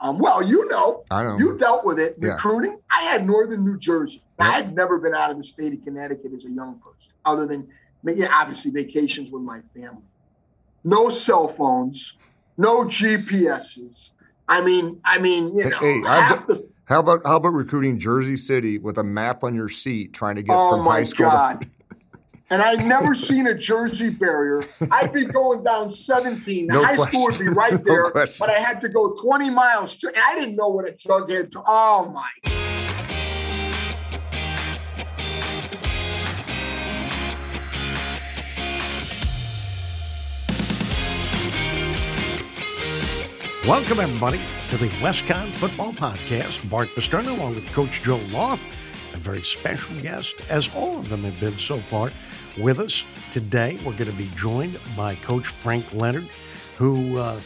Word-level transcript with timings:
Um, 0.00 0.18
well, 0.18 0.42
you 0.42 0.66
know, 0.68 1.04
I 1.10 1.22
know. 1.22 1.38
you 1.38 1.56
dealt 1.56 1.84
with 1.84 1.98
it 1.98 2.16
Yeah. 2.20 2.32
recruiting. 2.32 2.78
I 2.90 3.02
had 3.04 3.24
Northern 3.26 3.64
New 3.64 3.78
Jersey. 3.78 4.22
I 4.38 4.46
Yeah. 4.48 4.52
had 4.56 4.74
never 4.74 4.98
been 4.98 5.14
out 5.14 5.30
of 5.30 5.38
the 5.38 5.44
state 5.44 5.72
of 5.72 5.82
Connecticut 5.84 6.32
as 6.34 6.44
a 6.44 6.50
young 6.50 6.78
person, 6.78 7.12
other 7.24 7.46
than 7.46 7.68
yeah, 8.06 8.28
obviously 8.34 8.70
vacations 8.70 9.30
with 9.30 9.42
my 9.42 9.60
family. 9.74 10.02
No 10.84 11.08
cell 11.08 11.48
phones, 11.48 12.18
no 12.58 12.84
GPSs. 12.84 14.12
I 14.46 14.60
mean, 14.60 15.00
I 15.06 15.18
mean, 15.18 15.56
you 15.56 15.70
know, 15.70 15.78
hey, 15.78 16.00
half 16.02 16.46
the 16.46 16.60
How 16.86 17.00
about 17.00 17.22
how 17.26 17.36
about 17.36 17.54
recruiting 17.54 17.98
Jersey 17.98 18.36
City 18.36 18.76
with 18.78 18.98
a 18.98 19.04
map 19.04 19.42
on 19.42 19.54
your 19.54 19.70
seat, 19.70 20.12
trying 20.12 20.36
to 20.36 20.42
get 20.42 20.54
Oh 20.54 20.70
from 20.76 20.84
high 20.84 21.04
school? 21.04 21.30
to- 21.30 21.36
God. 21.36 21.66
And 22.50 22.60
I'd 22.60 22.84
never 22.84 23.14
seen 23.14 23.46
a 23.46 23.54
Jersey 23.54 24.10
barrier. 24.10 24.64
I'd 24.90 25.12
be 25.12 25.24
going 25.24 25.64
down 25.64 25.90
17. 25.90 26.66
The 26.66 26.72
No 26.72 26.84
high 26.84 26.96
school 26.96 27.24
would 27.24 27.38
be 27.38 27.48
right 27.48 27.82
there, 27.84 28.10
question. 28.10 28.36
but 28.46 28.50
I 28.54 28.58
had 28.58 28.80
to 28.82 28.88
go 28.88 29.14
20 29.14 29.50
miles. 29.50 29.96
I 30.16 30.34
didn't 30.34 30.56
know 30.56 30.68
what 30.68 30.86
a 30.88 30.92
jughead. 30.92 31.50
To, 31.52 31.62
oh 31.66 32.10
my! 32.10 32.30
Welcome, 43.66 43.98
everybody, 44.00 44.40
to 44.68 44.76
the 44.76 44.88
WestConn 45.00 45.50
Football 45.54 45.94
Podcast. 45.94 46.68
Bart 46.68 46.88
Pasterna, 46.90 47.28
along 47.38 47.54
with 47.54 47.70
Coach 47.72 48.02
Joe 48.02 48.20
Loth, 48.28 48.62
a 48.62 48.83
very 49.24 49.42
special 49.42 49.98
guest, 50.02 50.36
as 50.50 50.68
all 50.74 50.98
of 50.98 51.08
them 51.08 51.24
have 51.24 51.40
been 51.40 51.56
so 51.56 51.80
far, 51.80 52.12
with 52.58 52.78
us. 52.78 53.06
Today, 53.32 53.78
we're 53.78 53.96
going 53.96 54.10
to 54.10 54.16
be 54.16 54.28
joined 54.36 54.78
by 54.94 55.14
Coach 55.16 55.46
Frank 55.46 55.94
Leonard, 55.94 56.28
who 56.76 57.16
uh, 57.16 57.40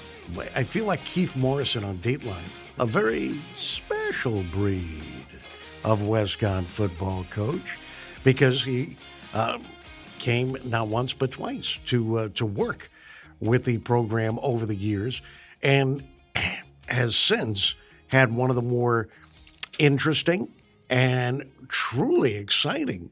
I 0.56 0.64
feel 0.64 0.87
like 0.87 1.04
Keith 1.04 1.37
Morrison 1.37 1.84
on 1.84 1.98
Dateline, 1.98 2.48
a 2.80 2.84
very 2.84 3.41
special 3.54 4.42
breed 4.51 5.24
of 5.84 6.02
WestConn 6.02 6.66
football 6.66 7.24
coach, 7.30 7.79
because 8.24 8.65
he 8.65 8.96
uh, 9.32 9.59
came 10.18 10.57
not 10.65 10.88
once 10.88 11.13
but 11.13 11.30
twice 11.30 11.79
to 11.87 12.18
uh, 12.18 12.29
to 12.35 12.45
work 12.45 12.90
with 13.40 13.65
the 13.65 13.79
program 13.79 14.40
over 14.42 14.66
the 14.66 14.74
years, 14.74 15.23
and 15.63 16.02
has 16.88 17.15
since 17.15 17.76
had 18.09 18.35
one 18.35 18.51
of 18.51 18.57
the 18.57 18.63
more 18.63 19.09
interesting 19.79 20.48
and 20.90 21.45
truly 21.69 22.35
exciting 22.35 23.11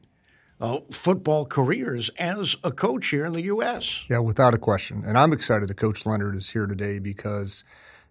uh, 0.59 0.79
football 0.91 1.45
careers 1.45 2.09
as 2.17 2.55
a 2.63 2.71
coach 2.71 3.07
here 3.07 3.25
in 3.25 3.33
the 3.33 3.43
U.S. 3.43 4.05
Yeah, 4.09 4.19
without 4.19 4.53
a 4.53 4.57
question. 4.57 5.03
And 5.05 5.17
I'm 5.17 5.33
excited 5.33 5.69
that 5.69 5.75
Coach 5.75 6.05
Leonard 6.05 6.35
is 6.35 6.49
here 6.49 6.65
today 6.65 6.99
because 6.99 7.63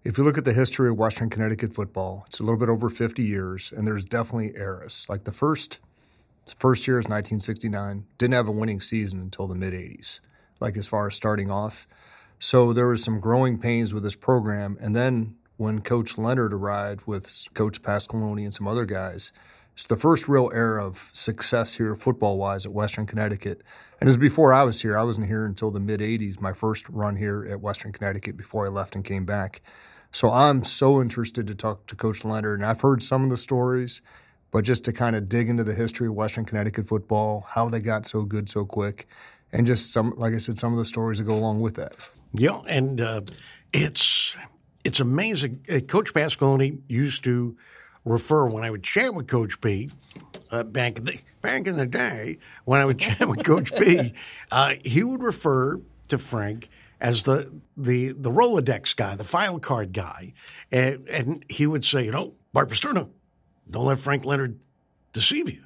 if 0.05 0.17
you 0.17 0.25
look 0.25 0.39
at 0.39 0.45
the 0.45 0.53
history 0.53 0.89
of 0.89 0.97
Western 0.97 1.29
Connecticut 1.29 1.75
football, 1.75 2.25
it's 2.29 2.39
a 2.39 2.45
little 2.45 2.59
bit 2.59 2.69
over 2.69 2.89
50 2.89 3.23
years, 3.23 3.73
and 3.77 3.87
there's 3.87 4.05
definitely 4.05 4.53
eras. 4.57 5.07
Like 5.09 5.25
the 5.25 5.33
first 5.33 5.81
first 6.61 6.87
year 6.87 7.01
is 7.01 7.07
1969, 7.07 8.07
didn't 8.19 8.35
have 8.35 8.47
a 8.47 8.53
winning 8.53 8.81
season 8.81 9.21
until 9.21 9.49
the 9.49 9.57
mid 9.57 9.75
80s, 9.75 10.21
like 10.61 10.77
as 10.77 10.87
far 10.87 11.09
as 11.09 11.17
starting 11.17 11.51
off. 11.51 11.89
So 12.39 12.73
there 12.73 12.87
was 12.87 13.03
some 13.03 13.19
growing 13.19 13.59
pains 13.59 13.93
with 13.93 14.05
this 14.05 14.15
program, 14.15 14.79
and 14.81 14.95
then 14.95 15.35
when 15.57 15.81
Coach 15.81 16.19
Leonard 16.19 16.53
arrived 16.53 17.03
with 17.07 17.45
Coach 17.55 17.83
Pasqualoni 17.83 18.45
and 18.45 18.55
some 18.55 18.69
other 18.69 18.85
guys, 18.85 19.33
it's 19.77 19.87
the 19.89 19.97
first 19.99 20.27
real 20.27 20.51
era 20.55 20.83
of 20.83 21.11
success 21.13 21.75
here, 21.75 21.95
football 21.97 22.39
wise, 22.39 22.65
at 22.65 22.73
Western 22.73 23.05
Connecticut. 23.05 23.63
And 24.01 24.09
it 24.09 24.11
was 24.11 24.17
before 24.17 24.55
I 24.55 24.63
was 24.63 24.81
here. 24.81 24.97
I 24.97 25.03
wasn't 25.03 25.27
here 25.27 25.45
until 25.45 25.71
the 25.71 25.81
mid 25.81 26.01
80s, 26.01 26.41
my 26.41 26.55
first 26.55 26.89
run 26.89 27.15
here 27.15 27.47
at 27.51 27.61
Western 27.61 27.93
Connecticut 27.93 28.39
before 28.39 28.65
I 28.65 28.71
left 28.71 28.95
and 28.95 29.05
came 29.05 29.27
back. 29.27 29.61
So 30.13 30.31
I'm 30.31 30.65
so 30.65 31.03
interested 31.03 31.47
to 31.49 31.55
talk 31.55 31.87
to 31.89 31.95
Coach 31.95 32.25
Leonard. 32.25 32.61
And 32.61 32.67
I've 32.67 32.81
heard 32.81 33.03
some 33.03 33.23
of 33.23 33.29
the 33.29 33.37
stories, 33.37 34.01
but 34.51 34.65
just 34.65 34.83
to 34.87 34.95
kind 34.95 35.15
of 35.15 35.29
dig 35.29 35.51
into 35.51 35.63
the 35.63 35.75
history 35.75 36.07
of 36.07 36.15
Western 36.15 36.47
Connecticut 36.47 36.89
football, 36.89 37.45
how 37.47 37.69
they 37.69 37.81
got 37.81 38.07
so 38.07 38.23
good 38.23 38.49
so 38.49 38.65
quick, 38.65 39.07
and 39.53 39.67
just 39.67 39.93
some, 39.93 40.15
like 40.17 40.33
I 40.33 40.39
said, 40.39 40.57
some 40.57 40.73
of 40.73 40.79
the 40.79 40.87
stories 40.87 41.19
that 41.19 41.25
go 41.25 41.35
along 41.35 41.61
with 41.61 41.75
that. 41.75 41.93
Yeah, 42.33 42.63
and 42.67 42.99
uh, 42.99 43.21
it's 43.75 44.39
it's 44.85 45.01
amazing. 45.01 45.67
Uh, 45.71 45.81
Coach 45.81 46.15
Pasqualoni 46.15 46.81
used 46.89 47.25
to 47.25 47.59
refer 48.07 48.47
when 48.47 48.65
I 48.65 48.71
would 48.71 48.83
chat 48.85 49.13
with 49.13 49.27
Coach 49.27 49.61
B 49.61 49.91
uh, 50.51 50.63
back 50.63 50.99
in 50.99 51.05
the 51.05 51.19
back 51.43 51.67
in 51.67 51.77
the 51.77 51.87
day 51.87 52.39
when 52.65 52.81
I 52.81 52.87
would 52.87 52.99
chat 52.99 53.29
with 53.29 53.45
Coach 53.45 53.77
B, 53.79 54.15
uh, 54.51 54.75
he 54.83 55.03
would 55.05 55.23
refer 55.23 55.81
to 56.09 56.17
Frank 56.17 56.71
as 57.01 57.25
the 57.25 57.53
the 57.77 58.13
the 58.13 58.31
Rolodex 58.31 58.97
guy, 58.97 59.17
the 59.17 59.25
file 59.25 59.59
card 59.59 59.93
guy, 59.93 60.33
and, 60.73 61.07
and 61.09 61.45
he 61.49 61.67
would 61.67 61.85
say, 61.85 62.05
you 62.05 62.13
know, 62.13 62.33
Bart 62.53 62.71
Pasterno, 62.71 63.11
don't 63.69 63.85
let 63.85 63.99
Frank 63.99 64.25
Leonard 64.25 64.59
deceive 65.13 65.51
you. 65.51 65.65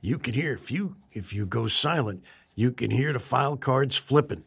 You 0.00 0.18
can 0.18 0.34
hear 0.34 0.54
if 0.54 0.72
you 0.72 0.96
if 1.12 1.32
you 1.32 1.46
go 1.46 1.68
silent, 1.68 2.24
you 2.54 2.72
can 2.72 2.90
hear 2.90 3.12
the 3.12 3.18
file 3.18 3.56
cards 3.56 3.96
flipping, 3.96 4.44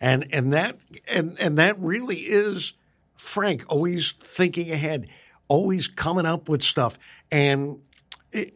and 0.00 0.26
and 0.32 0.52
that 0.52 0.78
and 1.08 1.38
and 1.38 1.58
that 1.58 1.78
really 1.78 2.16
is 2.16 2.72
Frank 3.16 3.64
always 3.68 4.12
thinking 4.12 4.70
ahead, 4.70 5.08
always 5.48 5.88
coming 5.88 6.26
up 6.26 6.48
with 6.48 6.62
stuff, 6.62 6.98
and 7.30 7.80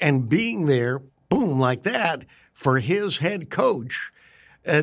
and 0.00 0.28
being 0.28 0.66
there, 0.66 1.00
boom, 1.28 1.58
like 1.58 1.84
that 1.84 2.24
for 2.52 2.78
his 2.78 3.18
head 3.18 3.50
coach 3.50 4.10
uh, 4.66 4.82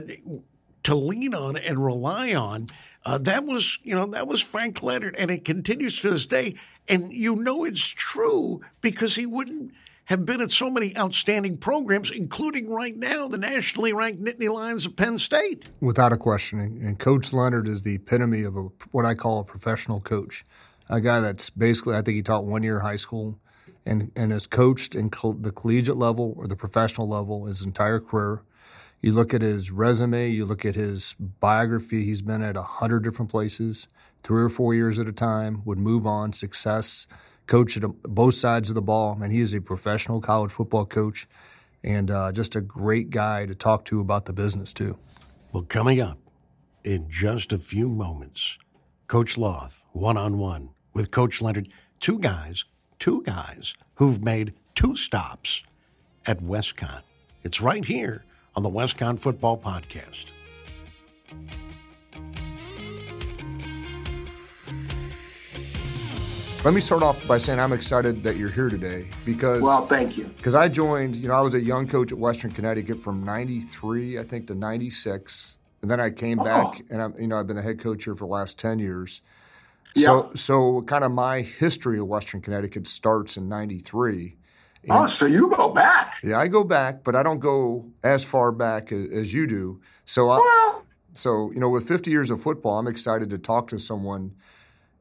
to 0.83 0.95
lean 0.95 1.33
on 1.33 1.57
and 1.57 1.83
rely 1.83 2.33
on. 2.33 2.69
Uh, 3.03 3.19
that 3.19 3.45
was, 3.45 3.77
you 3.83 3.93
know, 3.93 4.07
that 4.07 4.27
was 4.27 4.41
Frank 4.41 4.81
Leonard, 4.81 5.15
and 5.15 5.29
it 5.29 5.45
continues 5.45 5.99
to 6.01 6.09
this 6.09 6.25
day. 6.25 6.55
And 6.87 7.11
you 7.11 7.35
know 7.35 7.63
it's 7.63 7.85
true 7.87 8.61
because 8.81 9.15
he 9.15 9.25
wouldn't 9.25 9.73
have 10.05 10.25
been 10.25 10.41
at 10.41 10.51
so 10.51 10.69
many 10.69 10.95
outstanding 10.97 11.57
programs, 11.57 12.11
including 12.11 12.69
right 12.69 12.95
now 12.95 13.27
the 13.27 13.37
nationally 13.37 13.93
ranked 13.93 14.23
Nittany 14.23 14.51
Lions 14.51 14.85
of 14.85 14.95
Penn 14.95 15.19
State. 15.19 15.69
Without 15.81 16.13
a 16.13 16.17
question. 16.17 16.59
And 16.59 16.97
Coach 16.97 17.33
Leonard 17.33 17.67
is 17.67 17.81
the 17.81 17.95
epitome 17.95 18.43
of 18.43 18.55
a, 18.55 18.67
what 18.91 19.05
I 19.05 19.15
call 19.15 19.39
a 19.39 19.43
professional 19.43 19.99
coach. 19.99 20.45
A 20.89 21.01
guy 21.01 21.19
that's 21.19 21.49
basically, 21.49 21.95
I 21.95 22.01
think 22.01 22.15
he 22.15 22.21
taught 22.21 22.45
one 22.45 22.63
year 22.63 22.79
high 22.79 22.95
school 22.95 23.39
and, 23.85 24.11
and 24.15 24.31
has 24.31 24.47
coached 24.47 24.95
in 24.95 25.09
col- 25.09 25.33
the 25.33 25.51
collegiate 25.51 25.97
level 25.97 26.33
or 26.37 26.47
the 26.47 26.55
professional 26.55 27.07
level 27.07 27.45
his 27.45 27.63
entire 27.63 27.99
career. 27.99 28.43
You 29.01 29.13
look 29.13 29.33
at 29.33 29.41
his 29.41 29.71
resume, 29.71 30.29
you 30.29 30.45
look 30.45 30.65
at 30.65 30.75
his 30.75 31.13
biography, 31.13 32.05
he's 32.05 32.21
been 32.21 32.41
at 32.41 32.57
a 32.57 32.63
hundred 32.63 33.03
different 33.03 33.29
places, 33.29 33.87
three 34.23 34.41
or 34.41 34.49
four 34.49 34.73
years 34.73 34.97
at 34.97 35.07
a 35.07 35.11
time, 35.11 35.61
would 35.65 35.77
move 35.77 36.07
on, 36.07 36.33
success, 36.33 37.05
coach 37.45 37.77
at 37.77 37.83
both 38.03 38.33
sides 38.33 38.69
of 38.69 38.75
the 38.75 38.81
ball. 38.81 39.17
And 39.21 39.31
he 39.31 39.39
is 39.39 39.53
a 39.53 39.61
professional 39.61 40.21
college 40.21 40.51
football 40.51 40.85
coach 40.85 41.27
and 41.83 42.09
uh, 42.09 42.31
just 42.31 42.55
a 42.55 42.61
great 42.61 43.11
guy 43.11 43.45
to 43.45 43.53
talk 43.53 43.85
to 43.85 43.99
about 43.99 44.25
the 44.25 44.33
business, 44.33 44.73
too. 44.73 44.97
Well, 45.51 45.63
coming 45.63 46.01
up 46.01 46.17
in 46.83 47.07
just 47.09 47.53
a 47.53 47.59
few 47.59 47.89
moments, 47.89 48.57
Coach 49.07 49.37
Loth, 49.37 49.85
one 49.93 50.17
on 50.17 50.37
one 50.39 50.69
with 50.93 51.11
Coach 51.11 51.41
Leonard, 51.41 51.69
two 51.99 52.17
guys, 52.19 52.65
two 52.99 53.21
guys 53.23 53.75
who've 53.95 54.23
made 54.23 54.53
two 54.73 54.95
stops 54.95 55.63
at 56.25 56.39
WestConn. 56.41 57.01
It's 57.43 57.61
right 57.61 57.85
here 57.85 58.25
on 58.55 58.63
the 58.63 58.69
WestConn 58.69 59.19
Football 59.19 59.57
Podcast. 59.59 60.31
Let 66.63 66.73
me 66.73 66.81
start 66.81 67.03
off 67.03 67.27
by 67.27 67.37
saying 67.37 67.59
I'm 67.59 67.73
excited 67.73 68.23
that 68.23 68.37
you're 68.37 68.49
here 68.49 68.69
today 68.69 69.07
because 69.23 69.61
Well, 69.61 69.85
thank 69.85 70.17
you. 70.17 70.25
because 70.35 70.55
I 70.55 70.67
joined, 70.67 71.15
you 71.15 71.27
know, 71.27 71.35
I 71.35 71.41
was 71.41 71.53
a 71.53 71.61
young 71.61 71.87
coach 71.87 72.11
at 72.11 72.17
Western 72.17 72.49
Connecticut 72.49 73.03
from 73.03 73.23
93, 73.23 74.17
I 74.17 74.23
think, 74.23 74.47
to 74.47 74.55
96. 74.55 75.54
And 75.85 75.91
then 75.91 75.99
I 75.99 76.09
came 76.09 76.39
oh. 76.39 76.43
back 76.43 76.81
and 76.89 76.99
I'm, 76.99 77.13
you 77.19 77.27
know, 77.27 77.37
I've 77.37 77.45
been 77.45 77.57
the 77.57 77.61
head 77.61 77.79
coach 77.79 78.05
here 78.05 78.15
for 78.15 78.25
the 78.25 78.31
last 78.31 78.57
10 78.57 78.79
years. 78.79 79.21
So, 79.95 80.31
so 80.33 80.81
kind 80.81 81.03
of 81.03 81.11
my 81.11 81.41
history 81.41 81.99
of 81.99 82.07
Western 82.07 82.41
Connecticut 82.41 82.87
starts 82.87 83.37
in 83.37 83.47
93. 83.47 84.35
Oh, 84.89 85.05
so 85.05 85.27
you 85.27 85.47
go 85.55 85.69
back? 85.69 86.15
Yeah, 86.23 86.39
I 86.39 86.47
go 86.47 86.63
back, 86.63 87.03
but 87.03 87.15
I 87.15 87.21
don't 87.21 87.37
go 87.37 87.85
as 88.03 88.23
far 88.23 88.51
back 88.51 88.91
as, 88.91 89.11
as 89.11 89.33
you 89.35 89.45
do. 89.45 89.79
So, 90.05 90.31
I, 90.31 90.37
Well, 90.37 90.85
so 91.13 91.51
you 91.51 91.59
know, 91.59 91.69
with 91.69 91.87
50 91.87 92.09
years 92.09 92.31
of 92.31 92.41
football, 92.41 92.79
I'm 92.79 92.87
excited 92.87 93.29
to 93.29 93.37
talk 93.37 93.67
to 93.67 93.77
someone 93.77 94.33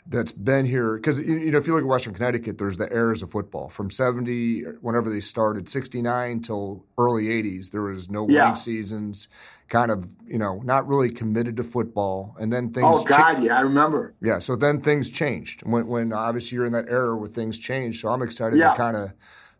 that's 0.06 0.32
been 0.32 0.66
here 0.66 0.96
because 0.96 1.18
you 1.18 1.38
you 1.38 1.50
know 1.50 1.58
if 1.58 1.66
you 1.66 1.72
look 1.72 1.82
at 1.82 1.88
Western 1.88 2.12
Connecticut, 2.12 2.58
there's 2.58 2.76
the 2.76 2.92
eras 2.92 3.22
of 3.22 3.30
football 3.30 3.68
from 3.68 3.90
'70, 3.90 4.62
whenever 4.82 5.08
they 5.08 5.20
started, 5.20 5.68
'69 5.68 6.42
till 6.42 6.84
early 6.98 7.26
'80s. 7.28 7.70
There 7.70 7.82
was 7.82 8.10
no 8.10 8.28
Yeah. 8.28 8.44
winning 8.44 8.60
seasons, 8.60 9.28
kind 9.68 9.90
of 9.90 10.06
you 10.26 10.38
know 10.38 10.60
not 10.64 10.86
really 10.86 11.10
committed 11.10 11.56
to 11.56 11.64
football, 11.64 12.36
and 12.38 12.52
then 12.52 12.70
things. 12.72 12.86
oh 12.88 13.04
cha- 13.06 13.32
God, 13.34 13.42
yeah, 13.42 13.58
I 13.58 13.60
remember. 13.62 14.14
yeah, 14.20 14.38
so 14.38 14.56
then 14.56 14.80
things 14.80 15.08
changed 15.10 15.62
when 15.64 15.86
when 15.86 16.12
obviously 16.12 16.56
you're 16.56 16.66
in 16.66 16.72
that 16.72 16.88
era 16.88 17.16
where 17.16 17.28
things 17.28 17.58
changed. 17.58 18.00
So 18.00 18.08
I'm 18.08 18.22
excited 18.22 18.58
Yeah. 18.58 18.70
to 18.70 18.76
kind 18.76 18.96
of 18.96 19.10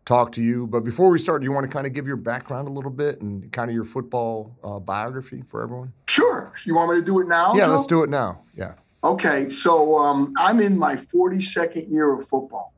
talk 0.05 0.31
to 0.33 0.43
you. 0.43 0.67
But 0.67 0.83
before 0.83 1.09
we 1.09 1.17
start, 1.17 1.41
do 1.41 1.45
you 1.45 1.51
want 1.51 1.63
to 1.65 1.69
kind 1.69 1.87
of 1.87 1.93
give 1.93 2.05
your 2.05 2.17
background 2.17 2.67
a 2.67 2.71
little 2.71 2.91
bit 2.91 3.21
and 3.21 3.51
kind 3.51 3.71
of 3.71 3.75
your 3.75 3.85
football 3.85 4.55
uh, 4.63 4.77
biography 4.79 5.41
for 5.41 5.63
everyone? 5.63 5.93
Sure. 6.07 6.53
You 6.65 6.75
want 6.75 6.91
me 6.91 6.99
to 6.99 7.05
do 7.05 7.19
it 7.21 7.27
now? 7.27 7.55
Yeah, 7.55 7.65
Joe? 7.65 7.71
let's 7.71 7.87
do 7.87 8.03
it 8.03 8.09
now. 8.09 8.41
Yeah. 8.55 8.73
Okay, 9.03 9.49
so 9.49 9.97
um, 9.99 10.33
I'm 10.37 10.59
in 10.59 10.77
my 10.77 10.95
42nd 10.95 11.91
year 11.91 12.13
of 12.13 12.27
football. 12.27 12.73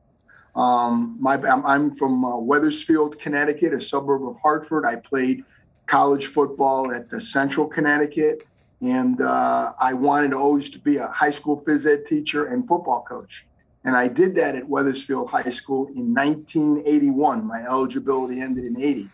Um, 0.56 1.16
my, 1.20 1.34
I'm, 1.34 1.64
I'm 1.64 1.94
from 1.94 2.24
uh, 2.24 2.36
Wethersfield, 2.38 3.18
Connecticut, 3.18 3.72
a 3.72 3.80
suburb 3.80 4.26
of 4.26 4.36
Hartford. 4.40 4.84
I 4.84 4.96
played 4.96 5.44
college 5.88 6.26
football 6.26 6.92
at 6.94 7.10
the 7.10 7.20
Central 7.20 7.66
Connecticut, 7.66 8.46
and 8.80 9.20
uh, 9.20 9.72
I 9.80 9.94
wanted 9.94 10.32
always 10.34 10.68
to 10.70 10.78
be 10.78 10.98
a 10.98 11.08
high 11.08 11.30
school 11.30 11.60
phys 11.60 11.90
ed 11.90 12.06
teacher 12.06 12.46
and 12.46 12.68
football 12.68 13.02
coach. 13.08 13.46
And 13.84 13.96
I 13.96 14.06
did 14.06 14.34
that 14.36 14.54
at 14.54 14.68
Wethersfield 14.68 15.30
High 15.30 15.48
School 15.48 15.86
in 15.88 16.12
1981. 16.14 17.44
My 17.44 17.62
eligibility 17.62 18.40
ended 18.40 18.64
in 18.66 18.80
80. 18.80 19.08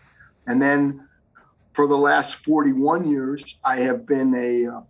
And 0.47 0.61
then 0.61 1.07
for 1.73 1.87
the 1.87 1.97
last 1.97 2.35
41 2.37 3.09
years, 3.09 3.57
I 3.65 3.77
have 3.77 4.05
been 4.05 4.35
a 4.35 4.77
uh, 4.77 4.81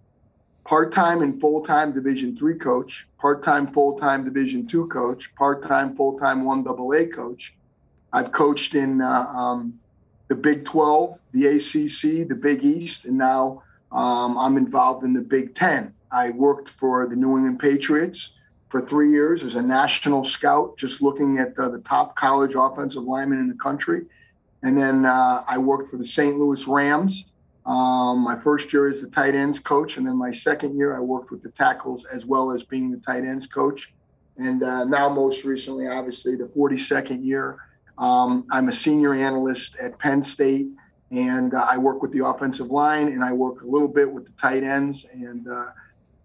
part-time 0.65 1.21
and 1.21 1.39
full-time 1.39 1.93
Division 1.93 2.35
three 2.35 2.55
coach, 2.55 3.07
part-time, 3.19 3.71
full-time 3.71 4.25
Division 4.25 4.65
two 4.65 4.87
coach, 4.87 5.33
part-time, 5.35 5.95
full-time 5.95 6.45
one 6.45 6.63
double 6.63 6.93
A 6.93 7.05
coach. 7.05 7.53
I've 8.11 8.31
coached 8.31 8.73
in 8.73 9.01
uh, 9.01 9.25
um, 9.27 9.79
the 10.27 10.35
Big 10.35 10.65
12, 10.65 11.19
the 11.31 11.47
ACC, 11.47 12.27
the 12.27 12.37
Big 12.39 12.63
East, 12.63 13.05
and 13.05 13.17
now 13.17 13.63
um, 13.91 14.37
I'm 14.37 14.57
involved 14.57 15.03
in 15.03 15.13
the 15.13 15.21
Big 15.21 15.53
Ten. 15.53 15.93
I 16.11 16.31
worked 16.31 16.69
for 16.69 17.07
the 17.07 17.15
New 17.15 17.35
England 17.37 17.59
Patriots 17.59 18.33
for 18.69 18.81
three 18.81 19.11
years 19.11 19.43
as 19.43 19.55
a 19.55 19.61
national 19.61 20.25
scout, 20.25 20.77
just 20.77 21.01
looking 21.01 21.37
at 21.37 21.55
the 21.55 21.81
top 21.85 22.15
college 22.15 22.55
offensive 22.55 23.03
linemen 23.03 23.39
in 23.39 23.47
the 23.47 23.55
country. 23.55 24.05
And 24.63 24.77
then 24.77 25.05
uh, 25.05 25.43
I 25.47 25.57
worked 25.57 25.89
for 25.89 25.97
the 25.97 26.05
St. 26.05 26.37
Louis 26.37 26.67
Rams 26.67 27.25
um, 27.65 28.23
my 28.23 28.37
first 28.39 28.71
year 28.71 28.85
as 28.85 29.01
the 29.01 29.07
tight 29.07 29.33
ends 29.33 29.59
coach, 29.59 29.97
and 29.97 30.05
then 30.05 30.17
my 30.17 30.29
second 30.29 30.77
year 30.77 30.95
I 30.95 30.99
worked 30.99 31.31
with 31.31 31.41
the 31.41 31.49
tackles 31.49 32.05
as 32.05 32.25
well 32.25 32.51
as 32.51 32.63
being 32.63 32.91
the 32.91 32.97
tight 32.97 33.23
ends 33.25 33.47
coach. 33.47 33.91
And 34.37 34.61
uh, 34.63 34.83
now, 34.83 35.09
most 35.09 35.45
recently, 35.45 35.87
obviously, 35.87 36.35
the 36.35 36.45
42nd 36.45 37.25
year, 37.25 37.57
um, 37.97 38.45
I'm 38.51 38.67
a 38.67 38.71
senior 38.71 39.13
analyst 39.13 39.77
at 39.79 39.97
Penn 39.99 40.21
State, 40.21 40.67
and 41.11 41.53
uh, 41.53 41.65
I 41.69 41.77
work 41.77 42.01
with 42.01 42.11
the 42.11 42.25
offensive 42.25 42.67
line, 42.67 43.07
and 43.07 43.23
I 43.23 43.31
work 43.31 43.61
a 43.61 43.65
little 43.65 43.87
bit 43.87 44.11
with 44.11 44.25
the 44.25 44.31
tight 44.33 44.63
ends. 44.63 45.05
And 45.13 45.47
uh, 45.47 45.67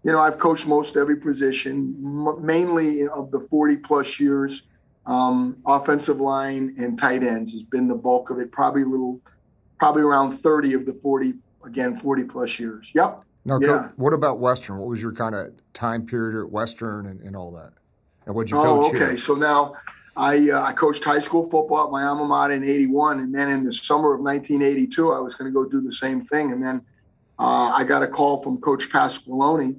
you 0.03 0.11
know, 0.11 0.19
I've 0.19 0.37
coached 0.37 0.67
most 0.67 0.97
every 0.97 1.17
position, 1.17 1.95
m- 2.03 2.45
mainly 2.45 3.07
of 3.07 3.31
the 3.31 3.39
40 3.39 3.77
plus 3.77 4.19
years. 4.19 4.63
Um, 5.05 5.57
offensive 5.65 6.19
line 6.19 6.75
and 6.77 6.97
tight 6.97 7.23
ends 7.23 7.53
has 7.53 7.63
been 7.63 7.87
the 7.87 7.95
bulk 7.95 8.29
of 8.29 8.39
it. 8.39 8.51
Probably 8.51 8.83
a 8.83 8.85
little 8.85 9.19
probably 9.79 10.03
around 10.03 10.33
30 10.33 10.75
of 10.75 10.85
the 10.85 10.93
40, 10.93 11.33
again, 11.65 11.97
40 11.97 12.23
plus 12.25 12.59
years. 12.59 12.91
Yep. 12.93 13.23
Now, 13.45 13.59
yeah. 13.59 13.67
Coach, 13.67 13.91
what 13.95 14.13
about 14.13 14.37
Western? 14.37 14.77
What 14.77 14.87
was 14.87 15.01
your 15.01 15.11
kind 15.11 15.33
of 15.33 15.53
time 15.73 16.05
period 16.05 16.39
at 16.39 16.51
Western 16.51 17.07
and, 17.07 17.19
and 17.21 17.35
all 17.35 17.51
that? 17.53 17.73
And 18.27 18.35
what 18.35 18.45
did 18.45 18.51
you 18.51 18.59
oh, 18.59 18.63
coach? 18.63 18.95
okay. 18.95 18.99
Here? 18.99 19.17
So 19.17 19.33
now 19.33 19.73
I 20.15 20.49
uh, 20.49 20.61
I 20.61 20.73
coached 20.73 21.03
high 21.03 21.19
school 21.19 21.49
football 21.49 21.85
at 21.85 21.91
my 21.91 22.03
alma 22.03 22.25
mater 22.25 22.53
in 22.53 22.63
'81, 22.63 23.19
and 23.19 23.33
then 23.33 23.49
in 23.49 23.63
the 23.63 23.71
summer 23.71 24.13
of 24.13 24.21
1982, 24.21 25.13
I 25.13 25.19
was 25.19 25.35
going 25.35 25.51
to 25.51 25.53
go 25.53 25.69
do 25.69 25.81
the 25.81 25.91
same 25.91 26.21
thing, 26.21 26.51
and 26.51 26.61
then 26.61 26.81
uh, 27.39 27.71
I 27.73 27.83
got 27.83 28.03
a 28.03 28.07
call 28.07 28.41
from 28.41 28.57
Coach 28.57 28.89
Pasqualoni, 28.89 29.77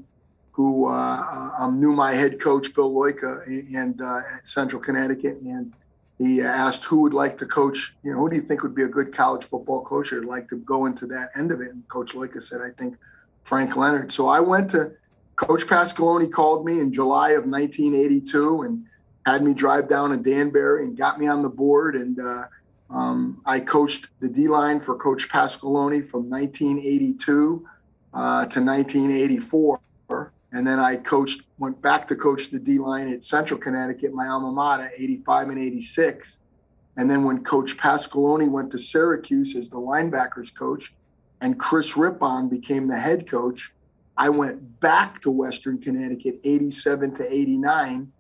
who 0.52 0.87
uh, 0.87 1.50
um, 1.58 1.81
knew 1.81 1.93
my 1.93 2.12
head 2.12 2.40
coach 2.40 2.75
Bill 2.75 2.93
Loika 2.93 3.46
and 3.46 4.00
uh, 4.00 4.20
at 4.34 4.49
Central 4.49 4.81
Connecticut, 4.81 5.38
and 5.43 5.73
he 6.19 6.40
asked 6.40 6.84
who 6.84 7.00
would 7.02 7.14
like 7.14 7.37
to 7.38 7.46
coach. 7.46 7.94
You 8.02 8.12
know, 8.12 8.19
who 8.19 8.31
do 8.31 8.37
you 8.37 8.43
think 8.43 8.62
would 8.62 8.75
be 8.75 8.84
a 8.84 8.88
good 8.88 9.12
college 9.12 9.44
football 9.44 9.84
coach? 9.84 10.08
Who'd 10.08 10.25
like 10.25 10.49
to 10.49 10.56
go 10.56 10.87
into 10.87 11.06
that 11.06 11.31
end 11.37 11.50
of 11.50 11.61
it? 11.61 11.73
And 11.73 11.87
Coach 11.88 12.12
Loika 12.12 12.43
said, 12.43 12.61
I 12.61 12.70
think 12.70 12.96
Frank 13.44 13.76
Leonard. 13.76 14.12
So 14.12 14.29
I 14.29 14.40
went 14.40 14.70
to 14.70 14.93
Coach 15.37 15.67
Pasqualoni 15.67 16.31
called 16.31 16.64
me 16.64 16.81
in 16.81 16.93
July 16.93 17.31
of 17.31 17.44
1982 17.44 18.62
and 18.62 18.87
had 19.26 19.42
me 19.42 19.54
drive 19.54 19.88
down 19.88 20.10
to 20.10 20.16
Danbury 20.16 20.84
and 20.84 20.96
got 20.96 21.19
me 21.19 21.26
on 21.26 21.42
the 21.42 21.48
board. 21.48 21.94
And 21.96 22.19
uh, 22.20 22.44
um, 22.90 23.40
I 23.46 23.60
coached 23.60 24.08
the 24.20 24.28
D 24.28 24.48
line 24.48 24.80
for 24.80 24.96
Coach 24.96 25.28
Pasqualoni 25.28 26.06
from 26.06 26.28
1982 26.28 27.66
uh, 28.14 28.46
to 28.46 28.60
1984. 28.60 29.80
And 30.54 30.66
then 30.66 30.78
I 30.78 30.96
coached, 30.96 31.42
went 31.58 31.80
back 31.80 32.06
to 32.08 32.16
coach 32.16 32.50
the 32.50 32.58
D 32.58 32.78
line 32.78 33.10
at 33.10 33.24
Central 33.24 33.58
Connecticut, 33.58 34.12
my 34.12 34.28
alma 34.28 34.52
mater, 34.52 34.90
85 34.96 35.48
and 35.48 35.58
86. 35.58 36.40
And 36.98 37.10
then 37.10 37.24
when 37.24 37.42
Coach 37.42 37.78
Pasqualoni 37.78 38.50
went 38.50 38.70
to 38.72 38.78
Syracuse 38.78 39.56
as 39.56 39.70
the 39.70 39.78
linebackers 39.78 40.54
coach 40.54 40.92
and 41.40 41.58
Chris 41.58 41.96
Rippon 41.96 42.50
became 42.50 42.86
the 42.86 42.98
head 42.98 43.26
coach, 43.26 43.72
I 44.19 44.28
went 44.28 44.80
back 44.80 45.20
to 45.22 45.30
Western 45.30 45.78
Connecticut 45.78 46.38
87 46.44 47.14
to 47.14 47.32
89 47.32 48.11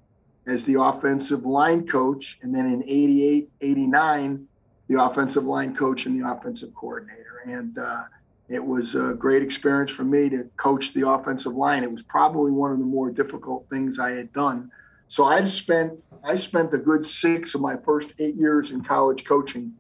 as 0.46 0.64
the 0.64 0.80
offensive 0.80 1.44
line 1.44 1.86
coach. 1.86 2.38
And 2.42 2.54
then 2.54 2.66
in 2.66 2.82
88, 2.84 3.50
89, 3.60 4.46
the 4.88 5.02
offensive 5.02 5.44
line 5.44 5.74
coach 5.74 6.06
and 6.06 6.20
the 6.20 6.28
offensive 6.28 6.74
coordinator. 6.74 7.42
And 7.46 7.78
uh, 7.78 8.04
it 8.48 8.64
was 8.64 8.94
a 8.94 9.14
great 9.14 9.42
experience 9.42 9.92
for 9.92 10.04
me 10.04 10.28
to 10.28 10.44
coach 10.56 10.92
the 10.92 11.08
offensive 11.08 11.54
line. 11.54 11.82
It 11.82 11.90
was 11.90 12.02
probably 12.02 12.50
one 12.50 12.72
of 12.72 12.78
the 12.78 12.84
more 12.84 13.10
difficult 13.10 13.66
things 13.70 13.98
I 13.98 14.10
had 14.10 14.32
done. 14.32 14.70
So 15.08 15.24
I 15.24 15.44
spent 15.46 16.06
I 16.24 16.36
spent 16.36 16.72
a 16.72 16.78
good 16.78 17.04
six 17.04 17.54
of 17.54 17.60
my 17.60 17.76
first 17.76 18.14
eight 18.18 18.34
years 18.34 18.70
in 18.70 18.82
college 18.82 19.24
coaching 19.24 19.72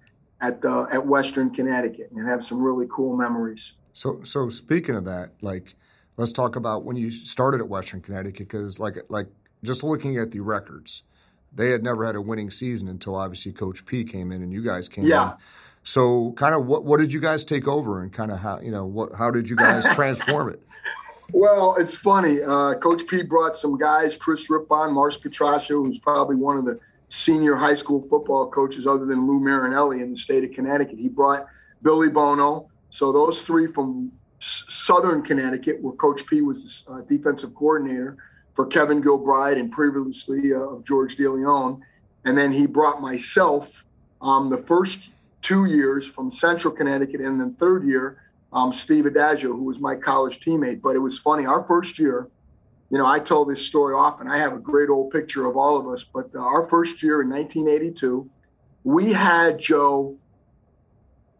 at 0.42 0.60
the 0.60 0.86
at 0.92 1.06
Western 1.06 1.48
Connecticut 1.48 2.10
and 2.14 2.28
have 2.28 2.44
some 2.44 2.60
really 2.60 2.86
cool 2.90 3.16
memories. 3.16 3.74
So 3.94 4.20
so 4.24 4.48
speaking 4.50 4.94
of 4.94 5.04
that, 5.06 5.32
like 5.40 5.74
let's 6.18 6.32
talk 6.32 6.56
about 6.56 6.84
when 6.84 6.96
you 6.96 7.10
started 7.10 7.60
at 7.60 7.68
Western 7.68 8.02
Connecticut 8.02 8.46
because 8.48 8.78
like 8.78 8.96
like 9.08 9.28
just 9.62 9.84
looking 9.84 10.16
at 10.18 10.30
the 10.30 10.40
records, 10.40 11.02
they 11.54 11.70
had 11.70 11.82
never 11.82 12.06
had 12.06 12.16
a 12.16 12.20
winning 12.20 12.50
season 12.50 12.88
until 12.88 13.14
obviously 13.14 13.52
Coach 13.52 13.84
P 13.84 14.04
came 14.04 14.32
in 14.32 14.42
and 14.42 14.52
you 14.52 14.62
guys 14.62 14.88
came 14.88 15.04
yeah. 15.04 15.32
in. 15.32 15.36
So, 15.84 16.32
kind 16.36 16.54
of, 16.54 16.66
what 16.66 16.84
what 16.84 17.00
did 17.00 17.12
you 17.12 17.20
guys 17.20 17.44
take 17.44 17.66
over, 17.66 18.02
and 18.02 18.12
kind 18.12 18.30
of 18.30 18.38
how 18.38 18.60
you 18.60 18.70
know 18.70 18.86
what 18.86 19.14
how 19.14 19.30
did 19.30 19.50
you 19.50 19.56
guys 19.56 19.84
transform 19.94 20.50
it? 20.50 20.62
Well, 21.32 21.76
it's 21.76 21.96
funny. 21.96 22.42
Uh, 22.42 22.74
Coach 22.74 23.06
P 23.06 23.22
brought 23.22 23.56
some 23.56 23.76
guys, 23.76 24.16
Chris 24.16 24.48
Rippon, 24.48 24.92
Mars 24.92 25.16
Petraccio, 25.16 25.82
who's 25.82 25.98
probably 25.98 26.36
one 26.36 26.56
of 26.56 26.64
the 26.64 26.78
senior 27.08 27.56
high 27.56 27.74
school 27.74 28.02
football 28.02 28.48
coaches 28.50 28.86
other 28.86 29.06
than 29.06 29.26
Lou 29.26 29.40
Marinelli 29.40 30.02
in 30.02 30.12
the 30.12 30.16
state 30.16 30.44
of 30.44 30.52
Connecticut. 30.52 30.98
He 30.98 31.08
brought 31.08 31.46
Billy 31.82 32.08
Bono. 32.08 32.68
So 32.90 33.12
those 33.12 33.42
three 33.42 33.66
from 33.66 34.12
s- 34.40 34.64
Southern 34.68 35.22
Connecticut, 35.22 35.82
where 35.82 35.94
Coach 35.94 36.26
P 36.26 36.42
was 36.42 36.84
the 36.84 36.92
uh, 36.92 37.00
defensive 37.02 37.54
coordinator 37.54 38.18
for 38.52 38.66
Kevin 38.66 39.02
Gilbride 39.02 39.58
and 39.58 39.70
previously 39.70 40.52
uh, 40.52 40.58
of 40.58 40.84
George 40.84 41.16
DeLeon. 41.16 41.80
And 42.24 42.36
then 42.36 42.52
he 42.52 42.66
brought 42.66 43.00
myself 43.00 43.86
um, 44.20 44.50
the 44.50 44.58
first 44.58 45.10
two 45.40 45.64
years 45.64 46.06
from 46.06 46.30
Central 46.30 46.72
Connecticut, 46.72 47.20
and 47.20 47.40
then 47.40 47.54
third 47.54 47.84
year, 47.84 48.22
um, 48.52 48.72
Steve 48.72 49.06
Adagio, 49.06 49.52
who 49.52 49.64
was 49.64 49.80
my 49.80 49.96
college 49.96 50.38
teammate. 50.38 50.80
But 50.80 50.94
it 50.94 51.00
was 51.00 51.18
funny. 51.18 51.46
Our 51.46 51.64
first 51.64 51.98
year, 51.98 52.28
you 52.90 52.98
know, 52.98 53.06
I 53.06 53.18
tell 53.18 53.44
this 53.44 53.66
story 53.66 53.94
often. 53.94 54.28
I 54.28 54.38
have 54.38 54.52
a 54.52 54.58
great 54.58 54.90
old 54.90 55.10
picture 55.10 55.46
of 55.46 55.56
all 55.56 55.76
of 55.76 55.88
us. 55.88 56.04
But 56.04 56.30
uh, 56.34 56.38
our 56.38 56.68
first 56.68 57.02
year 57.02 57.22
in 57.22 57.30
1982, 57.30 58.30
we 58.84 59.12
had 59.12 59.58
Joe. 59.58 60.16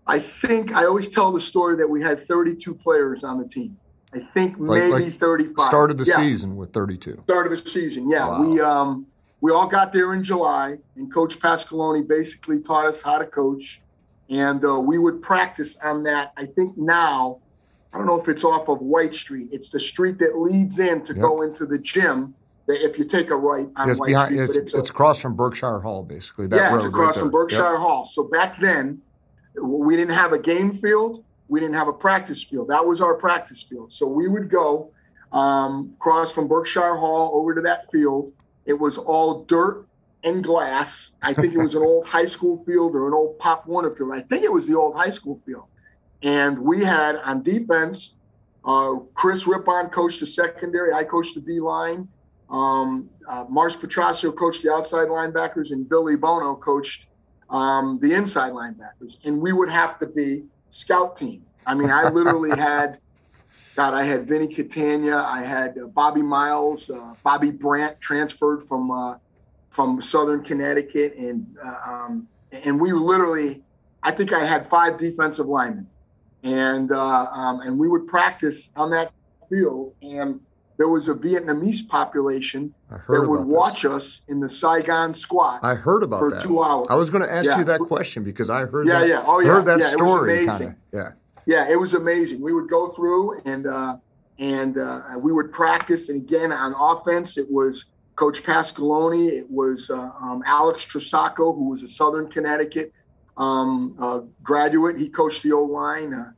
I 0.07 0.19
think 0.19 0.75
I 0.75 0.87
always 0.87 1.09
tell 1.09 1.31
the 1.31 1.41
story 1.41 1.77
that 1.77 1.89
we 1.89 2.03
had 2.03 2.27
32 2.27 2.75
players 2.75 3.23
on 3.23 3.39
the 3.39 3.47
team. 3.47 3.77
I 4.15 4.21
think 4.35 4.57
like, 4.59 4.83
maybe 4.83 5.05
like 5.05 5.15
35. 5.15 5.65
Started 5.65 5.99
the 5.99 6.05
yeah. 6.05 6.17
season 6.17 6.57
with 6.57 6.73
32. 6.73 7.23
Started 7.25 7.53
the 7.53 7.71
season, 7.71 8.11
yeah. 8.11 8.29
Wow. 8.29 8.43
We 8.43 8.61
um, 8.61 9.07
we 9.41 9.53
all 9.53 9.67
got 9.67 9.93
there 9.93 10.15
in 10.15 10.23
July, 10.23 10.79
and 10.97 11.13
Coach 11.13 11.39
Pasqualoni 11.39 12.07
basically 12.07 12.61
taught 12.61 12.87
us 12.87 13.03
how 13.03 13.19
to 13.19 13.27
coach 13.27 13.83
and 14.33 14.65
uh, 14.65 14.81
we 14.81 14.99
would 14.99 15.23
practice 15.23 15.77
on 15.85 16.03
that. 16.05 16.33
I 16.39 16.47
think 16.47 16.77
now, 16.79 17.39
I 17.93 17.99
don't 17.99 18.07
know 18.07 18.19
if 18.19 18.29
it's 18.29 18.45
off 18.45 18.69
of 18.69 18.81
White 18.81 19.15
Street. 19.15 19.49
It's 19.53 19.69
the 19.69 19.79
street 19.79 20.19
that 20.21 20.39
leads 20.39 20.79
in 20.79 21.05
to 21.05 21.13
yep. 21.13 21.23
go 21.23 21.43
into 21.43 21.67
the 21.67 21.79
gym. 21.79 22.35
That 22.67 22.81
if 22.81 22.97
you 22.97 23.05
take 23.05 23.31
a 23.31 23.37
right 23.37 23.69
on 23.77 23.91
it's 23.91 24.01
White 24.01 24.09
behind, 24.09 24.29
Street, 24.29 24.41
it's, 24.43 24.57
it's, 24.57 24.75
it's 24.75 24.89
a, 24.89 24.93
across 24.93 25.21
from 25.21 25.35
Berkshire 25.35 25.81
Hall, 25.81 26.03
basically. 26.03 26.47
That 26.47 26.57
yeah, 26.57 26.77
it's 26.77 26.85
across 26.85 27.17
right 27.17 27.23
from 27.23 27.31
Berkshire 27.31 27.73
yep. 27.73 27.81
Hall. 27.81 28.07
So 28.07 28.25
back 28.25 28.59
then, 28.59 29.03
we 29.61 29.97
didn't 29.97 30.15
have 30.15 30.33
a 30.33 30.39
game 30.39 30.73
field. 30.73 31.25
We 31.53 31.61
didn't 31.61 31.75
have 31.75 31.89
a 31.89 31.93
practice 31.93 32.43
field. 32.43 32.69
That 32.69 32.87
was 32.87 33.03
our 33.03 33.15
practice 33.15 33.63
field. 33.63 33.93
So 33.93 34.09
we 34.09 34.27
would 34.27 34.49
go 34.49 34.91
um, 35.33 35.95
cross 35.99 36.33
from 36.33 36.49
Berkshire 36.49 36.97
Hall 36.97 37.31
over 37.35 37.55
to 37.55 37.61
that 37.61 37.91
field. 37.93 38.33
It 38.65 38.73
was 38.73 38.97
all 38.97 39.45
dirt 39.45 39.87
and 40.25 40.43
glass. 40.43 41.13
I 41.21 41.35
think 41.35 41.53
it 41.53 41.59
was 41.59 41.75
an 41.75 41.83
old 41.83 42.07
high 42.07 42.25
school 42.25 42.65
field 42.65 42.95
or 42.95 43.07
an 43.07 43.13
old 43.13 43.39
Pop 43.39 43.67
Warner 43.67 43.95
field. 43.95 44.13
I 44.15 44.23
think 44.23 44.45
it 44.45 44.53
was 44.53 44.67
the 44.67 44.75
old 44.75 44.97
high 44.97 45.11
school 45.11 45.43
field. 45.45 45.67
And 46.23 46.59
we 46.59 46.83
had 46.83 47.17
on 47.17 47.43
defense, 47.43 48.17
uh, 48.65 48.95
Chris 49.13 49.47
Rippon 49.47 49.91
coached 49.91 50.21
the 50.21 50.27
secondary. 50.27 50.95
I 50.95 51.05
coached 51.05 51.35
the 51.35 51.43
D 51.43 51.61
line. 51.61 52.09
Um, 52.49 53.11
uh, 53.29 53.45
Mars 53.51 53.77
Petraccio 53.77 54.33
coached 54.33 54.63
the 54.63 54.73
outside 54.73 55.09
linebackers, 55.09 55.73
and 55.73 55.87
Billy 55.87 56.17
Bono 56.17 56.55
coached 56.55 57.09
um, 57.51 57.99
the 58.01 58.15
inside 58.15 58.53
linebackers. 58.53 59.19
And 59.27 59.39
we 59.39 59.53
would 59.53 59.71
have 59.71 59.99
to 59.99 60.07
be 60.07 60.45
scout 60.73 61.17
team. 61.17 61.45
I 61.67 61.75
mean, 61.75 61.91
I 61.91 62.09
literally 62.09 62.57
had 62.59 62.99
God, 63.75 63.95
I 63.95 64.03
had 64.03 64.29
Vinny 64.29 64.49
Catania, 64.49 65.17
I 65.17 65.43
had 65.43 65.79
uh, 65.79 65.87
Bobby 65.87 66.21
Miles, 66.21 66.91
uh, 66.91 67.15
Bobby 67.23 67.51
Brandt 67.51 68.01
transferred 68.01 68.63
from 68.63 68.91
uh, 68.91 69.17
from 69.71 70.01
Southern 70.01 70.43
Connecticut, 70.43 71.15
and 71.17 71.47
uh, 71.65 71.77
um, 71.87 72.29
and 72.53 72.79
we 72.79 72.93
literally, 72.93 73.63
I 74.03 74.11
think 74.11 74.33
I 74.33 74.45
had 74.45 74.67
five 74.67 74.99
defensive 74.99 75.47
linemen, 75.47 75.87
and 76.43 76.93
uh, 76.93 77.27
um, 77.31 77.61
and 77.61 77.79
we 77.79 77.89
would 77.89 78.07
practice 78.07 78.71
on 78.77 78.91
that 78.91 79.13
field, 79.49 79.95
and 80.03 80.41
there 80.79 80.89
was 80.89 81.09
a 81.09 81.15
Vietnamese 81.15 81.87
population 81.87 82.75
that 83.09 83.27
would 83.29 83.45
watch 83.45 83.83
this. 83.83 83.93
us 83.93 84.21
in 84.29 84.41
the 84.41 84.49
Saigon 84.49 85.15
squat. 85.15 85.61
I 85.63 85.75
heard 85.75 86.03
about 86.03 86.19
for 86.21 86.31
that. 86.31 86.43
two 86.43 86.63
hours. 86.63 86.87
I 86.91 86.95
was 86.95 87.11
going 87.11 87.23
to 87.23 87.33
ask 87.33 87.47
Yeah. 87.47 87.59
you 87.59 87.65
that 87.65 87.81
question 87.81 88.25
because 88.25 88.51
I 88.51 88.65
heard 88.67 88.87
Yeah, 88.87 89.01
that. 89.01 89.09
yeah. 89.09 89.25
Oh, 89.27 89.41
yeah. 89.41 89.49
Heard 89.49 89.65
that 89.67 89.79
Yeah, 89.81 89.93
it 89.93 90.01
was 90.01 90.11
story. 90.11 90.45
amazing. 90.45 90.67
kinda. 90.69 90.77
Yeah. 90.93 91.13
Yeah, 91.45 91.71
it 91.71 91.79
was 91.79 91.95
amazing. 91.95 92.41
We 92.41 92.53
would 92.53 92.69
go 92.71 92.89
through 92.89 93.41
and 93.45 93.67
uh, 93.67 93.97
and 94.39 94.79
uh, 94.79 95.03
we 95.21 95.33
would 95.33 95.53
practice. 95.53 96.09
And 96.09 96.23
again, 96.23 96.53
on 96.53 96.73
offense, 96.79 97.37
it 97.37 97.51
was 97.51 97.87
Coach 98.17 98.43
Pasqualoni. 98.43 99.29
It 99.29 99.51
was 99.51 99.91
uh, 99.91 100.11
um, 100.21 100.43
Alex 100.47 100.87
Trisaco, 100.87 101.55
who 101.55 101.69
was 101.69 101.83
a 101.83 101.89
Southern 101.89 102.29
Connecticut 102.29 102.93
um, 103.37 103.97
uh, 104.01 104.21
graduate. 104.43 104.99
He 104.99 105.09
coached 105.09 105.43
the 105.43 105.53
O 105.53 105.63
line. 105.65 106.15
Uh, 106.15 106.31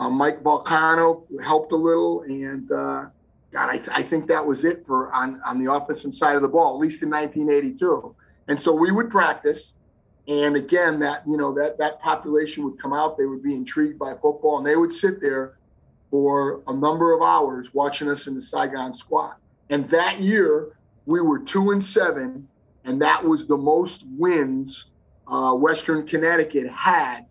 uh, 0.00 0.10
Mike 0.10 0.42
Balcano 0.42 1.24
helped 1.42 1.72
a 1.72 1.76
little, 1.76 2.22
and 2.22 2.70
uh, 2.72 3.06
God, 3.56 3.70
I, 3.70 3.80
I 4.00 4.02
think 4.02 4.26
that 4.26 4.44
was 4.44 4.66
it 4.66 4.84
for 4.86 5.10
on 5.14 5.40
on 5.46 5.64
the 5.64 5.72
offensive 5.72 6.12
side 6.12 6.36
of 6.36 6.42
the 6.42 6.48
ball, 6.48 6.74
at 6.74 6.78
least 6.78 7.02
in 7.02 7.08
1982. 7.08 8.14
And 8.48 8.60
so 8.60 8.70
we 8.74 8.90
would 8.92 9.08
practice. 9.10 9.76
And 10.28 10.56
again, 10.56 11.00
that 11.00 11.22
you 11.26 11.38
know 11.38 11.54
that 11.54 11.78
that 11.78 11.98
population 12.02 12.64
would 12.64 12.78
come 12.78 12.92
out. 12.92 13.16
They 13.16 13.24
would 13.24 13.42
be 13.42 13.54
intrigued 13.54 13.98
by 13.98 14.12
football, 14.12 14.58
and 14.58 14.66
they 14.66 14.76
would 14.76 14.92
sit 14.92 15.22
there 15.22 15.56
for 16.10 16.60
a 16.66 16.74
number 16.74 17.14
of 17.14 17.22
hours 17.22 17.72
watching 17.72 18.10
us 18.10 18.26
in 18.26 18.34
the 18.34 18.42
Saigon 18.42 18.92
squat. 18.92 19.38
And 19.70 19.88
that 19.88 20.20
year, 20.20 20.76
we 21.06 21.22
were 21.22 21.38
two 21.38 21.70
and 21.70 21.82
seven, 21.82 22.46
and 22.84 23.00
that 23.00 23.24
was 23.24 23.46
the 23.46 23.56
most 23.56 24.04
wins 24.18 24.90
uh, 25.28 25.52
Western 25.54 26.06
Connecticut 26.06 26.68
had 26.70 27.22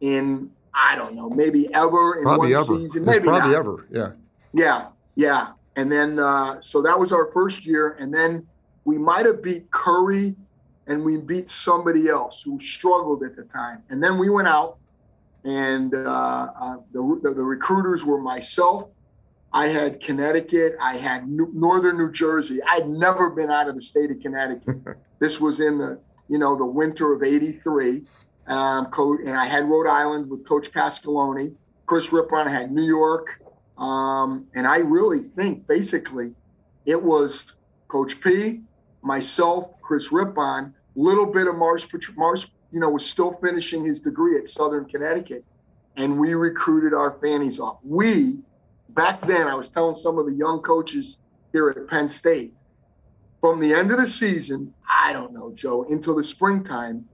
in 0.00 0.50
I 0.74 0.96
don't 0.96 1.14
know 1.14 1.30
maybe 1.30 1.72
ever 1.72 2.16
in 2.16 2.24
Probably 2.24 2.52
one 2.52 2.62
ever. 2.64 2.76
season, 2.78 3.02
It's 3.02 3.12
maybe 3.12 3.28
probably 3.28 3.50
not. 3.52 3.58
ever. 3.58 3.86
Yeah. 3.92 4.10
Yeah, 4.52 4.86
yeah. 5.14 5.48
And 5.78 5.92
then 5.92 6.18
uh, 6.18 6.60
so 6.60 6.82
that 6.82 6.98
was 6.98 7.12
our 7.12 7.30
first 7.30 7.64
year, 7.64 7.96
and 8.00 8.12
then 8.12 8.44
we 8.84 8.98
might 8.98 9.26
have 9.26 9.44
beat 9.44 9.70
Curry, 9.70 10.34
and 10.88 11.04
we 11.04 11.18
beat 11.18 11.48
somebody 11.48 12.08
else 12.08 12.42
who 12.42 12.58
struggled 12.58 13.22
at 13.22 13.36
the 13.36 13.44
time. 13.44 13.84
And 13.88 14.02
then 14.02 14.18
we 14.18 14.28
went 14.28 14.48
out, 14.48 14.78
and 15.44 15.94
uh, 15.94 15.98
uh, 16.60 16.76
the, 16.92 17.20
the 17.22 17.32
the 17.32 17.44
recruiters 17.44 18.04
were 18.04 18.20
myself. 18.20 18.90
I 19.52 19.68
had 19.68 20.00
Connecticut. 20.00 20.74
I 20.80 20.96
had 20.96 21.28
New, 21.28 21.48
Northern 21.54 21.96
New 21.96 22.10
Jersey. 22.10 22.58
I'd 22.66 22.88
never 22.88 23.30
been 23.30 23.48
out 23.48 23.68
of 23.68 23.76
the 23.76 23.82
state 23.82 24.10
of 24.10 24.18
Connecticut. 24.18 24.78
this 25.20 25.40
was 25.40 25.60
in 25.60 25.78
the 25.78 26.00
you 26.28 26.38
know 26.38 26.56
the 26.56 26.66
winter 26.66 27.12
of 27.12 27.22
'83. 27.22 28.02
Um, 28.48 28.90
and 28.96 29.36
I 29.36 29.46
had 29.46 29.68
Rhode 29.68 29.86
Island 29.86 30.28
with 30.28 30.44
Coach 30.44 30.72
Pasqualoni. 30.72 31.54
Chris 31.86 32.12
Rippon 32.12 32.48
had 32.48 32.72
New 32.72 32.84
York. 32.84 33.40
Um, 33.78 34.46
and 34.54 34.66
I 34.66 34.78
really 34.78 35.20
think 35.20 35.66
basically 35.66 36.34
it 36.84 37.00
was 37.00 37.54
Coach 37.88 38.20
P, 38.20 38.62
myself, 39.02 39.80
Chris 39.80 40.10
Rippon, 40.12 40.74
little 40.96 41.26
bit 41.26 41.46
of 41.46 41.56
Mars, 41.56 41.86
Mars, 42.16 42.50
you 42.72 42.80
know, 42.80 42.90
was 42.90 43.08
still 43.08 43.32
finishing 43.42 43.84
his 43.84 44.00
degree 44.00 44.36
at 44.36 44.48
Southern 44.48 44.84
Connecticut. 44.84 45.44
And 45.96 46.18
we 46.18 46.34
recruited 46.34 46.92
our 46.92 47.18
fannies 47.20 47.60
off. 47.60 47.78
We, 47.82 48.38
back 48.90 49.26
then, 49.26 49.46
I 49.46 49.54
was 49.54 49.68
telling 49.68 49.96
some 49.96 50.18
of 50.18 50.26
the 50.26 50.34
young 50.34 50.60
coaches 50.60 51.18
here 51.52 51.70
at 51.70 51.88
Penn 51.88 52.08
State, 52.08 52.52
from 53.40 53.60
the 53.60 53.72
end 53.72 53.92
of 53.92 53.98
the 53.98 54.08
season, 54.08 54.74
I 54.88 55.12
don't 55.12 55.32
know, 55.32 55.52
Joe, 55.54 55.86
until 55.88 56.16
the 56.16 56.24
springtime, 56.24 57.08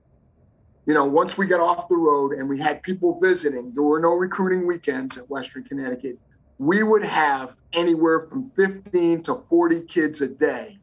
you 0.87 0.94
know, 0.94 1.04
once 1.04 1.37
we 1.37 1.47
got 1.47 1.61
off 1.61 1.88
the 1.88 1.97
road 1.97 2.33
and 2.33 2.49
we 2.49 2.59
had 2.59 2.83
people 2.83 3.18
visiting, 3.21 3.73
there 3.75 3.83
were 3.83 4.00
no 4.00 4.14
recruiting 4.14 4.66
weekends 4.66 5.16
at 5.18 5.28
Western 5.30 5.64
Connecticut. 5.64 6.18
We 6.58 6.82
would 6.82 7.04
have 7.04 7.56
anywhere 7.73 8.20
from 8.20 8.50
15 8.50 9.23
to 9.25 9.34
40 9.34 9.80
kids 9.82 10.20
a 10.20 10.28
day 10.28 10.78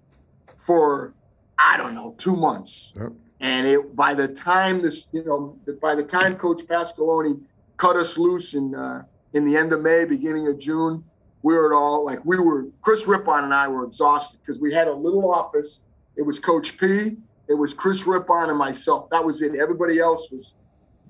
for, 0.58 1.14
I 1.58 1.78
don't 1.78 1.96
know, 1.96 2.16
two 2.18 2.36
months. 2.36 2.94
Yep. 2.96 3.12
And 3.40 3.68
it 3.68 3.96
by 3.96 4.14
the 4.14 4.28
time 4.28 4.82
this, 4.82 5.08
you 5.12 5.24
know, 5.24 5.58
by 5.82 5.96
the 5.96 6.04
time 6.04 6.36
Coach 6.38 6.62
Pasqualoni 6.68 7.40
cut 7.78 7.96
us 7.96 8.18
loose 8.18 8.54
in 8.54 8.76
uh, 8.76 9.04
in 9.34 9.46
the 9.46 9.58
end 9.58 9.74
of 9.74 9.82
May, 9.82 10.06
beginning 10.06 10.48
of 10.48 10.60
June, 10.60 11.04
we 11.42 11.56
were 11.56 11.74
all 11.74 12.06
like 12.06 12.24
we 12.24 12.38
were. 12.38 12.68
Chris 12.82 13.08
Rippon 13.08 13.44
and 13.44 13.54
I 13.54 13.68
were 13.68 13.86
exhausted 13.86 14.40
because 14.46 14.62
we 14.62 14.72
had 14.72 14.88
a 14.88 14.94
little 14.94 15.34
office. 15.34 15.86
It 16.18 16.22
was 16.22 16.38
Coach 16.38 16.78
P, 16.78 17.18
it 17.48 17.58
was 17.58 17.74
Chris 17.74 18.06
Rippon 18.06 18.50
and 18.50 18.58
myself. 18.58 19.10
That 19.10 19.24
was 19.24 19.42
it. 19.42 19.56
Everybody 19.56 20.00
else 20.00 20.30
was 20.32 20.54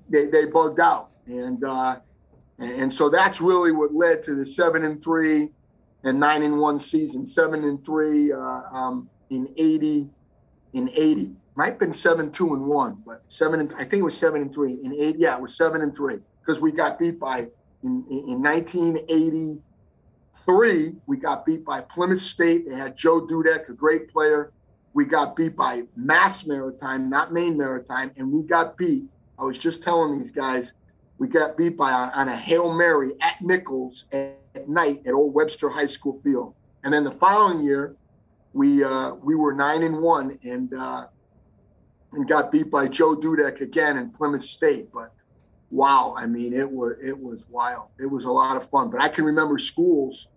they 0.08 0.26
they 0.26 0.46
bugged 0.46 0.80
out, 0.80 1.10
and 1.26 1.62
uh, 1.64 2.00
and 2.58 2.92
so 2.92 3.08
that's 3.08 3.40
really 3.40 3.72
what 3.72 3.94
led 3.94 4.22
to 4.24 4.34
the 4.34 4.46
seven 4.46 4.84
and 4.84 5.02
three 5.02 5.50
and 6.04 6.18
nine 6.18 6.42
and 6.42 6.58
one 6.58 6.78
season. 6.78 7.24
Seven 7.24 7.64
and 7.64 7.84
three 7.84 8.32
uh, 8.32 8.62
um, 8.72 9.08
in 9.30 9.52
eighty 9.56 10.10
in 10.74 10.90
eighty. 10.90 11.32
Might 11.54 11.70
have 11.70 11.78
been 11.78 11.92
seven 11.92 12.30
two 12.32 12.54
and 12.54 12.64
one, 12.64 13.02
but 13.04 13.22
seven 13.28 13.60
and 13.60 13.72
I 13.74 13.84
think 13.84 14.00
it 14.00 14.04
was 14.04 14.16
seven 14.16 14.42
and 14.42 14.52
three 14.52 14.78
in 14.82 14.94
eight. 14.98 15.16
Yeah, 15.18 15.36
it 15.36 15.42
was 15.42 15.56
seven 15.56 15.82
and 15.82 15.94
three 15.94 16.18
because 16.40 16.60
we 16.60 16.72
got 16.72 16.98
beat 16.98 17.18
by 17.18 17.48
in 17.82 18.04
in 18.10 18.40
nineteen 18.40 18.98
eighty 19.08 19.60
three. 20.46 20.94
We 21.06 21.16
got 21.18 21.44
beat 21.44 21.64
by 21.64 21.82
Plymouth 21.82 22.20
State. 22.20 22.68
They 22.68 22.74
had 22.74 22.96
Joe 22.96 23.20
Dudek, 23.26 23.68
a 23.68 23.72
great 23.72 24.10
player. 24.10 24.52
We 24.94 25.04
got 25.04 25.36
beat 25.36 25.56
by 25.56 25.84
Mass 25.96 26.46
Maritime, 26.46 27.08
not 27.08 27.32
Maine 27.32 27.56
Maritime, 27.56 28.12
and 28.16 28.30
we 28.30 28.42
got 28.42 28.76
beat. 28.76 29.04
I 29.38 29.44
was 29.44 29.58
just 29.58 29.82
telling 29.82 30.18
these 30.18 30.30
guys, 30.30 30.74
we 31.18 31.28
got 31.28 31.56
beat 31.56 31.76
by 31.76 31.92
on 31.92 32.28
a 32.28 32.36
hail 32.36 32.72
mary 32.72 33.12
at 33.20 33.40
Nichols 33.40 34.06
at, 34.12 34.38
at 34.54 34.68
night 34.68 35.02
at 35.06 35.12
Old 35.12 35.34
Webster 35.34 35.68
High 35.68 35.86
School 35.86 36.20
field. 36.24 36.54
And 36.84 36.92
then 36.92 37.04
the 37.04 37.12
following 37.12 37.64
year, 37.64 37.96
we 38.52 38.82
uh, 38.82 39.14
we 39.14 39.34
were 39.34 39.52
nine 39.52 39.82
and 39.82 40.02
one 40.02 40.38
and 40.42 40.72
uh, 40.74 41.06
and 42.12 42.28
got 42.28 42.50
beat 42.50 42.70
by 42.70 42.88
Joe 42.88 43.16
Dudek 43.16 43.60
again 43.60 43.96
in 43.96 44.10
Plymouth 44.10 44.42
State. 44.42 44.92
But 44.92 45.12
wow, 45.70 46.14
I 46.16 46.26
mean, 46.26 46.52
it 46.52 46.70
was 46.70 46.96
it 47.02 47.18
was 47.18 47.46
wild. 47.48 47.88
It 47.98 48.06
was 48.06 48.24
a 48.24 48.32
lot 48.32 48.56
of 48.56 48.68
fun. 48.68 48.90
But 48.90 49.00
I 49.00 49.08
can 49.08 49.24
remember 49.24 49.58
schools 49.58 50.28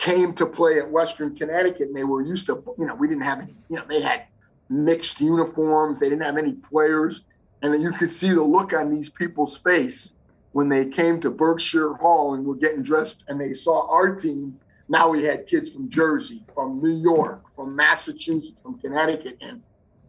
came 0.00 0.32
to 0.32 0.46
play 0.46 0.78
at 0.78 0.90
Western 0.90 1.36
Connecticut, 1.36 1.88
and 1.88 1.96
they 1.96 2.04
were 2.04 2.22
used 2.22 2.46
to, 2.46 2.64
you 2.78 2.86
know, 2.86 2.94
we 2.94 3.06
didn't 3.06 3.24
have 3.24 3.40
any, 3.40 3.52
you 3.68 3.76
know, 3.76 3.84
they 3.86 4.00
had 4.00 4.24
mixed 4.70 5.20
uniforms, 5.20 6.00
they 6.00 6.08
didn't 6.08 6.24
have 6.24 6.38
any 6.38 6.52
players, 6.52 7.24
and 7.60 7.74
then 7.74 7.82
you 7.82 7.92
could 7.92 8.10
see 8.10 8.30
the 8.32 8.42
look 8.42 8.72
on 8.72 8.94
these 8.94 9.10
people's 9.10 9.58
face 9.58 10.14
when 10.52 10.68
they 10.68 10.86
came 10.86 11.20
to 11.20 11.30
Berkshire 11.30 11.94
Hall 11.94 12.34
and 12.34 12.44
were 12.44 12.56
getting 12.56 12.82
dressed, 12.82 13.24
and 13.28 13.40
they 13.40 13.52
saw 13.52 13.88
our 13.88 14.14
team. 14.14 14.58
Now 14.88 15.08
we 15.08 15.22
had 15.22 15.46
kids 15.46 15.72
from 15.72 15.88
Jersey, 15.88 16.42
from 16.54 16.80
New 16.82 16.96
York, 17.00 17.42
from 17.54 17.76
Massachusetts, 17.76 18.60
from 18.60 18.78
Connecticut, 18.80 19.36
and 19.40 19.62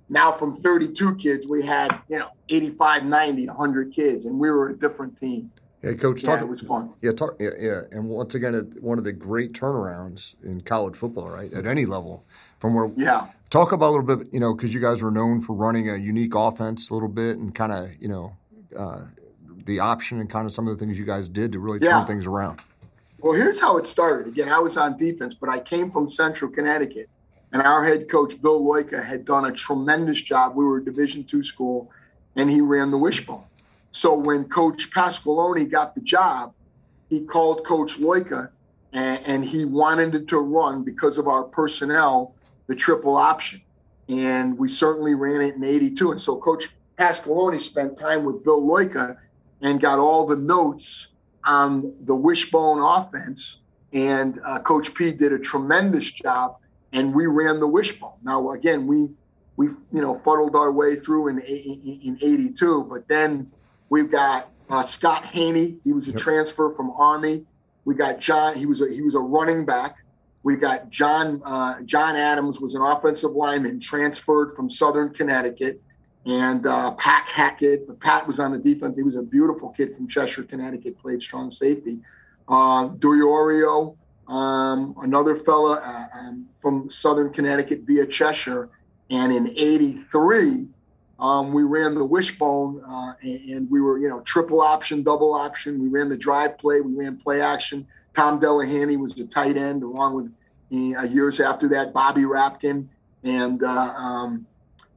now 0.09 0.31
from 0.31 0.53
32 0.53 1.15
kids, 1.15 1.47
we 1.47 1.61
had, 1.65 1.97
you 2.09 2.19
know, 2.19 2.27
85, 2.49 3.05
90, 3.05 3.47
100 3.47 3.93
kids, 3.93 4.25
and 4.25 4.37
we 4.37 4.49
were 4.49 4.69
a 4.69 4.73
different 4.77 5.15
team. 5.17 5.51
Yeah, 5.81 5.93
coach. 5.93 6.23
Yeah, 6.23 6.31
Talk, 6.31 6.41
it 6.41 6.47
was 6.47 6.61
fun. 6.61 6.93
Yeah, 7.01 7.11
talk, 7.11 7.37
yeah, 7.39 7.49
yeah. 7.59 7.81
And 7.91 8.05
once 8.07 8.35
again, 8.35 8.53
one 8.81 8.97
of 8.97 9.03
the 9.03 9.13
great 9.13 9.53
turnarounds 9.53 10.35
in 10.43 10.61
college 10.61 10.95
football, 10.95 11.29
right? 11.29 11.51
At 11.53 11.65
any 11.65 11.85
level, 11.85 12.23
from 12.59 12.73
where 12.75 12.91
Yeah. 12.95 13.27
talk 13.49 13.71
about 13.71 13.89
a 13.89 13.93
little 13.97 14.15
bit, 14.17 14.27
you 14.31 14.39
know, 14.39 14.53
because 14.53 14.73
you 14.73 14.79
guys 14.79 15.01
were 15.01 15.09
known 15.11 15.41
for 15.41 15.53
running 15.53 15.89
a 15.89 15.95
unique 15.95 16.35
offense 16.35 16.89
a 16.89 16.93
little 16.93 17.09
bit 17.09 17.37
and 17.37 17.55
kind 17.55 17.71
of, 17.71 17.95
you 17.99 18.09
know, 18.09 18.33
uh, 18.77 19.01
the 19.65 19.79
option 19.79 20.19
and 20.19 20.29
kind 20.29 20.45
of 20.45 20.51
some 20.51 20.67
of 20.67 20.77
the 20.77 20.83
things 20.83 20.97
you 20.97 21.05
guys 21.05 21.27
did 21.27 21.51
to 21.53 21.59
really 21.59 21.79
Yeah. 21.81 21.99
turn 21.99 22.07
things 22.07 22.27
around. 22.27 22.59
Well, 23.19 23.33
here's 23.33 23.59
how 23.59 23.77
it 23.77 23.85
started. 23.85 24.27
Again, 24.27 24.49
I 24.49 24.59
was 24.59 24.77
on 24.77 24.97
defense, 24.97 25.33
but 25.33 25.49
I 25.49 25.59
came 25.59 25.91
from 25.91 26.07
Central 26.07 26.49
Connecticut, 26.49 27.07
and 27.53 27.61
our 27.61 27.83
head 27.83 28.09
coach 28.09 28.41
Bill 28.41 28.61
Loika 28.61 29.03
had 29.03 29.25
done 29.25 29.45
a 29.45 29.51
tremendous 29.51 30.21
job. 30.21 30.55
We 30.55 30.65
were 30.65 30.77
a 30.77 30.83
Division 30.83 31.23
two 31.23 31.43
school, 31.43 31.91
and 32.35 32.49
he 32.49 32.61
ran 32.61 32.89
the 32.91 32.97
wishbone. 32.97 33.43
So 33.91 34.17
when 34.17 34.45
Coach 34.45 34.89
Pasqualoni 34.89 35.69
got 35.69 35.93
the 35.95 36.01
job, 36.01 36.53
he 37.09 37.21
called 37.21 37.65
Coach 37.65 37.99
Loika, 37.99 38.49
and, 38.93 39.19
and 39.25 39.45
he 39.45 39.65
wanted 39.65 40.15
it 40.15 40.27
to 40.29 40.39
run 40.39 40.83
because 40.83 41.17
of 41.17 41.27
our 41.27 41.43
personnel, 41.43 42.33
the 42.67 42.75
triple 42.75 43.17
option, 43.17 43.61
and 44.09 44.57
we 44.57 44.67
certainly 44.69 45.13
ran 45.13 45.41
it 45.41 45.55
in 45.55 45.63
'82. 45.63 46.11
And 46.11 46.19
so 46.21 46.37
Coach 46.37 46.69
Pasqualoni 46.97 47.59
spent 47.59 47.97
time 47.97 48.23
with 48.23 48.43
Bill 48.43 48.61
Loika 48.61 49.17
and 49.61 49.79
got 49.79 49.99
all 49.99 50.25
the 50.25 50.35
notes 50.35 51.07
on 51.43 51.93
the 52.05 52.15
wishbone 52.15 52.79
offense. 52.81 53.59
And 53.93 54.39
uh, 54.45 54.59
Coach 54.59 54.93
P 54.93 55.11
did 55.11 55.33
a 55.33 55.39
tremendous 55.39 56.09
job, 56.09 56.57
and 56.93 57.13
we 57.13 57.25
ran 57.27 57.59
the 57.59 57.67
wishbone. 57.67 58.13
Now, 58.23 58.51
again, 58.51 58.87
we 58.87 59.09
we 59.57 59.67
you 59.67 60.01
know 60.01 60.13
fuddled 60.15 60.55
our 60.55 60.71
way 60.71 60.95
through 60.95 61.27
in 61.27 61.39
in 61.39 62.17
'82, 62.21 62.85
but 62.89 63.07
then 63.07 63.51
we've 63.89 64.09
got 64.09 64.49
uh, 64.69 64.81
Scott 64.81 65.25
Haney. 65.25 65.77
He 65.83 65.91
was 65.91 66.07
a 66.07 66.11
Yep. 66.11 66.19
transfer 66.21 66.71
from 66.71 66.91
Army. 66.91 67.45
We 67.83 67.95
got 67.95 68.19
John. 68.19 68.55
He 68.55 68.65
was 68.65 68.81
a 68.81 68.89
he 68.89 69.01
was 69.01 69.15
a 69.15 69.19
running 69.19 69.65
back. 69.65 69.97
We 70.43 70.55
got 70.55 70.89
John 70.89 71.41
uh, 71.43 71.81
John 71.81 72.15
Adams 72.15 72.61
was 72.61 72.75
an 72.75 72.81
offensive 72.81 73.31
lineman 73.31 73.79
transferred 73.81 74.53
from 74.53 74.69
Southern 74.69 75.09
Connecticut, 75.09 75.81
and 76.25 76.67
uh, 76.67 76.91
Pat 76.91 77.27
Hackett. 77.27 77.99
Pat 77.99 78.27
was 78.27 78.39
on 78.39 78.51
the 78.51 78.59
defense. 78.59 78.97
He 78.97 79.03
was 79.03 79.17
a 79.17 79.23
beautiful 79.23 79.69
kid 79.69 79.95
from 79.95 80.07
Cheshire, 80.07 80.43
Connecticut. 80.43 80.97
Played 80.99 81.21
strong 81.21 81.51
safety. 81.51 81.99
Uh, 82.47 82.89
um, 84.27 84.95
another 85.01 85.35
fella 85.35 85.81
uh, 85.83 86.19
um, 86.19 86.47
from 86.55 86.89
Southern 86.89 87.31
Connecticut 87.33 87.81
via 87.85 88.05
Cheshire, 88.05 88.69
and 89.09 89.33
in 89.33 89.49
'83 89.49 90.67
um, 91.21 91.53
we 91.53 91.61
ran 91.61 91.93
the 91.93 92.03
wishbone, 92.03 92.81
uh, 92.83 93.13
and, 93.21 93.49
and, 93.49 93.69
we 93.69 93.79
were, 93.79 93.99
you 93.99 94.09
know, 94.09 94.21
triple 94.21 94.59
option, 94.59 95.03
double 95.03 95.35
option. 95.35 95.79
We 95.79 95.87
ran 95.87 96.09
the 96.09 96.17
drive 96.17 96.57
play. 96.57 96.81
We 96.81 96.95
ran 96.95 97.17
play 97.17 97.41
action. 97.41 97.85
Tom 98.15 98.39
Delahanty 98.39 98.97
was 98.97 99.13
the 99.13 99.27
tight 99.27 99.55
end, 99.55 99.83
along 99.83 100.15
with 100.15 100.33
uh, 100.97 101.03
years 101.03 101.39
after 101.39 101.67
that, 101.69 101.93
Bobby 101.93 102.21
Rapkin, 102.21 102.87
and 103.23 103.61
uh, 103.61 103.93
um, 103.95 104.47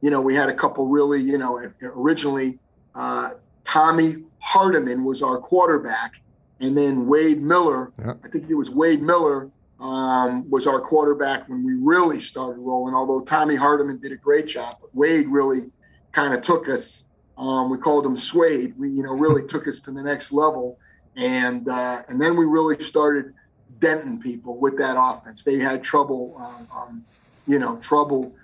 you 0.05 0.11
know, 0.11 0.21
we 0.21 0.35
had 0.35 0.51
a 0.51 0.55
couple 0.55 0.87
really, 0.87 1.19
you 1.19 1.39
know, 1.39 1.67
originally 1.83 2.59
uh, 2.95 3.31
Tommy 3.65 4.17
Hardiman 4.39 5.03
was 5.03 5.23
our 5.23 5.39
quarterback, 5.39 6.21
and 6.61 6.77
then 6.77 7.07
Wade 7.07 7.41
Miller. 7.41 7.91
Yeah. 7.99 8.13
I 8.23 8.29
think 8.29 8.51
it 8.51 8.55
was 8.55 8.71
Wade 8.71 9.01
Miller 9.01 9.49
um, 9.81 10.49
was 10.51 10.67
our 10.67 10.79
quarterback 10.79 11.49
when 11.49 11.65
we 11.65 11.73
really 11.73 12.21
started 12.21 12.61
rolling. 12.61 12.95
Although 12.95 13.23
Tommy 13.23 13.55
Hardiman 13.55 13.99
did 13.99 14.13
a 14.13 14.17
great 14.17 14.47
job, 14.47 14.77
but 14.83 14.95
Wade 14.95 15.27
really 15.29 15.71
kind 16.13 16.35
of 16.35 16.43
took 16.43 16.69
us. 16.69 17.07
Um, 17.39 17.71
we 17.71 17.79
called 17.79 18.05
him 18.05 18.19
Suede. 18.19 18.79
We, 18.79 18.91
you 18.91 19.05
know, 19.05 19.13
really 19.13 19.47
took 19.47 19.67
us 19.67 19.81
to 19.81 19.91
the 19.91 20.03
next 20.03 20.33
level, 20.33 20.79
and 21.17 21.67
uh, 21.67 22.03
and 22.11 22.21
then 22.21 22.37
we 22.37 22.45
really 22.45 22.79
started 22.79 23.33
denting 23.79 24.21
people 24.21 24.59
with 24.59 24.77
that 24.77 24.97
offense. 24.99 25.43
They 25.45 25.61
had 25.61 25.83
trouble, 25.83 26.37
uh, 26.39 26.79
um, 26.79 27.07
you 27.47 27.59
know, 27.59 27.79
trouble 27.79 28.35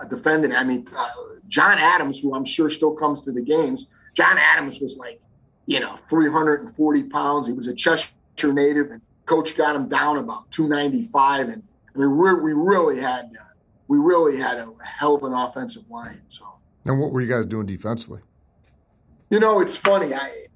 uh, 0.00 0.04
defending. 0.04 0.52
I 0.54 0.64
mean, 0.64 0.86
uh, 0.96 1.08
John 1.48 1.78
Adams, 1.78 2.20
who 2.20 2.34
I'm 2.34 2.44
sure 2.44 2.70
still 2.70 2.92
comes 2.92 3.22
to 3.22 3.32
the 3.32 3.42
games. 3.42 3.86
John 4.14 4.38
Adams 4.38 4.80
was 4.80 4.96
like, 4.98 5.20
you 5.66 5.80
know, 5.80 5.96
340 6.08 7.02
pounds. 7.04 7.46
He 7.46 7.52
was 7.52 7.68
a 7.68 7.74
Cheshire 7.74 8.12
native, 8.42 8.90
and 8.90 9.00
coach 9.26 9.56
got 9.56 9.76
him 9.76 9.88
down 9.88 10.18
about 10.18 10.50
295. 10.50 11.48
And 11.48 11.62
I 11.94 11.98
mean, 11.98 12.16
we 12.16 12.52
really 12.52 13.00
had 13.00 13.26
uh, 13.38 13.44
we 13.88 13.98
really 13.98 14.38
had 14.38 14.58
a 14.58 14.72
hell 14.84 15.14
of 15.14 15.22
an 15.24 15.32
offensive 15.32 15.88
line. 15.90 16.22
So. 16.28 16.46
And 16.84 16.98
what 16.98 17.12
were 17.12 17.20
you 17.20 17.28
guys 17.28 17.46
doing 17.46 17.66
defensively? 17.66 18.20
You 19.30 19.38
know, 19.38 19.60
it's 19.60 19.76
funny. 19.76 20.14
I 20.14 20.46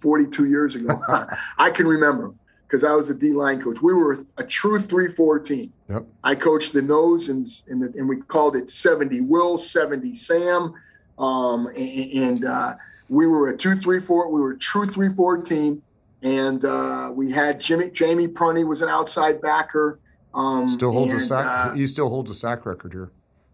42 0.00 0.46
years 0.46 0.76
ago, 0.76 1.00
I 1.58 1.70
can 1.70 1.86
remember 1.86 2.34
because 2.66 2.84
I 2.84 2.94
was 2.94 3.10
a 3.10 3.14
D 3.14 3.32
line 3.32 3.60
coach. 3.60 3.80
We 3.80 3.94
were 3.94 4.18
a 4.38 4.44
true 4.44 4.78
3 4.78 5.08
4 5.08 5.38
team. 5.38 5.72
Yep. 5.88 6.04
I 6.24 6.34
coached 6.34 6.72
the 6.72 6.82
nose 6.82 7.28
and, 7.28 7.46
and, 7.68 7.82
the, 7.82 7.98
and, 7.98 8.08
we 8.08 8.16
called 8.16 8.56
it 8.56 8.68
70 8.68 9.20
Will, 9.22 9.56
70 9.56 10.14
Sam. 10.16 10.74
Um, 11.18 11.68
and, 11.68 12.12
and 12.12 12.44
uh, 12.44 12.74
we 13.08 13.26
were 13.26 13.48
a 13.48 13.56
2 13.56 13.76
3 13.76 14.00
4. 14.00 14.30
We 14.30 14.40
were 14.40 14.52
a 14.52 14.58
true 14.58 14.86
3 14.86 15.08
4 15.08 15.42
team. 15.42 15.82
And 16.22 16.64
uh, 16.64 17.12
we 17.14 17.30
had 17.30 17.60
Jimmy, 17.60 17.90
Jamie 17.90 18.26
Prunty 18.26 18.64
was 18.64 18.82
an 18.82 18.88
outside 18.88 19.40
backer. 19.40 20.00
Um, 20.34 20.68
still 20.68 20.92
holds 20.92 21.12
and, 21.12 21.22
a 21.22 21.24
sack. 21.24 21.46
Uh, 21.46 21.74
he 21.74 21.86
still 21.86 22.08
holds 22.08 22.30
a 22.30 22.34
sack 22.34 22.66
record 22.66 22.92
here. 22.92 23.10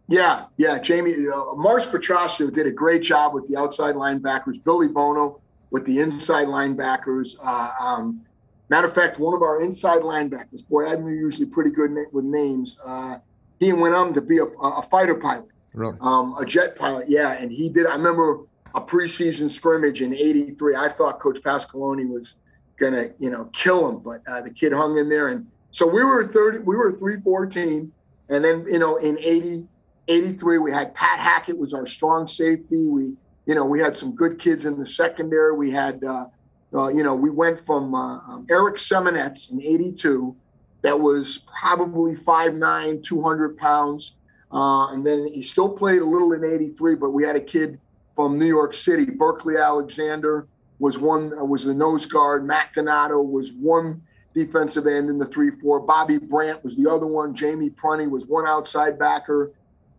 Yeah, 0.08 0.46
yeah. 0.56 0.78
Jamie 0.78 1.14
uh, 1.32 1.54
Mars 1.54 1.86
Petrosio 1.86 2.52
did 2.52 2.66
a 2.66 2.72
great 2.72 3.02
job 3.02 3.34
with 3.34 3.46
the 3.48 3.56
outside 3.56 3.94
linebackers. 3.94 4.62
Billy 4.62 4.88
Bono 4.88 5.40
with 5.70 5.84
the 5.86 6.00
inside 6.00 6.46
linebackers. 6.46 7.36
Uh, 7.42 7.72
um, 7.80 8.22
matter 8.68 8.86
of 8.86 8.94
fact, 8.94 9.18
one 9.18 9.34
of 9.34 9.42
our 9.42 9.62
inside 9.62 10.02
linebackers, 10.02 10.66
boy, 10.68 10.86
I'm 10.86 11.06
usually 11.06 11.46
pretty 11.46 11.70
good 11.70 11.94
with 12.12 12.24
names. 12.24 12.78
Uh, 12.84 13.18
he 13.60 13.72
went 13.72 13.94
on 13.94 14.12
to 14.14 14.20
be 14.20 14.38
a, 14.38 14.44
a 14.44 14.82
fighter 14.82 15.14
pilot, 15.14 15.50
really, 15.72 15.96
um, 16.00 16.36
a 16.38 16.44
jet 16.44 16.76
pilot. 16.76 17.08
Yeah, 17.08 17.32
and 17.32 17.52
he 17.52 17.68
did. 17.68 17.86
I 17.86 17.94
remember 17.94 18.40
a 18.74 18.80
preseason 18.80 19.48
scrimmage 19.48 20.02
in 20.02 20.14
'83. 20.14 20.76
I 20.76 20.88
thought 20.88 21.20
Coach 21.20 21.40
Pasqualoni 21.42 22.08
was 22.08 22.36
gonna, 22.78 23.08
you 23.18 23.30
know, 23.30 23.44
kill 23.52 23.88
him, 23.88 23.98
but 23.98 24.22
uh, 24.26 24.40
the 24.40 24.50
kid 24.50 24.72
hung 24.72 24.98
in 24.98 25.08
there, 25.08 25.28
and 25.28 25.46
so 25.70 25.86
we 25.86 26.02
were 26.02 26.26
30. 26.26 26.58
We 26.58 26.76
were 26.76 26.92
314, 26.92 27.92
and 28.30 28.44
then 28.44 28.66
you 28.68 28.78
know 28.78 28.96
in 28.96 29.18
'80 29.20 29.68
83, 30.08 30.58
we 30.58 30.72
had 30.72 30.94
Pat 30.94 31.20
Hackett 31.20 31.56
was 31.56 31.74
our 31.74 31.86
strong 31.86 32.26
safety. 32.26 32.88
We, 32.88 33.14
you 33.46 33.54
know, 33.54 33.64
we 33.64 33.80
had 33.80 33.96
some 33.96 34.14
good 34.14 34.38
kids 34.38 34.64
in 34.64 34.78
the 34.78 34.86
secondary. 34.86 35.54
We 35.56 35.70
had, 35.70 36.02
uh, 36.04 36.26
uh, 36.74 36.88
you 36.88 37.02
know, 37.02 37.14
we 37.14 37.30
went 37.30 37.58
from 37.58 37.94
uh, 37.94 38.18
um, 38.18 38.46
Eric 38.50 38.78
Seminets 38.78 39.50
in 39.50 39.60
82, 39.60 40.34
that 40.82 40.98
was 40.98 41.38
probably 41.60 42.14
5'9", 42.14 43.02
200 43.02 43.56
pounds. 43.56 44.14
Uh, 44.50 44.92
and 44.92 45.06
then 45.06 45.26
he 45.32 45.42
still 45.42 45.68
played 45.68 46.02
a 46.02 46.04
little 46.04 46.32
in 46.32 46.44
83, 46.44 46.96
but 46.96 47.10
we 47.10 47.24
had 47.24 47.36
a 47.36 47.40
kid 47.40 47.78
from 48.14 48.38
New 48.38 48.46
York 48.46 48.74
City, 48.74 49.06
Berkeley 49.06 49.56
Alexander 49.56 50.46
was 50.82 50.98
one, 50.98 51.32
uh, 51.38 51.44
was 51.44 51.64
the 51.64 51.72
nose 51.72 52.06
guard. 52.06 52.44
Matt 52.44 52.74
Donato 52.74 53.20
was 53.20 53.52
one 53.52 54.02
defensive 54.34 54.86
end 54.88 55.08
in 55.08 55.18
the 55.18 55.26
3-4. 55.26 55.86
Bobby 55.86 56.18
Brandt 56.18 56.64
was 56.64 56.76
the 56.76 56.90
other 56.90 57.06
one. 57.06 57.34
Jamie 57.34 57.70
Prunty 57.70 58.08
was 58.08 58.26
one 58.26 58.46
outside 58.48 58.98
backer. 58.98 59.52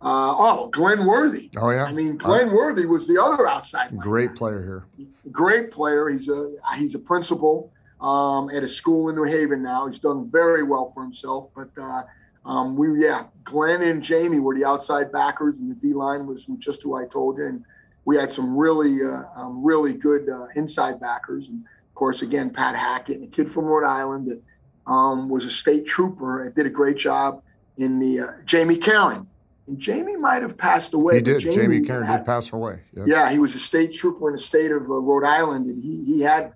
Uh, 0.04 0.36
oh, 0.38 0.68
Glenn 0.68 1.06
Worthy. 1.06 1.50
Oh 1.56 1.70
yeah. 1.70 1.86
I 1.86 1.94
mean, 1.94 2.18
Glenn 2.18 2.50
uh, 2.50 2.54
Worthy 2.54 2.86
was 2.86 3.08
the 3.08 3.22
other 3.22 3.48
outside. 3.48 3.98
Great 3.98 4.36
player 4.36 4.62
here. 4.98 5.08
Great 5.32 5.72
player. 5.72 6.10
He's 6.10 6.28
a 6.28 6.52
he's 6.76 6.94
a 6.94 7.00
principal 7.00 7.72
um, 8.02 8.50
at 8.50 8.64
a 8.64 8.68
school 8.68 9.08
in 9.08 9.16
New 9.16 9.24
Haven 9.24 9.64
now. 9.64 9.88
He's 9.88 10.00
done 10.00 10.30
very 10.30 10.64
well 10.64 10.92
for 10.94 11.04
himself. 11.04 11.52
But 11.56 11.70
uh, 11.82 12.04
um, 12.46 12.76
we 12.76 13.02
yeah, 13.02 13.28
Glenn 13.46 13.82
and 13.82 14.04
Jamie 14.04 14.42
were 14.42 14.54
the 14.54 14.66
outside 14.66 15.10
backers, 15.10 15.60
and 15.60 15.72
the 15.72 15.76
D 15.76 15.94
line 15.94 16.28
was 16.28 16.48
just 16.60 16.84
who 16.84 16.96
I 16.96 17.06
told 17.06 17.38
you. 17.38 17.46
And 17.46 17.64
we 18.04 18.18
had 18.18 18.30
some 18.30 18.58
really 18.58 18.98
uh, 19.02 19.24
um, 19.38 19.64
really 19.64 19.94
good 19.94 20.28
uh, 20.28 20.48
inside 20.58 21.00
backers, 21.00 21.48
and 21.48 21.64
of 21.64 21.96
course, 21.96 22.22
again, 22.22 22.50
Pat 22.50 22.76
Hackett, 22.76 23.20
and 23.20 23.24
a 23.24 23.32
kid 23.32 23.50
from 23.50 23.64
Rhode 23.64 23.88
Island 23.88 24.28
that 24.28 24.42
um, 24.86 25.30
was 25.30 25.46
a 25.46 25.50
state 25.50 25.88
trooper. 25.88 26.44
and 26.44 26.54
did 26.54 26.66
a 26.66 26.70
great 26.70 26.98
job 26.98 27.42
in 27.78 28.00
the 28.00 28.20
uh, 28.20 28.32
Jamie 28.46 28.76
Karen 28.76 29.28
and 29.68 29.80
Jamie 29.80 30.18
might 30.18 30.42
have 30.42 30.58
passed 30.58 30.94
away. 30.94 31.16
He 31.16 31.22
did. 31.22 31.40
Jamie, 31.40 31.56
Jamie 31.56 31.82
Karen 31.82 32.08
did 32.08 32.26
pass 32.26 32.52
away. 32.52 32.82
Yep. 32.96 33.08
Yeah, 33.08 33.32
he 33.32 33.40
was 33.40 33.56
a 33.56 33.60
state 33.60 33.94
trooper 33.94 34.30
in 34.30 34.36
the 34.36 34.42
state 34.42 34.72
of 34.72 34.84
uh, 34.84 34.96
Rhode 34.96 35.26
Island, 35.26 35.68
and 35.68 35.82
he 35.82 36.04
he 36.04 36.22
had. 36.22 36.54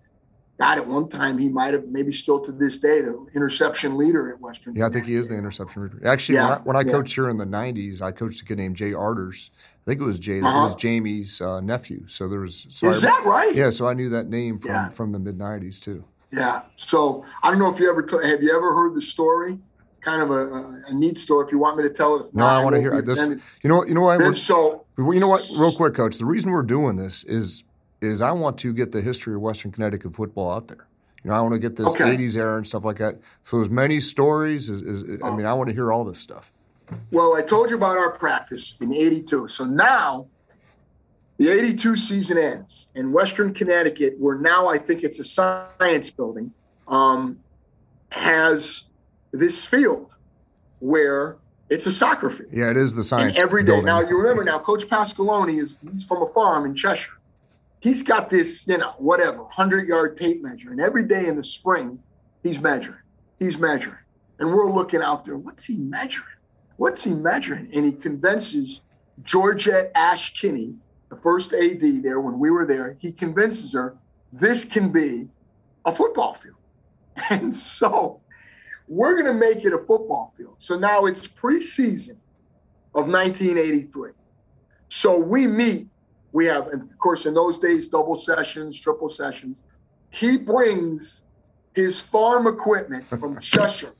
God, 0.59 0.79
at 0.79 0.87
one 0.87 1.07
time 1.07 1.37
he 1.37 1.49
might 1.49 1.75
have, 1.75 1.85
maybe 1.85 2.11
still 2.11 2.39
to 2.39 2.51
this 2.51 2.77
day, 2.77 3.01
the 3.01 3.27
interception 3.35 3.95
leader 3.95 4.31
at 4.33 4.41
Western. 4.41 4.75
Yeah, 4.75 4.87
I 4.87 4.89
think 4.89 5.05
he 5.05 5.13
is 5.13 5.27
the 5.27 5.35
interception 5.35 5.83
leader. 5.83 6.01
Actually, 6.03 6.39
yeah, 6.39 6.49
when 6.49 6.51
I, 6.51 6.61
when 6.61 6.75
I 6.75 6.79
yeah. 6.79 6.91
coached 6.93 7.13
here 7.13 7.29
in 7.29 7.37
the 7.37 7.45
'90s, 7.45 8.01
I 8.01 8.11
coached 8.11 8.41
a 8.41 8.45
kid 8.45 8.57
named 8.57 8.75
Jay 8.75 8.91
Arders. 8.91 9.51
I 9.53 9.91
think 9.91 10.01
it 10.01 10.03
was 10.03 10.17
Jay. 10.17 10.41
Uh-huh. 10.41 10.49
It 10.49 10.63
was 10.63 10.75
Jamie's 10.75 11.41
uh, 11.41 11.61
nephew. 11.61 12.07
So 12.07 12.27
there 12.27 12.39
was. 12.39 12.65
So 12.69 12.87
is 12.89 13.03
I, 13.03 13.09
that 13.09 13.25
right? 13.25 13.53
Yeah. 13.53 13.69
So 13.69 13.85
I 13.85 13.93
knew 13.93 14.09
that 14.09 14.29
name 14.29 14.57
from 14.57 14.71
yeah. 14.71 14.89
from 14.89 15.11
the 15.11 15.19
mid 15.19 15.37
'90s 15.37 15.79
too. 15.79 16.03
Yeah. 16.31 16.63
So 16.75 17.23
I 17.43 17.51
don't 17.51 17.59
know 17.59 17.71
if 17.71 17.79
you 17.79 17.87
ever 17.87 18.01
t- 18.01 18.27
have 18.27 18.41
you 18.41 18.55
ever 18.55 18.73
heard 18.73 18.95
the 18.95 19.01
story 19.01 19.59
kind 20.07 20.21
of 20.21 20.31
a, 20.31 20.83
a, 20.87 20.93
neat 20.93 21.17
story. 21.17 21.45
If 21.45 21.51
you 21.51 21.59
want 21.59 21.77
me 21.77 21.83
to 21.83 21.89
tell 21.89 22.15
it, 22.15 22.33
no, 22.33 22.45
not, 22.45 22.61
I, 22.61 22.63
want 22.63 22.75
to 22.75 22.81
hear 22.81 23.01
this. 23.01 23.17
You 23.17 23.69
know 23.69 23.77
what? 23.77 23.87
You 23.89 23.93
know 23.93 24.01
what? 24.01 24.37
So 24.37 24.85
you 24.97 25.19
know 25.19 25.27
what? 25.27 25.47
Real 25.57 25.71
quick, 25.71 25.93
coach. 25.93 26.17
The 26.17 26.25
reason 26.25 26.51
we're 26.51 26.63
doing 26.63 26.95
this 26.95 27.25
is 27.25 27.65
is 28.01 28.21
I 28.21 28.31
want 28.31 28.57
to 28.59 28.73
get 28.73 28.91
the 28.91 29.01
history 29.01 29.35
of 29.35 29.41
Western 29.41 29.71
Connecticut 29.71 30.15
football 30.15 30.51
out 30.51 30.67
there. 30.67 30.87
You 31.23 31.31
know, 31.31 31.35
I 31.35 31.41
want 31.41 31.53
to 31.53 31.59
get 31.59 31.75
this 31.75 31.87
okay. 31.89 32.15
'80s 32.15 32.37
era 32.37 32.57
and 32.57 32.65
stuff 32.65 32.85
like 32.85 32.97
that. 32.97 33.17
So 33.43 33.59
as 33.59 33.69
many 33.69 33.99
stories 33.99 34.69
as, 34.69 34.81
as 34.81 35.03
I 35.23 35.35
mean, 35.35 35.45
I 35.45 35.53
want 35.53 35.69
to 35.69 35.75
hear 35.75 35.91
all 35.91 36.05
this 36.05 36.19
stuff. 36.19 36.53
Well, 37.11 37.35
I 37.35 37.41
told 37.41 37.69
you 37.69 37.75
about 37.75 37.97
our 37.97 38.11
practice 38.11 38.75
in 38.79 38.93
'82. 38.93 39.49
So 39.49 39.65
now 39.65 40.27
the 41.37 41.49
82 41.49 41.97
season 41.97 42.37
ends 42.37 42.89
in 42.95 43.11
Western 43.11 43.53
Connecticut, 43.53 44.15
where 44.17 44.37
now 44.37 44.67
I 44.67 44.77
think 44.77 45.03
it's 45.03 45.19
a 45.19 45.23
science 45.23 46.09
building, 46.09 46.51
um, 46.87 47.37
has 48.11 48.86
this 49.31 49.65
field 49.65 50.13
where 50.79 51.37
it's 51.69 51.85
a 51.85 51.91
soccer 51.91 52.29
field. 52.29 52.49
Yeah, 52.51 52.69
it 52.69 52.77
is 52.77 52.95
the 52.95 53.03
science. 53.03 53.37
And 53.37 53.43
every 53.43 53.63
day. 53.63 53.71
Building. 53.71 53.85
Now 53.85 54.01
you 54.01 54.17
remember 54.17 54.43
now, 54.43 54.59
Coach 54.59 54.85
Pasqualoni 54.87 55.61
is 55.61 55.77
he's 55.91 56.05
from 56.05 56.21
a 56.21 56.27
farm 56.27 56.65
in 56.65 56.75
Cheshire. 56.75 57.11
He's 57.79 58.01
got 58.03 58.29
this, 58.29 58.67
you 58.67 58.77
know, 58.77 58.93
whatever, 58.97 59.45
hundred 59.49 59.87
yard 59.87 60.17
tape 60.17 60.41
measure, 60.41 60.71
and 60.71 60.81
every 60.81 61.03
day 61.03 61.27
in 61.27 61.35
the 61.35 61.43
spring, 61.43 61.99
he's 62.41 62.59
measuring. 62.59 62.99
He's 63.39 63.57
measuring, 63.57 63.99
and 64.39 64.51
we're 64.51 64.71
looking 64.71 65.01
out 65.01 65.25
there. 65.25 65.37
What's 65.37 65.65
he 65.65 65.77
measuring? 65.77 66.25
What's 66.77 67.03
he 67.03 67.13
measuring? 67.13 67.69
And 67.73 67.85
he 67.85 67.91
convinces 67.91 68.81
Georgette 69.23 69.91
Ash 69.93 70.33
Kinney, 70.33 70.73
the 71.09 71.15
first 71.15 71.53
AD 71.53 71.81
there 72.03 72.19
when 72.19 72.39
we 72.39 72.49
were 72.49 72.65
there. 72.65 72.97
He 72.99 73.11
convinces 73.11 73.73
her 73.73 73.95
this 74.33 74.65
can 74.65 74.91
be 74.91 75.27
a 75.85 75.91
football 75.91 76.33
field, 76.33 76.55
and 77.29 77.55
so 77.55 78.21
we're 78.87 79.21
going 79.21 79.25
to 79.25 79.33
make 79.33 79.65
it 79.65 79.73
a 79.73 79.77
football 79.79 80.33
field. 80.37 80.55
So 80.57 80.77
now 80.77 81.05
it's 81.05 81.27
preseason 81.27 82.17
of 82.95 83.07
1983. 83.07 84.11
So 84.87 85.17
we 85.17 85.47
meet. 85.47 85.87
We 86.31 86.45
have, 86.45 86.67
and 86.67 86.81
of 86.81 86.97
course, 86.99 87.25
in 87.25 87.33
those 87.33 87.57
days, 87.57 87.87
double 87.87 88.15
sessions, 88.15 88.79
triple 88.79 89.09
sessions. 89.09 89.63
He 90.09 90.37
brings 90.37 91.25
his 91.75 92.01
farm 92.01 92.47
equipment 92.47 93.03
from 93.05 93.39
Cheshire, 93.41 93.93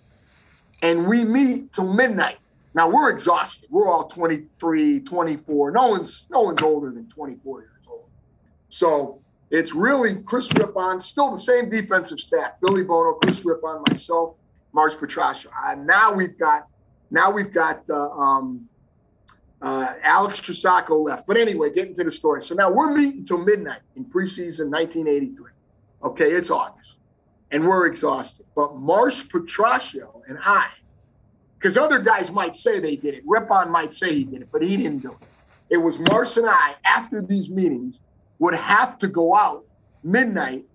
and 0.81 1.07
we 1.07 1.23
meet 1.23 1.73
till 1.73 1.91
midnight. 1.91 2.37
Now 2.73 2.89
we're 2.89 3.09
exhausted. 3.09 3.69
We're 3.71 3.89
all 3.89 4.07
23, 4.07 4.99
24. 5.01 5.71
No 5.71 5.87
one's 5.87 6.27
no 6.29 6.41
one's 6.41 6.61
older 6.61 6.91
than 6.91 7.09
24 7.09 7.61
years 7.61 7.71
old. 7.89 8.05
So 8.69 9.19
it's 9.49 9.73
really 9.73 10.15
Chris 10.23 10.53
Rippon, 10.53 10.99
still 10.99 11.31
the 11.31 11.39
same 11.39 11.69
defensive 11.69 12.19
staff: 12.19 12.53
Billy 12.61 12.83
Bono, 12.83 13.13
Chris 13.13 13.43
Rippon, 13.43 13.83
myself, 13.89 14.35
Marsh 14.77 14.93
Petracca. 14.93 15.47
And 15.65 15.87
now 15.87 16.13
we've 16.13 16.37
got 16.37 16.67
now 17.09 17.31
we've 17.31 17.51
got 17.51 17.81
uh, 17.89 18.11
um, 18.11 18.69
uh, 19.59 19.93
Alex 20.03 20.39
Trusacco 20.39 21.03
left. 21.03 21.25
But 21.25 21.35
anyway, 21.35 21.73
getting 21.73 21.95
to 21.95 22.03
the 22.03 22.11
story. 22.11 22.43
So 22.43 22.53
now 22.53 22.69
we're 22.69 22.95
meeting 22.95 23.25
till 23.25 23.39
midnight 23.39 23.81
in 23.95 24.05
preseason 24.05 24.69
1983. 24.69 25.51
Okay, 26.03 26.31
it's 26.31 26.51
August, 26.51 26.99
and 27.49 27.67
we're 27.67 27.87
exhausted. 27.87 28.45
But 28.55 28.75
Marsh 28.75 29.23
Petracca 29.23 30.11
and 30.27 30.37
I, 30.43 30.67
because 31.57 31.75
other 31.75 31.97
guys 31.97 32.29
might 32.29 32.55
say 32.55 32.79
they 32.79 32.97
did 32.97 33.15
it, 33.15 33.23
Rippon 33.25 33.71
might 33.71 33.95
say 33.95 34.13
he 34.13 34.25
did 34.25 34.43
it, 34.43 34.49
but 34.51 34.61
he 34.61 34.77
didn't 34.77 34.99
do 34.99 35.11
it. 35.11 35.27
It 35.71 35.77
was 35.77 35.97
Marsh 35.99 36.37
and 36.37 36.47
I 36.47 36.75
after 36.85 37.19
these 37.23 37.49
meetings 37.49 37.99
would 38.37 38.53
have 38.53 38.99
to 38.99 39.07
go 39.07 39.35
out 39.35 39.65
midnight 40.03 40.65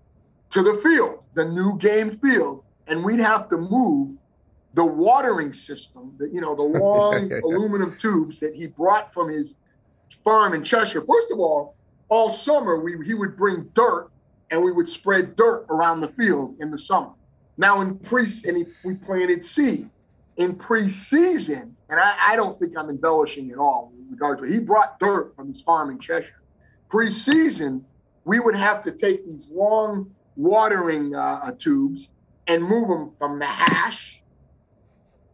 to 0.49 0.61
the 0.61 0.73
field, 0.83 1.25
the 1.35 1.45
new 1.45 1.77
game 1.77 2.11
field, 2.11 2.65
and 2.87 3.03
we'd 3.03 3.19
have 3.19 3.49
to 3.49 3.57
move 3.57 4.17
the 4.73 4.85
watering 4.85 5.53
system, 5.53 6.15
that 6.17 6.33
you 6.33 6.41
know, 6.41 6.55
the 6.55 6.61
long 6.79 7.31
aluminum 7.31 7.95
tubes 7.97 8.39
that 8.39 8.55
he 8.55 8.67
brought 8.67 9.13
from 9.13 9.29
his 9.29 9.55
farm 10.23 10.53
in 10.53 10.63
Cheshire. 10.63 11.01
First 11.01 11.31
of 11.31 11.39
all, 11.39 11.75
all 12.09 12.29
summer 12.29 12.79
we 12.79 12.97
he 13.05 13.13
would 13.13 13.35
bring 13.37 13.69
dirt 13.73 14.09
and 14.51 14.63
we 14.63 14.71
would 14.71 14.89
spread 14.89 15.35
dirt 15.35 15.65
around 15.69 16.01
the 16.01 16.09
field 16.09 16.55
in 16.59 16.69
the 16.69 16.77
summer. 16.77 17.11
Now 17.57 17.81
in 17.81 17.97
pre 17.99 18.25
and 18.47 18.57
he, 18.57 18.65
we 18.83 18.95
planted 18.95 19.45
seed 19.45 19.89
in 20.37 20.55
preseason, 20.55 21.71
and 21.89 21.99
I, 21.99 22.15
I 22.19 22.35
don't 22.35 22.57
think 22.57 22.77
I'm 22.77 22.89
embellishing 22.89 23.51
at 23.51 23.57
all 23.57 23.91
in 23.97 24.09
regards 24.09 24.41
to 24.41 24.47
he 24.47 24.59
brought 24.59 24.99
dirt 24.99 25.35
from 25.35 25.47
his 25.47 25.61
farm 25.61 25.91
in 25.91 25.99
Cheshire 25.99 26.43
preseason, 26.93 27.81
we 28.23 28.39
would 28.39 28.55
have 28.55 28.83
to 28.83 28.91
take 28.91 29.25
these 29.25 29.49
long 29.49 30.11
watering 30.35 31.15
uh, 31.15 31.51
tubes 31.57 32.11
and 32.47 32.63
move 32.63 32.87
them 32.87 33.11
from 33.17 33.39
the 33.39 33.45
hash, 33.45 34.23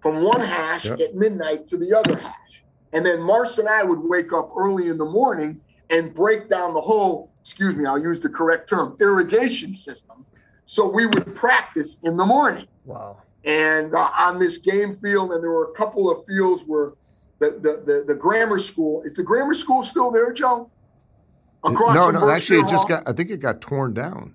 from 0.01 0.23
one 0.23 0.41
hash 0.41 0.85
yep. 0.85 0.99
at 0.99 1.15
midnight 1.15 1.67
to 1.67 1.77
the 1.77 1.93
other 1.97 2.15
hash. 2.15 2.63
And 2.93 3.05
then 3.05 3.21
Marsh 3.21 3.57
and 3.57 3.67
I 3.67 3.83
would 3.83 3.99
wake 3.99 4.33
up 4.33 4.51
early 4.57 4.87
in 4.87 4.97
the 4.97 5.05
morning 5.05 5.61
and 5.89 6.13
break 6.13 6.49
down 6.49 6.73
the 6.73 6.81
whole, 6.81 7.31
excuse 7.41 7.75
me, 7.75 7.85
I'll 7.85 8.01
use 8.01 8.19
the 8.19 8.29
correct 8.29 8.69
term, 8.69 8.95
irrigation 8.99 9.73
system. 9.73 10.25
So 10.65 10.87
we 10.87 11.05
would 11.07 11.35
practice 11.35 11.97
in 12.03 12.15
the 12.17 12.25
morning. 12.25 12.67
Wow. 12.85 13.23
And 13.43 13.93
uh, 13.93 14.09
on 14.17 14.39
this 14.39 14.57
game 14.57 14.93
field, 14.93 15.31
and 15.31 15.41
there 15.41 15.51
were 15.51 15.71
a 15.71 15.73
couple 15.73 16.11
of 16.11 16.25
fields 16.25 16.63
where 16.65 16.93
the, 17.39 17.51
the, 17.51 17.83
the, 17.85 18.03
the 18.07 18.15
grammar 18.15 18.59
school, 18.59 19.01
is 19.03 19.13
the 19.13 19.23
grammar 19.23 19.55
school 19.55 19.83
still 19.83 20.11
there, 20.11 20.31
Joe? 20.33 20.69
Across 21.63 21.95
no, 21.95 22.11
no, 22.11 22.29
actually, 22.29 22.59
it 22.59 22.67
just 22.69 22.87
got. 22.87 23.03
I 23.05 23.11
think 23.11 23.29
it 23.29 23.41
got 23.41 23.59
torn 23.59 23.93
down. 23.93 24.33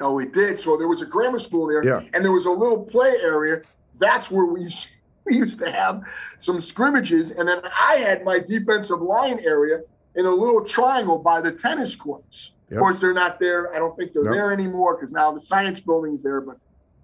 Oh, 0.00 0.14
we 0.14 0.26
did. 0.26 0.60
So 0.60 0.76
there 0.76 0.88
was 0.88 1.02
a 1.02 1.06
grammar 1.06 1.38
school 1.38 1.66
there, 1.66 1.84
yeah. 1.84 2.02
and 2.14 2.24
there 2.24 2.32
was 2.32 2.46
a 2.46 2.50
little 2.50 2.82
play 2.82 3.14
area. 3.20 3.62
That's 3.98 4.30
where 4.30 4.46
we 4.46 4.68
we 5.24 5.36
used 5.36 5.58
to 5.60 5.70
have 5.70 6.02
some 6.38 6.60
scrimmages, 6.60 7.30
and 7.30 7.48
then 7.48 7.60
I 7.64 7.96
had 7.96 8.24
my 8.24 8.38
defensive 8.38 9.00
line 9.00 9.40
area 9.44 9.80
in 10.14 10.26
a 10.26 10.30
little 10.30 10.64
triangle 10.64 11.18
by 11.18 11.40
the 11.40 11.52
tennis 11.52 11.94
courts. 11.94 12.52
Yep. 12.70 12.78
Of 12.78 12.82
course, 12.82 13.00
they're 13.00 13.14
not 13.14 13.38
there. 13.38 13.72
I 13.74 13.78
don't 13.78 13.96
think 13.96 14.12
they're 14.12 14.24
nope. 14.24 14.34
there 14.34 14.52
anymore 14.52 14.96
because 14.96 15.12
now 15.12 15.30
the 15.30 15.40
science 15.40 15.78
building's 15.80 16.22
there. 16.22 16.40
But 16.40 16.56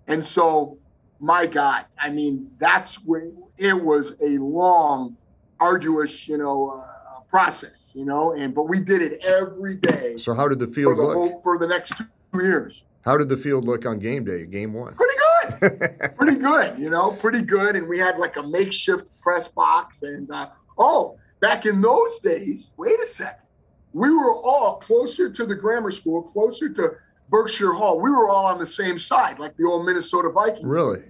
and 0.06 0.24
so, 0.24 0.78
my 1.20 1.46
God, 1.46 1.84
I 1.98 2.10
mean, 2.10 2.50
that's 2.58 2.96
where 3.04 3.30
it 3.58 3.74
was 3.74 4.14
a 4.22 4.38
long, 4.38 5.16
arduous, 5.60 6.26
you 6.26 6.38
know. 6.38 6.70
Uh, 6.70 6.94
process, 7.28 7.92
you 7.94 8.06
know. 8.06 8.32
And 8.32 8.54
but 8.54 8.64
we 8.70 8.80
did 8.80 9.02
it 9.02 9.22
every 9.22 9.76
day. 9.76 10.16
So 10.16 10.32
how 10.32 10.48
did 10.48 10.58
the 10.58 10.66
field 10.66 10.96
for 10.96 11.02
the 11.02 11.02
look 11.02 11.14
whole, 11.14 11.42
for 11.42 11.58
the 11.58 11.66
next 11.66 11.94
two 11.96 12.04
years? 12.34 12.84
How 13.04 13.16
did 13.16 13.28
the 13.28 13.36
field 13.36 13.64
look 13.64 13.86
on 13.86 13.98
game 13.98 14.24
day, 14.24 14.44
game 14.46 14.72
one? 14.74 14.94
Pretty 14.94 15.14
good, 15.18 16.16
pretty 16.18 16.36
good. 16.36 16.78
You 16.78 16.90
know, 16.90 17.12
pretty 17.12 17.42
good. 17.42 17.76
And 17.76 17.88
we 17.88 17.98
had 17.98 18.18
like 18.18 18.36
a 18.36 18.42
makeshift 18.42 19.08
press 19.20 19.48
box. 19.48 20.02
And 20.02 20.30
uh, 20.30 20.48
oh, 20.76 21.18
back 21.40 21.64
in 21.64 21.80
those 21.80 22.18
days, 22.18 22.72
wait 22.76 23.00
a 23.00 23.06
second, 23.06 23.40
we 23.92 24.10
were 24.10 24.34
all 24.34 24.76
closer 24.76 25.30
to 25.30 25.46
the 25.46 25.54
grammar 25.54 25.90
school, 25.90 26.22
closer 26.22 26.68
to 26.74 26.92
Berkshire 27.30 27.72
Hall. 27.72 28.00
We 28.00 28.10
were 28.10 28.28
all 28.28 28.46
on 28.46 28.58
the 28.58 28.66
same 28.66 28.98
side, 28.98 29.38
like 29.38 29.56
the 29.56 29.64
old 29.64 29.86
Minnesota 29.86 30.30
Vikings. 30.30 30.64
Really? 30.64 31.04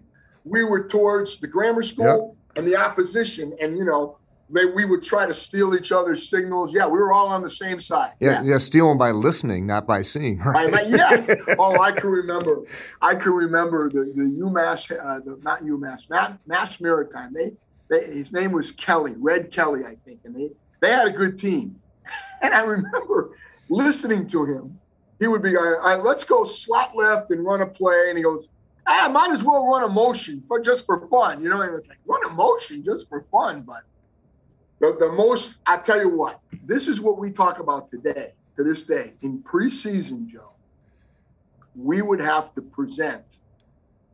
We 0.44 0.64
were 0.64 0.86
towards 0.86 1.38
the 1.38 1.46
grammar 1.46 1.82
school 1.82 2.36
yep. 2.54 2.58
and 2.58 2.66
the 2.66 2.76
opposition, 2.76 3.56
and 3.60 3.76
you 3.76 3.84
know, 3.84 4.17
they, 4.50 4.64
we 4.64 4.84
would 4.84 5.02
try 5.02 5.26
to 5.26 5.34
steal 5.34 5.74
each 5.74 5.92
other's 5.92 6.28
signals. 6.28 6.72
Yeah, 6.74 6.86
we 6.86 6.98
were 6.98 7.12
all 7.12 7.28
on 7.28 7.42
the 7.42 7.50
same 7.50 7.80
side. 7.80 8.12
Yeah, 8.20 8.42
yeah, 8.42 8.52
yeah 8.52 8.58
stealing 8.58 8.98
by 8.98 9.10
listening, 9.10 9.66
not 9.66 9.86
by 9.86 10.02
seeing. 10.02 10.38
Right? 10.38 10.70
By, 10.72 10.82
yes. 10.82 11.30
oh, 11.58 11.80
I 11.80 11.92
can 11.92 12.08
remember. 12.08 12.62
I 13.02 13.14
can 13.14 13.32
remember 13.32 13.90
the 13.90 14.12
the 14.14 14.40
UMass, 14.40 14.90
uh, 14.92 15.20
the, 15.20 15.38
not 15.42 15.62
UMass, 15.62 16.08
Mass, 16.08 16.32
Mass 16.46 16.80
Maritime. 16.80 17.34
They, 17.34 17.52
they, 17.90 18.04
his 18.04 18.32
name 18.32 18.52
was 18.52 18.72
Kelly, 18.72 19.14
Red 19.18 19.50
Kelly, 19.50 19.84
I 19.84 19.96
think, 20.04 20.20
and 20.24 20.34
they 20.34 20.50
they 20.80 20.90
had 20.90 21.08
a 21.08 21.12
good 21.12 21.38
team. 21.38 21.76
And 22.40 22.54
I 22.54 22.62
remember 22.62 23.32
listening 23.68 24.28
to 24.28 24.44
him. 24.44 24.78
He 25.18 25.26
would 25.26 25.42
be, 25.42 25.56
let's 25.56 26.22
go 26.24 26.44
slot 26.44 26.96
left 26.96 27.32
and 27.32 27.44
run 27.44 27.60
a 27.60 27.66
play, 27.66 28.06
and 28.08 28.16
he 28.16 28.22
goes, 28.22 28.48
I 28.86 29.04
ah, 29.04 29.08
might 29.10 29.30
as 29.30 29.42
well 29.42 29.66
run 29.66 29.82
a 29.82 29.88
motion 29.88 30.42
for 30.48 30.60
just 30.60 30.86
for 30.86 31.06
fun, 31.08 31.42
you 31.42 31.50
know. 31.50 31.60
And 31.60 31.74
it's 31.74 31.88
like 31.88 31.98
run 32.06 32.24
a 32.24 32.30
motion 32.32 32.82
just 32.82 33.08
for 33.10 33.26
fun, 33.30 33.62
but 33.62 33.82
the, 34.80 34.96
the 34.98 35.12
most, 35.12 35.56
I 35.66 35.76
tell 35.78 36.00
you 36.00 36.08
what, 36.08 36.40
this 36.64 36.88
is 36.88 37.00
what 37.00 37.18
we 37.18 37.30
talk 37.30 37.58
about 37.58 37.90
today, 37.90 38.32
to 38.56 38.64
this 38.64 38.82
day. 38.82 39.14
In 39.22 39.38
preseason, 39.40 40.26
Joe, 40.28 40.50
we 41.74 42.02
would 42.02 42.20
have 42.20 42.54
to 42.54 42.62
present 42.62 43.40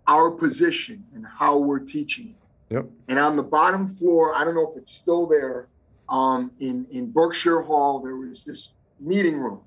our 0.06 0.30
position 0.30 1.04
and 1.14 1.26
how 1.26 1.58
we're 1.58 1.78
teaching 1.78 2.28
it. 2.28 2.74
Yep. 2.74 2.86
And 3.08 3.18
on 3.18 3.36
the 3.36 3.42
bottom 3.42 3.86
floor, 3.86 4.34
I 4.34 4.44
don't 4.44 4.54
know 4.54 4.70
if 4.70 4.76
it's 4.76 4.92
still 4.92 5.26
there, 5.26 5.68
um, 6.08 6.50
in, 6.60 6.86
in 6.90 7.10
Berkshire 7.10 7.62
Hall, 7.62 8.00
there 8.00 8.16
was 8.16 8.44
this 8.44 8.74
meeting 9.00 9.38
room. 9.38 9.60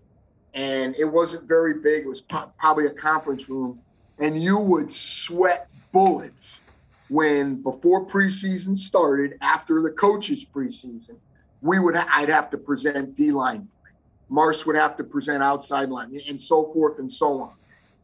And 0.53 0.95
it 0.95 1.05
wasn't 1.05 1.47
very 1.47 1.75
big, 1.75 2.05
it 2.05 2.07
was 2.07 2.21
po- 2.21 2.51
probably 2.59 2.85
a 2.87 2.91
conference 2.91 3.49
room. 3.49 3.79
And 4.19 4.41
you 4.41 4.57
would 4.57 4.91
sweat 4.91 5.69
bullets 5.91 6.61
when 7.09 7.61
before 7.61 8.05
preseason 8.05 8.75
started, 8.75 9.37
after 9.41 9.81
the 9.81 9.89
coaches 9.89 10.45
preseason, 10.45 11.15
we 11.61 11.79
would 11.79 11.95
ha- 11.95 12.09
I'd 12.11 12.29
have 12.29 12.49
to 12.51 12.57
present 12.57 13.15
D 13.15 13.31
line, 13.31 13.67
Marsh 14.29 14.65
would 14.65 14.75
have 14.75 14.95
to 14.97 15.03
present 15.03 15.41
outside 15.41 15.89
line, 15.89 16.19
and 16.27 16.39
so 16.39 16.71
forth 16.73 16.99
and 16.99 17.11
so 17.11 17.41
on. 17.41 17.53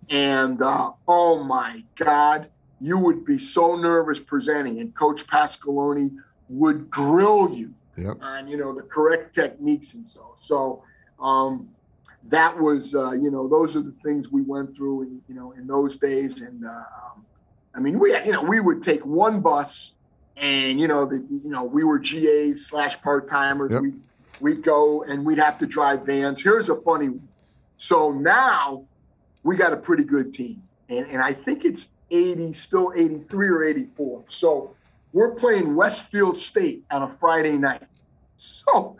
And 0.09 0.61
uh, 0.61 0.91
oh 1.07 1.43
my 1.43 1.83
God, 1.95 2.49
you 2.81 2.97
would 2.97 3.25
be 3.25 3.37
so 3.37 3.75
nervous 3.75 4.19
presenting, 4.19 4.79
and 4.79 4.93
Coach 4.95 5.25
Pasqualoni 5.27 6.15
would 6.49 6.89
grill 6.89 7.53
you 7.53 7.73
yep. 7.97 8.17
on 8.21 8.47
you 8.47 8.57
know 8.57 8.73
the 8.73 8.83
correct 8.83 9.35
techniques 9.35 9.93
and 9.95 10.07
so 10.07 10.33
so. 10.35 10.83
Um, 11.21 11.69
that 12.29 12.57
was 12.57 12.95
uh, 12.95 13.11
you 13.11 13.29
know 13.29 13.47
those 13.47 13.75
are 13.75 13.81
the 13.81 13.91
things 14.03 14.31
we 14.31 14.41
went 14.41 14.75
through 14.75 15.03
in, 15.03 15.21
you 15.27 15.35
know 15.35 15.51
in 15.53 15.67
those 15.67 15.97
days 15.97 16.41
and 16.41 16.65
uh, 16.65 16.69
um, 16.69 17.25
I 17.75 17.79
mean, 17.79 17.99
we 17.99 18.11
had, 18.11 18.25
you 18.25 18.31
know, 18.31 18.43
we 18.43 18.59
would 18.59 18.83
take 18.83 19.05
one 19.05 19.41
bus 19.41 19.95
and, 20.37 20.79
you 20.79 20.87
know, 20.87 21.05
the, 21.05 21.25
you 21.29 21.49
know, 21.49 21.63
we 21.63 21.83
were 21.83 21.99
GAs 21.99 22.65
slash 22.65 23.01
part 23.01 23.29
timers. 23.29 23.71
Yep. 23.71 23.81
We, 23.81 23.93
we'd 24.41 24.63
go 24.63 25.03
and 25.03 25.25
we'd 25.25 25.39
have 25.39 25.57
to 25.59 25.65
drive 25.65 26.05
vans. 26.05 26.41
Here's 26.41 26.69
a 26.69 26.75
funny 26.75 27.09
one. 27.09 27.27
So 27.77 28.11
now 28.11 28.85
we 29.43 29.55
got 29.55 29.73
a 29.73 29.77
pretty 29.77 30.03
good 30.03 30.33
team. 30.33 30.61
And, 30.89 31.07
and 31.07 31.21
I 31.21 31.33
think 31.33 31.65
it's 31.65 31.89
80, 32.11 32.53
still 32.53 32.93
83 32.95 33.47
or 33.47 33.63
84. 33.63 34.25
So 34.29 34.75
we're 35.11 35.33
playing 35.33 35.75
Westfield 35.75 36.37
State 36.37 36.83
on 36.91 37.03
a 37.03 37.09
Friday 37.09 37.57
night. 37.57 37.83
So 38.37 38.97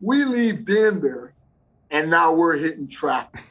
we 0.00 0.24
leave 0.24 0.64
Danbury 0.64 1.32
and 1.90 2.10
now 2.10 2.32
we're 2.32 2.56
hitting 2.56 2.88
track 2.88 3.44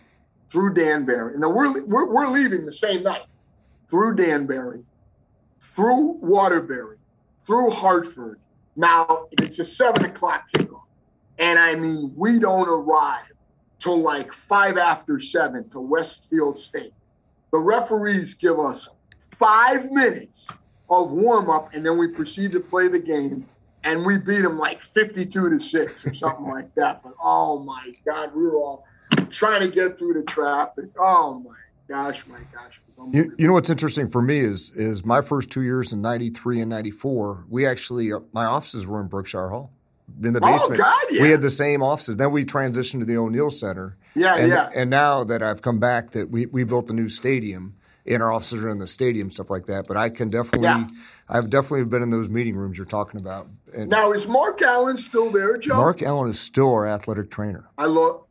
through 0.48 0.74
Danbury. 0.76 1.34
And 1.34 1.42
now 1.42 1.50
we're, 1.50 1.82
we're, 1.84 2.12
we're 2.12 2.28
leaving 2.28 2.66
the 2.66 2.74
same 2.74 3.04
night 3.04 3.24
through 3.90 4.16
Danbury, 4.16 4.84
through 5.60 6.18
Waterbury, 6.22 6.98
through 7.46 7.72
Hartford. 7.72 8.40
Now 8.76 9.28
it's 9.32 9.60
a 9.60 9.64
seven 9.64 10.06
o'clock 10.06 10.46
kickoff. 10.56 10.84
And 11.40 11.58
I 11.58 11.76
mean, 11.76 12.14
we 12.16 12.40
don't 12.40 12.70
arrive 12.70 13.32
till 13.80 13.98
like 13.98 14.32
five 14.34 14.78
after 14.78 15.20
seven 15.20 15.70
to 15.70 15.80
Westfield 15.80 16.58
State. 16.58 16.94
The 17.52 17.58
referees 17.58 18.36
give 18.36 18.60
us 18.60 18.90
five 19.20 19.90
minutes 19.92 20.50
of 20.90 21.12
warm 21.12 21.50
up, 21.50 21.74
and 21.74 21.86
then 21.86 21.98
we 21.98 22.08
proceed 22.08 22.52
to 22.52 22.60
play 22.60 22.88
the 22.88 23.00
game. 23.00 23.48
And 23.86 24.06
we 24.06 24.18
beat 24.18 24.42
them 24.42 24.60
like 24.60 24.84
52 24.84 25.50
to 25.52 25.60
six 25.60 26.06
or 26.06 26.14
something 26.14 26.46
like 26.50 26.76
that. 26.76 27.02
But 27.02 27.14
oh 27.24 27.60
my 27.60 27.92
God, 28.06 28.36
we 28.36 28.44
were 28.44 28.58
all 28.58 28.86
trying 29.30 29.62
to 29.62 29.70
get 29.70 29.98
through 29.98 30.16
the 30.16 30.24
traffic. 30.24 30.86
Oh 31.00 31.40
my 31.40 31.56
gosh, 31.88 32.28
my 32.28 32.40
gosh. 32.54 32.82
You, 33.12 33.34
you 33.38 33.48
know 33.48 33.54
what's 33.54 33.70
interesting 33.70 34.10
for 34.10 34.22
me 34.22 34.40
is 34.40 34.72
is 34.72 35.04
my 35.06 35.22
first 35.22 35.50
two 35.50 35.62
years 35.62 35.94
in 35.94 36.02
'93 36.02 36.62
and 36.62 36.70
'94. 36.70 37.46
We 37.50 37.66
actually 37.66 38.12
uh, 38.14 38.20
my 38.34 38.46
offices 38.46 38.86
were 38.86 39.02
in 39.02 39.08
Berkshire 39.08 39.50
Hall, 39.50 39.72
in 40.24 40.34
the 40.34 40.42
basement. 40.42 40.80
Oh 40.80 40.84
God, 40.84 41.04
yeah. 41.12 41.24
We 41.24 41.32
had 41.32 41.42
the 41.42 41.50
same 41.50 41.82
offices. 41.82 42.18
Then 42.18 42.32
we 42.32 42.46
transitioned 42.46 43.00
to 43.00 43.06
the 43.06 43.18
O'Neill 43.18 43.50
Center. 43.50 43.98
Yeah, 44.16 44.36
and, 44.36 44.50
yeah. 44.50 44.70
And 44.76 44.90
now 44.90 45.24
that 45.24 45.42
I've 45.42 45.62
come 45.62 45.80
back, 45.80 46.12
that 46.12 46.30
we 46.30 46.46
we 46.46 46.64
built 46.64 46.90
a 46.90 46.94
new 46.94 47.10
stadium. 47.10 47.76
And 48.06 48.24
our 48.24 48.32
offices 48.32 48.64
are 48.64 48.70
in 48.70 48.80
the 48.80 48.88
stadium, 48.88 49.30
stuff 49.30 49.52
like 49.52 49.68
that. 49.68 49.86
But 49.88 49.96
I 49.96 50.10
can 50.10 50.32
definitely, 50.32 50.64
Yeah. 50.64 50.88
I've 51.28 51.52
definitely 51.52 51.84
been 51.84 52.02
in 52.02 52.10
those 52.10 52.28
meeting 52.28 52.56
rooms 52.56 52.76
you're 52.76 52.88
talking 52.88 53.20
about. 53.20 53.48
And 53.72 53.88
Now 53.88 54.14
is 54.14 54.26
Mark 54.26 54.64
Allen 54.64 54.98
still 54.98 55.30
there, 55.30 55.58
Joe? 55.58 55.76
Mark 55.76 56.02
Allen 56.02 56.28
is 56.28 56.40
still 56.40 56.74
our 56.74 56.88
athletic 56.88 57.30
trainer. 57.30 57.70
I 57.78 57.86
love. 57.86 58.24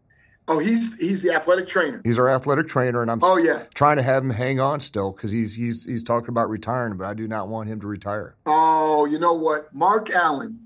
Oh, 0.51 0.59
he's 0.59 0.95
he's 0.97 1.21
the 1.21 1.31
athletic 1.33 1.69
trainer. 1.69 2.01
He's 2.05 2.19
our 2.19 2.31
athletic 2.31 2.69
trainer, 2.69 3.03
and 3.03 3.11
I'm 3.11 3.21
Oh, 3.23 3.37
yeah. 3.37 3.65
trying 3.75 3.99
to 3.99 4.03
have 4.03 4.25
him 4.25 4.31
hang 4.31 4.59
on 4.61 4.81
still 4.81 5.13
because 5.13 5.31
he's 5.31 5.55
he's 5.55 5.85
he's 5.85 6.03
talking 6.03 6.31
about 6.31 6.49
retiring, 6.49 6.97
but 6.97 7.07
I 7.07 7.13
do 7.15 7.29
not 7.29 7.49
want 7.49 7.69
him 7.69 7.79
to 7.81 7.87
retire. 7.87 8.35
Oh, 8.47 9.05
you 9.05 9.19
know 9.19 9.35
what? 9.35 9.73
Mark 9.75 10.09
Allen, 10.11 10.59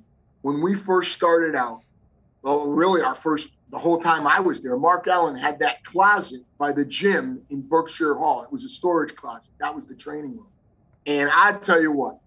when 0.42 0.62
we 0.62 0.76
first 0.76 1.12
started 1.12 1.56
out, 1.56 1.80
well, 2.42 2.66
really 2.66 3.02
our 3.02 3.16
first, 3.16 3.48
the 3.70 3.78
whole 3.78 3.98
time 3.98 4.24
I 4.24 4.38
was 4.38 4.60
there, 4.60 4.76
Mark 4.76 5.08
Allen 5.08 5.34
had 5.36 5.58
that 5.58 5.82
closet 5.84 6.42
by 6.58 6.70
the 6.70 6.84
gym 6.84 7.42
in 7.50 7.60
Berkshire 7.62 8.14
Hall. 8.14 8.44
It 8.44 8.52
was 8.52 8.64
a 8.64 8.68
storage 8.68 9.16
closet. 9.16 9.48
That 9.58 9.74
was 9.74 9.86
the 9.86 9.94
training 9.96 10.36
room. 10.36 10.46
And 11.06 11.28
I 11.34 11.54
tell 11.54 11.82
you 11.82 11.90
what, 11.90 12.18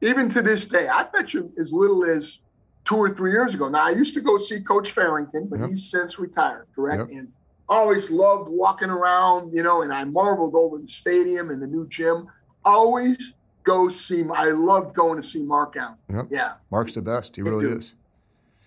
even 0.00 0.28
to 0.30 0.42
this 0.42 0.64
day, 0.64 0.86
I 0.86 1.02
bet 1.02 1.34
you 1.34 1.52
as 1.58 1.72
little 1.72 2.04
as 2.04 2.38
two 2.84 2.96
or 2.96 3.10
three 3.14 3.30
years 3.32 3.54
ago. 3.54 3.68
Now, 3.68 3.86
I 3.86 3.90
used 3.90 4.14
to 4.14 4.20
go 4.20 4.36
see 4.38 4.60
Coach 4.60 4.92
Farrington, 4.92 5.46
but 5.48 5.60
Yep. 5.60 5.68
he's 5.70 5.90
since 5.90 6.18
retired, 6.18 6.66
correct? 6.74 7.10
Yep. 7.10 7.18
And 7.18 7.28
always 7.68 8.10
loved 8.10 8.48
walking 8.48 8.90
around, 8.90 9.52
you 9.54 9.62
know, 9.62 9.82
and 9.82 9.92
I 9.92 10.04
marveled 10.04 10.54
over 10.54 10.78
the 10.78 10.86
stadium 10.88 11.50
and 11.50 11.60
the 11.62 11.66
new 11.66 11.86
gym. 11.88 12.26
Always 12.64 13.32
go 13.62 13.88
see, 13.88 14.24
I 14.34 14.46
loved 14.46 14.94
going 14.94 15.16
to 15.16 15.22
see 15.22 15.42
Mark 15.44 15.76
Allen. 15.76 15.96
Yep. 16.10 16.26
Yeah. 16.30 16.52
Mark's 16.70 16.94
the 16.94 17.02
best. 17.02 17.36
He 17.36 17.42
Good 17.42 17.50
really 17.50 17.66
dude. 17.68 17.78
is. 17.78 17.94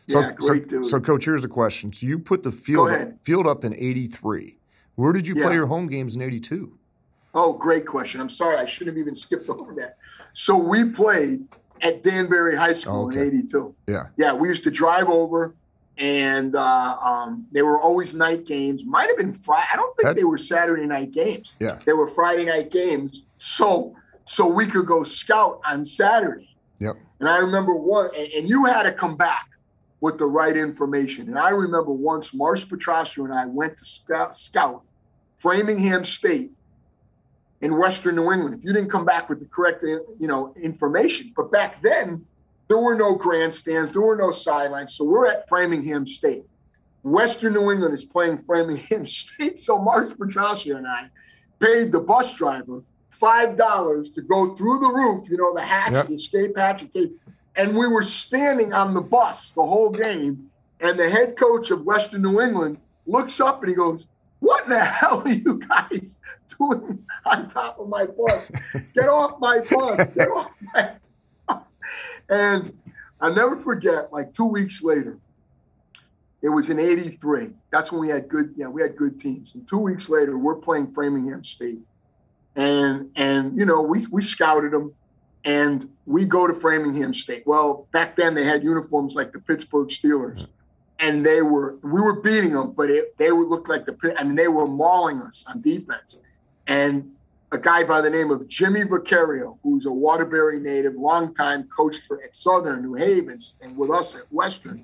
Yeah, 0.08 0.32
great 0.34 0.70
so, 0.70 0.78
dude. 0.78 0.88
so, 0.88 1.00
coach, 1.00 1.26
here's 1.26 1.44
a 1.46 1.48
question. 1.50 1.92
So 1.94 2.06
you 2.08 2.20
put 2.20 2.44
the 2.44 2.52
field 2.52 2.90
up, 2.92 3.08
field 3.24 3.48
up 3.48 3.64
in 3.64 3.74
'83. 3.74 4.58
Where 4.96 5.14
did 5.14 5.26
you 5.26 5.34
Yeah. 5.36 5.46
play 5.46 5.54
your 5.56 5.66
home 5.66 5.88
games 5.88 6.16
in 6.18 6.22
'82? 6.22 6.78
Oh, 7.34 7.54
great 7.54 7.88
question. 7.88 8.20
I'm 8.22 8.30
sorry. 8.30 8.58
I 8.58 8.66
should 8.66 8.86
have 8.88 8.98
even 8.98 9.16
skipped 9.16 9.50
over 9.50 9.74
that. 9.76 9.98
So 10.34 10.56
we 10.58 10.86
played 10.86 11.48
at 11.84 12.02
Danbury 12.02 12.56
High 12.56 12.74
School 12.74 13.08
Okay. 13.08 13.22
in 13.28 13.28
82. 13.40 13.76
Yeah. 13.88 14.08
Yeah, 14.18 14.34
we 14.34 14.48
used 14.48 14.64
to 14.64 14.72
drive 14.72 15.10
over, 15.10 15.54
and 15.98 16.56
uh, 16.56 16.98
um, 17.04 17.46
they 17.52 17.62
were 17.62 17.80
always 17.80 18.14
night 18.14 18.46
games. 18.46 18.84
Might 18.86 19.08
have 19.10 19.18
been 19.18 19.34
Friday. 19.34 19.68
I 19.72 19.76
don't 19.76 19.96
think 19.98 20.08
That- 20.08 20.16
they 20.16 20.24
were 20.24 20.38
Saturday 20.38 20.86
night 20.86 21.12
games. 21.12 21.54
Yeah. 21.60 21.78
They 21.86 21.94
were 21.94 22.08
Friday 22.08 22.46
night 22.46 22.72
games. 22.72 23.24
So 23.38 23.96
so 24.26 24.48
we 24.48 24.66
could 24.66 24.86
go 24.86 25.04
scout 25.04 25.60
on 25.66 25.84
Saturday. 25.84 26.56
Yep. 26.80 26.96
And 27.20 27.28
I 27.28 27.40
remember 27.40 27.74
one, 27.76 28.10
and, 28.18 28.32
and 28.32 28.48
you 28.48 28.64
had 28.64 28.84
to 28.84 28.94
come 28.94 29.18
back 29.18 29.50
with 30.00 30.18
the 30.18 30.26
right 30.26 30.56
information. 30.56 31.28
And 31.28 31.38
I 31.38 31.50
remember 31.50 31.92
once 31.92 32.34
Marsh 32.34 32.66
Petrosio 32.66 33.26
and 33.26 33.34
I 33.34 33.46
went 33.48 33.76
to 33.78 33.86
scout, 33.86 34.38
scout 34.38 34.82
Framingham 35.36 36.06
State 36.06 36.52
in 37.64 37.78
Western 37.78 38.16
New 38.16 38.32
England. 38.32 38.56
If 38.60 38.64
you 38.66 38.74
didn't 38.74 38.90
come 38.90 39.06
back 39.06 39.30
with 39.30 39.40
the 39.40 39.46
correct, 39.46 39.84
uh, 39.84 40.00
you 40.20 40.28
know, 40.28 40.54
information, 40.62 41.32
but 41.36 41.52
back 41.52 41.82
then 41.82 42.26
there 42.68 42.78
were 42.78 42.94
no 42.96 43.16
grandstands, 43.16 43.92
there 43.92 44.02
were 44.02 44.18
no 44.18 44.32
sidelines. 44.32 44.94
So 44.96 45.06
we're 45.06 45.28
at 45.28 45.48
Framingham 45.48 46.06
State. 46.06 46.44
Western 47.04 47.54
New 47.54 47.72
England 47.72 47.94
is 47.94 48.06
playing 48.06 48.40
Framingham 48.40 49.06
State. 49.22 49.60
So 49.60 49.80
Mark 49.80 50.18
Petrosio 50.18 50.76
and 50.78 50.88
I 50.88 51.10
paid 51.60 51.92
the 51.92 52.02
bus 52.02 52.34
driver 52.34 52.84
five 53.10 53.56
dollars 53.56 54.10
to 54.12 54.22
go 54.22 54.54
through 54.56 54.80
the 54.80 54.90
roof, 54.90 55.30
you 55.30 55.38
know, 55.38 55.54
the 55.54 55.62
hatch, 55.62 55.92
Yep. 55.94 56.08
the 56.08 56.16
escape 56.16 56.58
hatch, 56.58 56.84
okay. 56.84 57.12
and 57.56 57.78
we 57.78 57.88
were 57.88 58.04
standing 58.04 58.74
on 58.74 58.94
the 58.94 59.02
bus 59.02 59.52
the 59.52 59.62
whole 59.64 59.90
game. 59.90 60.50
And 60.82 61.00
the 61.00 61.10
head 61.10 61.38
coach 61.38 61.72
of 61.72 61.84
Western 61.86 62.24
New 62.24 62.42
England 62.42 62.78
looks 63.08 63.40
up 63.40 63.62
and 63.62 63.70
he 63.70 63.76
goes, 63.76 64.08
"What 64.40 64.64
in 64.66 64.72
the 64.72 64.80
hell 65.00 65.22
are 65.22 65.30
you 65.32 65.60
guys 65.60 66.20
doing 66.60 67.06
on 67.34 67.50
top 67.50 67.80
of 67.80 67.90
my 67.90 68.06
bus? 68.06 68.52
Get 68.94 69.08
off 69.08 69.40
my 69.40 69.60
bus! 69.70 70.10
Get 70.10 70.30
off 70.30 70.52
my!" 70.74 70.92
And 72.30 72.78
I'll 73.20 73.34
never 73.34 73.56
forget. 73.56 74.12
Like 74.12 74.34
two 74.34 74.46
weeks 74.46 74.84
later, 74.84 75.18
it 76.42 76.50
was 76.50 76.70
in 76.70 76.80
'83. 76.80 77.50
That's 77.72 77.92
when 77.92 78.02
we 78.02 78.10
had 78.10 78.28
good, 78.28 78.54
yeah, 78.56 78.68
we 78.68 78.82
had 78.82 78.96
good 78.96 79.20
teams. 79.20 79.56
And 79.56 79.68
two 79.68 79.80
weeks 79.80 80.10
later, 80.10 80.38
we're 80.38 80.56
playing 80.56 80.88
Framingham 80.88 81.44
State, 81.44 81.80
and 82.56 83.10
and 83.16 83.58
you 83.58 83.66
know 83.66 83.82
we 83.82 84.06
we 84.12 84.22
scouted 84.22 84.72
them, 84.72 84.94
and 85.46 85.90
we 86.06 86.26
go 86.26 86.48
to 86.48 86.54
Framingham 86.54 87.14
State. 87.14 87.44
Well, 87.46 87.88
back 87.92 88.16
then 88.16 88.34
they 88.34 88.44
had 88.44 88.64
uniforms 88.64 89.16
like 89.16 89.32
the 89.32 89.40
Pittsburgh 89.40 89.88
Steelers, 89.88 90.48
and 91.00 91.26
they 91.26 91.42
were 91.42 91.78
we 91.82 92.02
were 92.02 92.22
beating 92.22 92.54
them, 92.54 92.72
but 92.72 92.90
it, 92.90 93.18
they 93.18 93.32
would 93.32 93.48
look 93.48 93.68
like 93.68 93.86
the 93.86 94.16
I 94.18 94.24
mean 94.24 94.36
they 94.36 94.48
were 94.48 94.68
mauling 94.68 95.22
us 95.22 95.46
on 95.48 95.62
defense, 95.62 96.20
and 96.68 97.12
a 97.54 97.58
guy 97.58 97.84
by 97.84 98.02
the 98.02 98.10
name 98.10 98.32
of 98.32 98.48
Jimmy 98.48 98.84
Vicario, 98.84 99.60
who's 99.62 99.86
a 99.86 99.94
Waterbury 99.94 100.60
native, 100.60 100.96
longtime 100.96 101.64
coached 101.66 102.04
for 102.06 102.22
at 102.24 102.36
Southern 102.36 102.82
New 102.82 102.96
Havens 102.96 103.58
and 103.62 103.78
with 103.78 103.92
us 103.92 104.16
at 104.16 104.24
Western, 104.34 104.84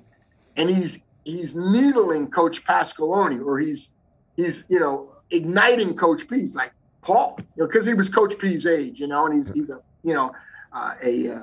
and 0.56 0.70
he's 0.70 1.02
he's 1.24 1.54
needling 1.56 2.30
Coach 2.30 2.64
Pasqualoni, 2.64 3.44
or 3.44 3.58
he's 3.58 3.90
he's 4.36 4.64
you 4.68 4.78
know 4.78 5.10
igniting 5.30 5.94
Coach 5.94 6.28
P. 6.28 6.38
He's 6.38 6.54
like 6.54 6.72
Paul, 7.02 7.36
you 7.38 7.44
know, 7.56 7.66
because 7.66 7.86
he 7.86 7.94
was 7.94 8.08
Coach 8.08 8.38
P's 8.38 8.66
age, 8.66 9.00
you 9.00 9.08
know, 9.08 9.26
and 9.26 9.36
he's 9.36 9.52
he's 9.52 9.68
a 9.68 9.80
you 10.04 10.14
know 10.14 10.32
uh, 10.72 10.94
a, 11.02 11.28
uh, 11.28 11.42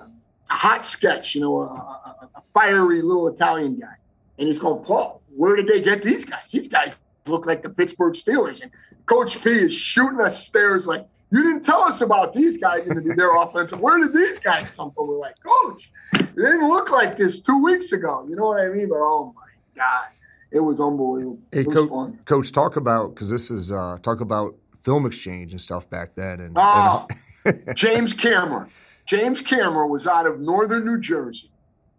a 0.50 0.54
hot 0.54 0.86
sketch, 0.86 1.36
you 1.36 1.42
know, 1.42 1.60
a, 1.60 1.66
a, 1.66 2.30
a 2.36 2.42
fiery 2.54 3.02
little 3.02 3.28
Italian 3.28 3.78
guy, 3.78 3.96
and 4.40 4.48
he's 4.48 4.60
going 4.60 4.84
Paul. 4.86 5.22
Where 5.36 5.58
did 5.58 5.68
they 5.68 5.82
get 5.82 6.02
these 6.02 6.24
guys? 6.24 6.50
These 6.52 6.70
guys 6.70 7.00
look 7.26 7.46
like 7.46 7.63
the 7.63 7.70
Pittsburgh 7.70 8.13
Steelers, 8.13 8.62
and 8.62 8.72
Coach 9.06 9.44
P 9.44 9.50
is 9.50 9.74
shooting 9.74 10.22
us 10.22 10.46
stares 10.46 10.88
like. 10.88 11.06
You 11.30 11.44
didn't 11.44 11.63
tell 11.63 11.82
us 11.82 12.02
about 12.02 12.34
these 12.34 12.58
guys 12.58 12.88
in 12.88 13.04
their 13.16 13.36
offense. 13.42 13.74
Where 13.76 13.98
did 14.00 14.13
these 14.13 14.40
guys 14.40 14.72
come 14.72 14.92
from? 14.92 15.08
We're 15.08 15.18
like, 15.18 15.36
Coach, 15.44 15.92
it 16.13 16.36
didn't 16.36 16.70
look 16.70 16.90
like 16.90 17.18
this 17.18 17.40
two 17.40 17.62
weeks 17.62 17.92
ago. 17.92 18.26
You 18.30 18.36
know 18.36 18.48
what 18.48 18.62
I 18.62 18.70
mean? 18.70 18.88
But 18.90 19.00
oh 19.00 19.34
my 19.36 19.42
God, 19.76 20.08
it 20.52 20.62
was 20.62 20.80
unbelievable. 20.80 21.40
Hey, 21.52 21.63
was 21.63 22.13
coach, 22.26 22.52
talk 22.52 22.78
about 22.78 23.13
because 23.13 23.30
this 23.30 23.52
is 23.52 23.72
uh, 23.72 23.98
talk 24.02 24.22
about 24.22 24.56
film 24.84 25.06
exchange 25.06 25.52
and 25.52 25.62
stuff 25.62 25.90
back 25.90 26.16
then. 26.16 26.40
And, 26.40 26.54
Oh, 26.58 27.08
and 27.44 27.63
James 27.76 28.13
Cameron. 28.13 28.70
James 29.06 29.42
Cameron 29.42 29.90
was 29.90 30.08
out 30.08 30.26
of 30.28 30.40
northern 30.40 30.86
New 30.86 31.00
Jersey. 31.00 31.50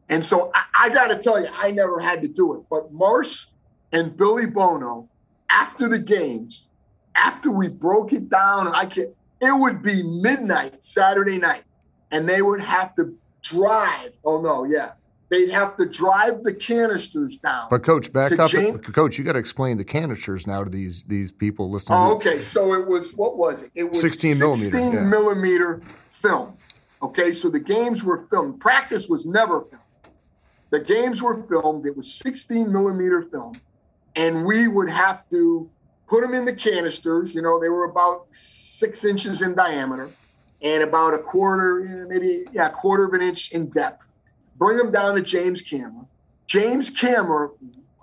And 0.09 0.25
so 0.25 0.51
I, 0.55 0.62
I 0.75 0.88
got 0.91 1.09
to 1.09 1.17
tell 1.17 1.41
you, 1.41 1.49
I 1.53 1.71
never 1.71 2.01
had 2.01 2.23
to 2.23 2.29
do 2.29 2.55
it. 2.55 2.62
But 2.71 2.93
Morse 2.93 3.51
and 3.93 4.17
Billy 4.17 4.47
Bono, 4.47 5.09
after 5.51 5.88
the 5.88 5.99
games, 5.99 6.69
after 7.14 7.51
we 7.51 7.69
broke 7.69 8.12
it 8.12 8.29
down, 8.29 8.67
and 8.67 8.77
I 8.77 8.87
can 8.87 9.12
it 9.40 9.59
would 9.59 9.83
be 9.83 10.03
midnight 10.03 10.83
Saturday 10.83 11.38
night, 11.38 11.64
and 12.11 12.29
they 12.29 12.42
would 12.42 12.61
have 12.61 12.94
to 12.96 13.16
drive. 13.42 14.12
Oh 14.24 14.40
no, 14.40 14.64
yeah. 14.64 14.92
They'd 15.31 15.51
have 15.51 15.77
to 15.77 15.85
drive 15.85 16.42
the 16.42 16.55
canisters 16.55 17.37
down. 17.37 17.66
but 17.68 17.83
coach, 17.83 18.11
back 18.11 18.38
up, 18.38 18.51
James- 18.51 18.81
coach. 18.87 19.18
You 19.18 19.24
got 19.24 19.35
to 19.35 19.38
explain 19.38 19.77
the 19.77 19.85
canisters 19.85 20.46
now 20.46 20.64
to 20.64 20.70
these 20.70 21.05
these 21.05 21.31
people 21.31 21.70
listening. 21.70 21.98
Oh, 21.98 22.14
okay. 22.14 22.40
So 22.40 22.74
it 22.74 22.87
was 22.87 23.14
what 23.14 23.37
was 23.37 23.62
it? 23.62 23.70
It 23.74 23.85
was 23.85 24.01
16 24.01 24.38
millimeter, 24.38 24.70
16 24.70 24.92
yeah. 24.92 25.01
millimeter 25.01 25.83
film. 26.11 26.57
Okay, 27.03 27.33
so 27.33 27.48
the 27.48 27.61
games 27.61 28.03
were 28.03 28.27
filmed. 28.29 28.59
Practice 28.59 29.09
was 29.09 29.24
never 29.24 29.61
filmed. 29.61 29.85
The 30.70 30.81
games 30.81 31.22
were 31.22 31.42
filmed. 31.44 31.87
It 31.87 31.96
was 31.96 32.12
16 32.12 32.72
millimeter 32.72 33.22
film, 33.22 33.61
and 34.16 34.44
we 34.44 34.66
would 34.66 34.90
have 34.90 35.29
to 35.31 35.70
put 36.09 36.23
them 36.23 36.35
in 36.35 36.44
the 36.44 36.55
canisters. 36.55 37.35
You 37.35 37.42
know, 37.42 37.61
they 37.61 37.68
were 37.68 37.85
about 37.85 38.27
six 38.33 39.05
inches 39.05 39.42
in 39.42 39.55
diameter 39.55 40.11
and 40.62 40.83
about 40.83 41.14
a 41.14 41.18
quarter, 41.18 41.83
eh, 41.83 42.05
maybe 42.09 42.44
yeah, 42.53 42.66
a 42.66 42.71
quarter 42.71 43.05
of 43.05 43.12
an 43.12 43.23
inch 43.23 43.53
in 43.53 43.68
depth. 43.68 44.14
Bring 44.57 44.77
them 44.77 44.90
down 44.90 45.14
to 45.14 45.23
James 45.23 45.62
Cameron. 45.62 46.07
James 46.47 46.90
Cameron, 46.90 47.51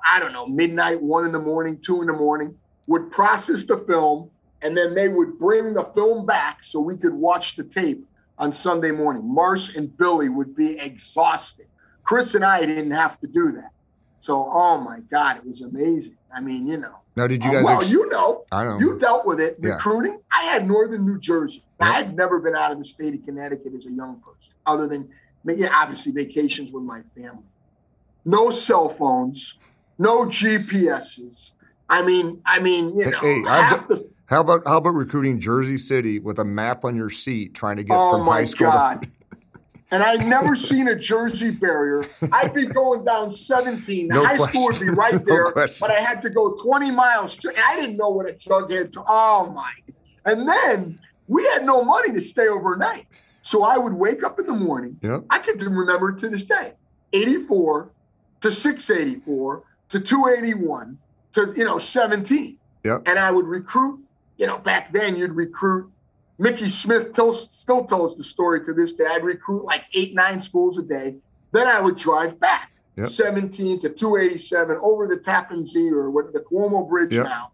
I 0.05 0.19
don't 0.19 0.31
know, 0.31 0.45
midnight, 0.45 1.01
one 1.01 1.25
in 1.25 1.31
the 1.31 1.39
morning, 1.39 1.79
two 1.81 2.01
in 2.01 2.07
the 2.07 2.13
morning, 2.13 2.55
would 2.87 3.11
process 3.11 3.65
the 3.65 3.77
film, 3.79 4.29
and 4.61 4.77
then 4.77 4.93
they 4.93 5.09
would 5.09 5.37
bring 5.39 5.73
the 5.73 5.83
film 5.95 6.25
back 6.25 6.63
so 6.63 6.79
we 6.79 6.95
could 6.95 7.13
watch 7.13 7.55
the 7.55 7.63
tape 7.63 8.05
on 8.37 8.53
Sunday 8.53 8.91
morning. 8.91 9.23
Mars 9.25 9.75
and 9.75 9.95
Billy 9.97 10.29
would 10.29 10.55
be 10.55 10.79
exhausted. 10.79 11.65
Chris 12.03 12.35
and 12.35 12.45
I 12.45 12.65
didn't 12.65 12.91
have 12.91 13.19
to 13.21 13.27
do 13.27 13.51
that. 13.53 13.71
So, 14.19 14.49
oh 14.51 14.79
my 14.79 14.99
God, 15.11 15.37
it 15.37 15.45
was 15.45 15.61
amazing. 15.61 16.17
I 16.33 16.39
mean, 16.39 16.67
you 16.67 16.77
know. 16.77 16.99
Now, 17.15 17.27
did 17.27 17.43
you 17.43 17.49
Uh, 17.51 17.53
guys? 17.53 17.63
well, 17.65 17.77
ex- 17.81 17.91
you 17.91 18.09
know, 18.09 18.43
I 18.51 18.63
know. 18.65 18.79
you 18.79 18.97
dealt 18.99 19.25
with 19.25 19.39
it 19.39 19.57
Yeah. 19.61 19.71
recruiting. 19.73 20.19
I 20.31 20.43
had 20.43 20.67
Northern 20.67 21.05
New 21.05 21.17
Jersey. 21.19 21.63
Yeah. 21.79 21.87
I 21.87 21.91
had 21.93 22.15
never 22.15 22.39
been 22.39 22.55
out 22.55 22.71
of 22.71 22.77
the 22.79 22.85
state 22.85 23.13
of 23.15 23.23
Connecticut 23.25 23.73
as 23.75 23.85
a 23.85 23.91
young 23.91 24.17
person, 24.19 24.53
other 24.65 24.87
than 24.87 25.07
yeah, 25.45 25.69
obviously 25.73 26.11
vacations 26.11 26.71
with 26.71 26.83
my 26.83 27.01
family. 27.15 27.43
No 28.25 28.49
cell 28.49 28.89
phones, 28.89 29.59
no 29.99 30.25
GPSs. 30.25 31.53
I 31.89 32.01
mean, 32.01 32.41
I 32.45 32.59
mean, 32.59 32.97
you 32.97 33.11
know, 33.11 33.19
hey, 33.19 33.41
half 33.43 33.87
the 33.87 34.01
How 34.25 34.41
about 34.41 34.63
how 34.67 34.77
about 34.77 34.95
recruiting 34.95 35.39
Jersey 35.39 35.77
City 35.77 36.17
with 36.19 36.39
a 36.39 36.43
map 36.45 36.83
on 36.83 36.95
your 36.95 37.11
seat, 37.11 37.53
trying 37.53 37.77
to 37.77 37.83
get 37.83 37.95
oh 37.95 38.11
from 38.17 38.25
high 38.25 38.43
school? 38.45 38.67
Oh 38.67 38.71
my 38.71 38.75
god! 38.95 39.07
and 39.91 40.01
I'd 40.03 40.25
never 40.25 40.55
seen 40.55 40.87
a 40.87 40.95
Jersey 40.95 41.51
barrier. 41.51 42.05
I'd 42.31 42.53
be 42.53 42.65
going 42.65 43.05
down 43.05 43.31
17. 43.31 44.07
The 44.07 44.13
No 44.13 44.25
high 44.25 44.35
question. 44.37 44.53
school 44.53 44.65
would 44.67 44.79
be 44.79 44.89
right 44.89 45.23
there, 45.25 45.51
question. 45.51 45.87
but 45.87 45.91
I 45.95 45.99
had 45.99 46.21
to 46.23 46.29
go 46.29 46.53
20 46.55 46.91
miles. 46.91 47.37
I 47.57 47.75
didn't 47.75 47.97
know 47.97 48.09
what 48.09 48.29
a 48.29 48.33
jughead. 48.33 48.91
To, 48.93 49.03
oh 49.07 49.51
my! 49.51 49.71
And 50.25 50.47
then 50.47 50.97
we 51.27 51.43
had 51.53 51.63
no 51.65 51.83
money 51.83 52.11
to 52.13 52.21
stay 52.21 52.47
overnight, 52.47 53.07
so 53.41 53.63
I 53.63 53.77
would 53.77 53.93
wake 53.93 54.23
up 54.23 54.39
in 54.39 54.47
the 54.47 54.53
morning. 54.55 54.97
Yep. 55.01 55.25
I 55.29 55.39
can 55.39 55.57
remember 55.59 56.13
to 56.13 56.29
this 56.29 56.43
day, 56.43 56.73
84 57.13 57.89
to 58.41 58.51
684 58.51 59.63
to 59.89 59.99
281 59.99 60.97
to 61.33 61.53
you 61.55 61.63
know 61.65 61.79
17 61.79 62.57
Yep. 62.83 63.03
and 63.07 63.17
I 63.19 63.31
would 63.31 63.45
recruit. 63.45 64.01
You 64.37 64.47
know, 64.47 64.57
back 64.57 64.91
then 64.91 65.15
you'd 65.15 65.31
recruit. 65.31 65.89
Mickey 66.37 66.67
Smith 66.67 67.13
tells, 67.13 67.49
still 67.49 67.85
tells 67.85 68.17
the 68.17 68.23
story 68.23 68.63
to 68.65 68.73
this 68.73 68.93
day. 68.93 69.05
I'd 69.09 69.23
recruit 69.23 69.63
like 69.65 69.83
eight, 69.93 70.13
nine 70.13 70.39
schools 70.39 70.77
a 70.77 70.83
day. 70.83 71.15
Then 71.51 71.67
I 71.67 71.79
would 71.79 71.97
drive 71.97 72.39
back, 72.39 72.71
Yep. 72.97 73.07
17 73.07 73.79
to 73.81 73.89
287 73.89 74.77
over 74.81 75.05
the 75.07 75.17
Tappan 75.17 75.65
Zee 75.65 75.89
or 75.91 76.09
what 76.09 76.31
the 76.33 76.39
Cuomo 76.39 76.87
Bridge 76.87 77.13
Yep. 77.13 77.25
now. 77.25 77.51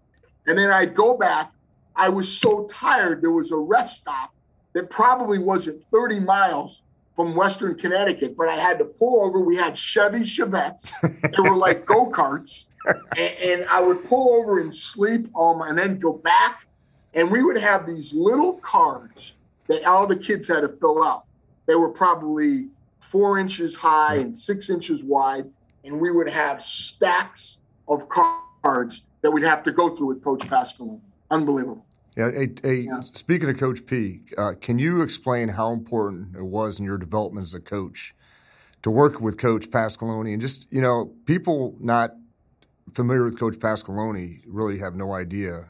And 0.47 0.57
then 0.57 0.71
I'd 0.71 0.93
go 0.93 1.17
back. 1.17 1.51
I 1.95 2.09
was 2.09 2.27
so 2.31 2.65
tired. 2.67 3.21
There 3.21 3.31
was 3.31 3.51
a 3.51 3.57
rest 3.57 3.97
stop 3.97 4.33
that 4.73 4.89
probably 4.89 5.39
wasn't 5.39 5.83
30 5.83 6.19
miles 6.19 6.83
from 7.15 7.35
Western 7.35 7.75
Connecticut, 7.75 8.35
but 8.37 8.47
I 8.49 8.53
had 8.53 8.77
to 8.79 8.85
pull 8.85 9.21
over. 9.23 9.39
We 9.39 9.55
had 9.55 9.77
Chevy 9.77 10.19
Chevettes. 10.21 10.93
they 11.01 11.49
were 11.49 11.57
like 11.57 11.85
go 11.87 12.09
karts 12.09 12.65
and, 13.17 13.35
and 13.43 13.65
I 13.69 13.81
would 13.81 14.03
pull 14.05 14.33
over 14.35 14.59
and 14.59 14.73
sleep 14.73 15.27
on 15.35 15.59
my, 15.59 15.69
and 15.69 15.77
then 15.77 15.99
go 15.99 16.13
back, 16.13 16.65
and 17.13 17.29
we 17.31 17.43
would 17.43 17.57
have 17.57 17.85
these 17.85 18.13
little 18.13 18.53
cards 18.53 19.33
that 19.67 19.83
all 19.85 20.07
the 20.07 20.15
kids 20.15 20.47
had 20.47 20.61
to 20.61 20.69
fill 20.69 21.03
out. 21.03 21.25
They 21.65 21.75
were 21.75 21.89
probably 21.89 22.67
four 22.99 23.39
inches 23.39 23.75
high 23.75 24.15
and 24.15 24.37
six 24.37 24.69
inches 24.69 25.03
wide, 25.03 25.49
and 25.83 25.99
we 25.99 26.11
would 26.11 26.29
have 26.29 26.61
stacks 26.61 27.59
of 27.87 28.07
cards 28.09 29.03
that 29.21 29.31
we'd 29.31 29.43
have 29.43 29.63
to 29.63 29.71
go 29.71 29.89
through 29.89 30.07
with 30.07 30.23
Coach 30.23 30.41
Pasqualoni. 30.41 30.99
Unbelievable. 31.29 31.85
Yeah, 32.15 32.31
hey, 32.31 32.49
hey, 32.61 32.75
Yeah. 32.81 32.99
Speaking 33.01 33.49
of 33.49 33.57
Coach 33.57 33.85
P, 33.85 34.21
uh, 34.37 34.53
can 34.59 34.79
you 34.79 35.01
explain 35.01 35.47
how 35.47 35.71
important 35.71 36.35
it 36.35 36.43
was 36.43 36.79
in 36.79 36.85
your 36.85 36.97
development 36.97 37.45
as 37.45 37.53
a 37.53 37.59
coach 37.59 38.13
to 38.81 38.91
work 38.91 39.21
with 39.21 39.37
Coach 39.37 39.69
Pasqualoni? 39.69 40.33
And 40.33 40.41
just 40.41 40.67
you 40.71 40.81
know, 40.81 41.13
people 41.25 41.75
not 41.79 42.15
familiar 42.93 43.23
with 43.23 43.39
Coach 43.39 43.59
Pasqualoni 43.59 44.41
really 44.45 44.79
have 44.79 44.95
no 44.95 45.13
idea, 45.13 45.69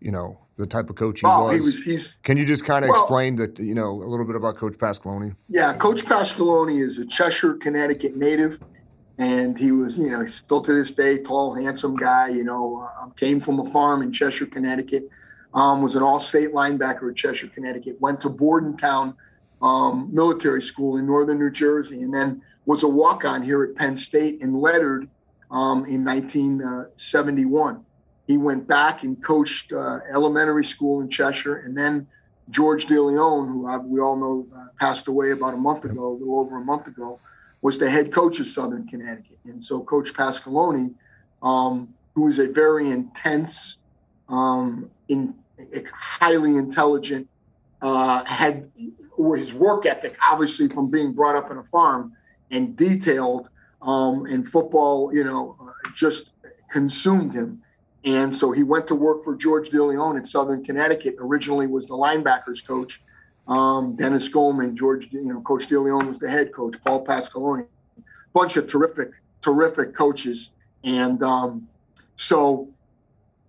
you 0.00 0.10
know, 0.10 0.40
the 0.58 0.66
type 0.66 0.90
of 0.90 0.96
coach 0.96 1.20
he 1.20 1.26
was. 1.26 1.52
he 1.52 1.60
was 1.60 1.82
he's 1.84 2.16
Can 2.24 2.36
you 2.36 2.44
just 2.44 2.64
kind 2.64 2.84
of 2.84 2.90
Well- 2.90 3.00
explain 3.00 3.36
that, 3.36 3.58
you 3.60 3.74
know, 3.74 3.92
a 3.92 4.08
little 4.08 4.26
bit 4.26 4.36
about 4.36 4.56
Coach 4.56 4.74
Pasqualoni? 4.76 5.34
Yeah, 5.48 5.72
Coach 5.74 6.04
Pasqualoni 6.04 6.82
is 6.82 6.98
a 6.98 7.06
Cheshire, 7.06 7.54
Connecticut 7.54 8.16
native, 8.16 8.58
and 9.18 9.56
he 9.56 9.70
was, 9.70 9.96
you 9.96 10.10
know, 10.10 10.24
still 10.26 10.60
to 10.60 10.72
this 10.74 10.90
day, 10.90 11.18
tall, 11.18 11.54
handsome 11.54 11.94
guy. 11.94 12.28
You 12.28 12.42
know, 12.44 12.88
uh, 13.00 13.06
came 13.10 13.40
from 13.40 13.60
a 13.60 13.64
farm 13.64 14.02
in 14.02 14.12
Cheshire, 14.12 14.46
Connecticut. 14.46 15.08
Um, 15.54 15.80
was 15.80 15.96
an 15.96 16.02
all-state 16.02 16.52
linebacker 16.52 17.08
at 17.08 17.16
Cheshire, 17.16 17.48
Connecticut. 17.48 17.96
Went 18.00 18.20
to 18.20 18.28
Bordentown 18.28 19.14
um, 19.62 20.10
Military 20.12 20.60
School 20.60 20.98
in 20.98 21.06
northern 21.06 21.38
New 21.38 21.50
Jersey, 21.50 22.02
and 22.02 22.12
then 22.12 22.42
was 22.66 22.82
a 22.82 22.88
walk-on 22.88 23.42
here 23.42 23.62
at 23.62 23.74
Penn 23.76 23.96
State 23.96 24.42
and 24.42 24.60
lettered 24.60 25.08
um, 25.50 25.86
in 25.86 26.04
1971. 26.04 27.84
He 28.28 28.36
went 28.36 28.68
back 28.68 29.02
and 29.02 29.20
coached 29.22 29.72
uh, 29.72 30.00
elementary 30.12 30.64
school 30.64 31.00
in 31.00 31.08
Cheshire, 31.08 31.56
and 31.56 31.76
then 31.76 32.06
George 32.50 32.86
DeLeon, 32.86 33.48
who 33.48 33.66
uh, 33.66 33.78
we 33.78 34.00
all 34.00 34.16
know 34.16 34.46
uh, 34.54 34.66
passed 34.78 35.08
away 35.08 35.32
about 35.32 35.54
a 35.54 35.56
month 35.56 35.84
ago, 35.84 36.06
a 36.08 36.12
little 36.12 36.38
over 36.38 36.58
a 36.58 36.64
month 36.64 36.86
ago, 36.86 37.18
was 37.62 37.78
the 37.78 37.90
head 37.90 38.12
coach 38.12 38.38
of 38.38 38.46
Southern 38.46 38.86
Connecticut. 38.86 39.38
And 39.44 39.64
so 39.64 39.80
Coach 39.80 40.12
Pasqualoni, 40.12 40.94
um, 41.42 41.94
who 42.14 42.28
is 42.28 42.38
a 42.38 42.48
very 42.48 42.90
intense, 42.90 43.80
um, 44.28 44.90
in, 45.08 45.34
highly 45.92 46.56
intelligent, 46.56 47.28
uh, 47.80 48.24
had 48.24 48.70
or 49.16 49.36
his 49.36 49.54
work 49.54 49.86
ethic, 49.86 50.16
obviously 50.30 50.68
from 50.68 50.90
being 50.90 51.12
brought 51.12 51.34
up 51.34 51.50
in 51.50 51.56
a 51.56 51.64
farm 51.64 52.12
and 52.50 52.76
detailed, 52.76 53.48
um, 53.82 54.26
and 54.26 54.46
football, 54.46 55.14
you 55.14 55.24
know, 55.24 55.56
uh, 55.60 55.90
just 55.94 56.32
consumed 56.70 57.32
him. 57.32 57.62
And 58.08 58.34
so 58.34 58.50
he 58.52 58.62
went 58.62 58.86
to 58.86 58.94
work 58.94 59.22
for 59.22 59.36
George 59.36 59.68
DeLeon 59.68 60.16
in 60.16 60.24
Southern 60.24 60.64
Connecticut. 60.64 61.16
Originally 61.18 61.66
was 61.66 61.84
the 61.84 61.94
linebackers 61.94 62.66
coach. 62.66 63.02
Um, 63.46 63.96
Dennis 63.96 64.28
Goldman, 64.28 64.74
George, 64.74 65.12
you 65.12 65.24
know, 65.24 65.42
Coach 65.42 65.68
DeLeon 65.68 66.08
was 66.08 66.18
the 66.18 66.30
head 66.30 66.54
coach. 66.54 66.76
Paul 66.82 67.04
Pasqualoni, 67.04 67.66
bunch 68.32 68.56
of 68.56 68.66
terrific, 68.66 69.10
terrific 69.42 69.94
coaches. 69.94 70.52
And 70.84 71.22
um, 71.22 71.68
so 72.16 72.70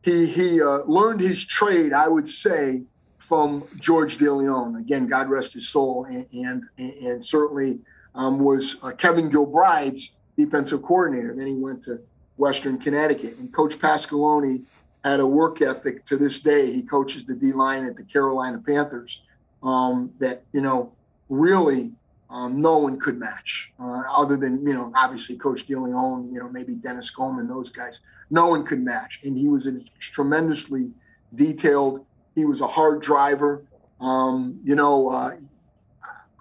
he 0.01 0.25
he 0.25 0.61
uh, 0.61 0.79
learned 0.79 1.21
his 1.21 1.45
trade, 1.45 1.93
I 1.93 2.09
would 2.09 2.27
say, 2.27 2.81
from 3.17 3.63
George 3.79 4.17
DeLeon. 4.17 4.77
Again, 4.77 5.07
God 5.07 5.29
rest 5.29 5.53
his 5.53 5.69
soul, 5.69 6.05
and 6.05 6.25
and, 6.33 6.63
and 6.77 7.23
certainly 7.23 7.79
um, 8.13 8.39
was 8.39 8.75
uh, 8.83 8.91
Kevin 8.91 9.29
Gilbride's 9.29 10.17
defensive 10.37 10.81
coordinator. 10.81 11.33
Then 11.33 11.47
he 11.47 11.55
went 11.55 11.81
to 11.83 12.01
Western 12.39 12.77
Connecticut, 12.77 13.37
and 13.37 13.51
Coach 13.51 13.77
Pasqualoni 13.77 14.63
had 15.03 15.19
a 15.19 15.27
work 15.27 15.61
ethic 15.61 16.05
to 16.05 16.15
this 16.15 16.39
day. 16.39 16.71
He 16.71 16.81
coaches 16.81 17.25
the 17.25 17.35
D 17.35 17.51
line 17.51 17.85
at 17.85 17.97
the 17.97 18.03
Carolina 18.03 18.61
Panthers. 18.65 19.23
Um, 19.61 20.13
that 20.19 20.43
you 20.53 20.61
know 20.61 20.93
really 21.27 21.91
um, 22.29 22.61
no 22.61 22.77
one 22.77 22.97
could 22.97 23.19
match, 23.19 23.73
uh, 23.77 24.03
other 24.09 24.37
than 24.37 24.65
you 24.65 24.73
know 24.73 24.91
obviously 24.95 25.35
Coach 25.35 25.65
Dealing 25.65 25.91
DeLeon, 25.91 26.31
you 26.31 26.39
know 26.39 26.47
maybe 26.49 26.75
Dennis 26.75 27.09
Coleman, 27.09 27.47
those 27.47 27.69
guys. 27.69 27.99
No 28.31 28.47
one 28.47 28.65
could 28.65 28.81
match, 28.81 29.19
and 29.23 29.37
he 29.37 29.49
was 29.49 29.67
a 29.67 29.81
tremendously 29.99 30.91
detailed. 31.35 32.05
He 32.35 32.45
was 32.45 32.61
a 32.61 32.67
hard 32.67 33.01
driver. 33.01 33.65
Um, 33.99 34.61
you 34.63 34.75
know, 34.75 35.09
uh, 35.09 35.35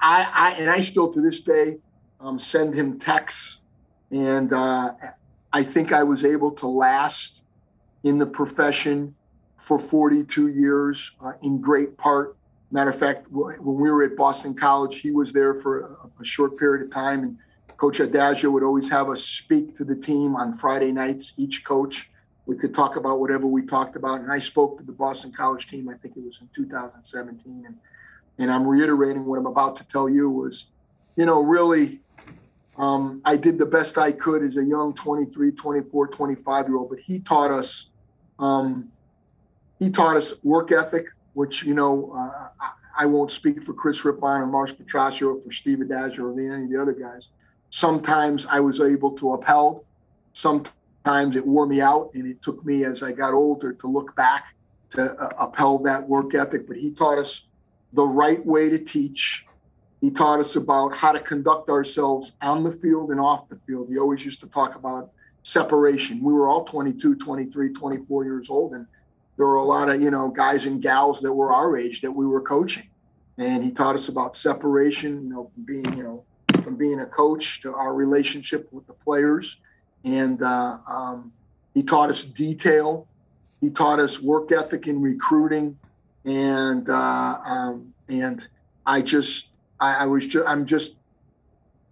I, 0.01 0.29
I 0.33 0.61
and 0.61 0.71
I 0.71 0.81
still 0.81 1.13
to 1.13 1.21
this 1.21 1.41
day 1.41 1.79
um, 2.21 2.39
send 2.39 2.75
him 2.75 3.01
texts, 3.01 3.63
and 4.13 4.53
uh, 4.53 4.93
I 5.53 5.63
think 5.63 5.93
I 5.93 6.03
was 6.03 6.25
able 6.25 6.53
to 6.53 6.67
last 6.67 7.43
in 8.05 8.19
the 8.19 8.27
profession 8.27 9.15
for 9.57 9.79
42 9.79 10.49
years 10.49 11.11
uh, 11.21 11.33
in 11.43 11.61
great 11.61 11.97
part. 11.97 12.37
Matter 12.71 12.91
of 12.91 12.99
fact, 12.99 13.27
when 13.31 13.59
we 13.61 13.91
were 13.91 14.05
at 14.05 14.17
Boston 14.17 14.55
College, 14.55 15.01
he 15.01 15.11
was 15.11 15.33
there 15.33 15.55
for 15.55 15.81
a, 15.81 16.21
a 16.21 16.25
short 16.25 16.59
period 16.59 16.85
of 16.85 16.91
time, 16.91 17.23
and 17.23 17.39
Coach 17.79 17.99
Addazio 17.99 18.53
would 18.53 18.63
always 18.63 18.91
have 18.91 19.09
us 19.09 19.23
speak 19.23 19.77
to 19.77 19.85
the 19.85 19.97
team 19.97 20.37
on 20.37 20.53
Friday 20.53 20.93
nights. 20.93 21.35
Each 21.39 21.65
coach, 21.65 22.11
we 22.45 22.57
could 22.57 22.75
talk 22.75 22.97
about 22.97 23.21
whatever 23.21 23.47
we 23.47 23.63
talked 23.63 23.97
about, 23.97 24.21
and 24.21 24.31
I 24.31 24.39
spoke 24.39 24.79
to 24.79 24.85
the 24.85 24.93
Boston 24.93 25.33
College 25.33 25.67
team. 25.67 25.89
I 25.89 25.95
think 25.95 26.17
it 26.17 26.25
was 26.25 26.41
in 26.41 26.49
2017, 26.55 27.65
and 27.67 27.77
and 28.39 28.53
I'm 28.53 28.67
reiterating 28.67 29.25
what 29.25 29.39
I'm 29.39 29.47
about 29.47 29.77
to 29.77 29.87
tell 29.87 30.09
you 30.09 30.31
was, 30.31 30.67
you 31.17 31.27
know, 31.27 31.43
really, 31.43 32.01
um, 32.79 33.21
I 33.25 33.37
did 33.37 33.59
the 33.59 33.67
best 33.67 33.99
I 33.99 34.12
could 34.12 34.43
as 34.43 34.57
a 34.57 34.64
young 34.64 34.95
23, 34.95 35.53
24, 35.53 36.09
25 36.09 36.69
year 36.69 36.77
old, 36.77 36.91
but 36.91 37.01
he 37.01 37.19
taught 37.19 37.51
us, 37.51 37.91
um, 38.38 38.91
he 39.79 39.91
taught 39.91 40.17
us 40.17 40.35
work 40.45 40.71
ethic, 40.71 41.07
which, 41.35 41.64
you 41.64 41.75
know, 41.75 42.12
uh, 42.17 42.49
I, 42.61 42.71
I 43.01 43.07
won't 43.07 43.31
speak 43.31 43.62
for 43.62 43.75
Chris 43.75 44.05
Rippon 44.05 44.41
or 44.41 44.47
Marsh 44.47 44.73
Petroccio 44.73 45.37
or 45.37 45.43
for 45.43 45.51
Steve 45.51 45.79
Addazio 45.79 46.21
or 46.21 46.33
any 46.33 46.64
of 46.64 46.71
the 46.71 46.81
other 46.81 46.93
guys. 46.93 47.29
Sometimes 47.71 48.47
I 48.47 48.61
was 48.61 48.81
able 48.81 49.12
to 49.19 49.35
upheld. 49.35 49.85
Sometimes 50.33 51.37
it 51.37 51.47
wore 51.47 51.67
me 51.67 51.81
out, 51.81 52.11
and 52.14 52.27
it 52.27 52.41
took 52.43 52.64
me 52.64 52.85
as 52.85 53.03
I 53.03 53.12
got 53.12 53.35
older 53.35 53.73
to 53.73 53.87
look 53.87 54.14
back 54.17 54.55
to 54.91 55.12
uh, 55.14 55.29
upheld 55.38 55.85
that 55.85 56.09
work 56.09 56.35
ethic. 56.35 56.67
But 56.67 56.77
he 56.77 56.93
taught 56.93 57.19
us 57.19 57.45
the 57.93 58.07
right 58.07 58.45
way 58.45 58.68
to 58.70 58.79
teach. 58.79 59.47
He 60.01 60.11
taught 60.11 60.40
us 60.40 60.57
about 60.57 60.94
how 60.94 61.12
to 61.12 61.20
conduct 61.20 61.70
ourselves 61.70 62.32
on 62.40 62.62
the 62.62 62.70
field 62.70 63.11
and 63.11 63.20
off 63.20 63.49
the 63.49 63.57
field. 63.57 63.88
He 63.88 63.99
always 63.99 64.24
used 64.24 64.40
to 64.40 64.46
talk 64.46 64.76
about 64.76 65.11
separation. 65.42 66.22
We 66.22 66.32
were 66.32 66.49
all 66.49 66.64
22, 66.64 67.16
23, 67.16 67.72
24 67.72 68.24
years 68.24 68.51
old, 68.51 68.74
and 68.74 68.86
there 69.36 69.46
were 69.46 69.57
a 69.57 69.64
lot 69.64 69.88
of, 69.88 70.01
you 70.01 70.11
know, 70.11 70.28
guys 70.28 70.66
and 70.66 70.80
gals 70.80 71.20
that 71.22 71.32
were 71.32 71.53
our 71.53 71.76
age 71.76 72.01
that 72.03 72.12
we 72.12 72.26
were 72.26 72.40
coaching. 72.40 72.88
And 73.38 73.64
he 73.64 73.70
taught 73.70 73.94
us 73.94 74.09
about 74.09 74.36
separation, 74.36 75.22
you 75.22 75.28
know, 75.28 75.51
from 75.55 75.64
being, 75.64 75.96
you 75.96 76.03
know, 76.03 76.24
from 76.62 76.76
being 76.76 77.01
a 77.01 77.07
coach 77.07 77.61
to 77.62 77.74
our 77.74 77.94
relationship 77.94 78.68
with 78.72 78.86
the 78.86 78.92
players. 78.92 79.59
And 80.05 80.42
uh, 80.42 80.78
um, 80.88 81.32
he 81.74 81.82
taught 81.82 82.11
us 82.11 82.24
detail. 82.24 83.07
He 83.61 83.70
taught 83.70 84.01
us 84.01 84.20
work 84.20 84.51
ethic 84.53 84.86
in 84.86 85.01
recruiting 85.01 85.78
and 86.28 86.88
uh, 86.88 87.38
um, 87.44 87.94
and 88.09 88.46
I 88.86 89.01
just 89.03 89.49
I, 89.81 89.95
I 90.03 90.07
was 90.07 90.26
just 90.26 90.47
I'm 90.47 90.66
just 90.66 90.95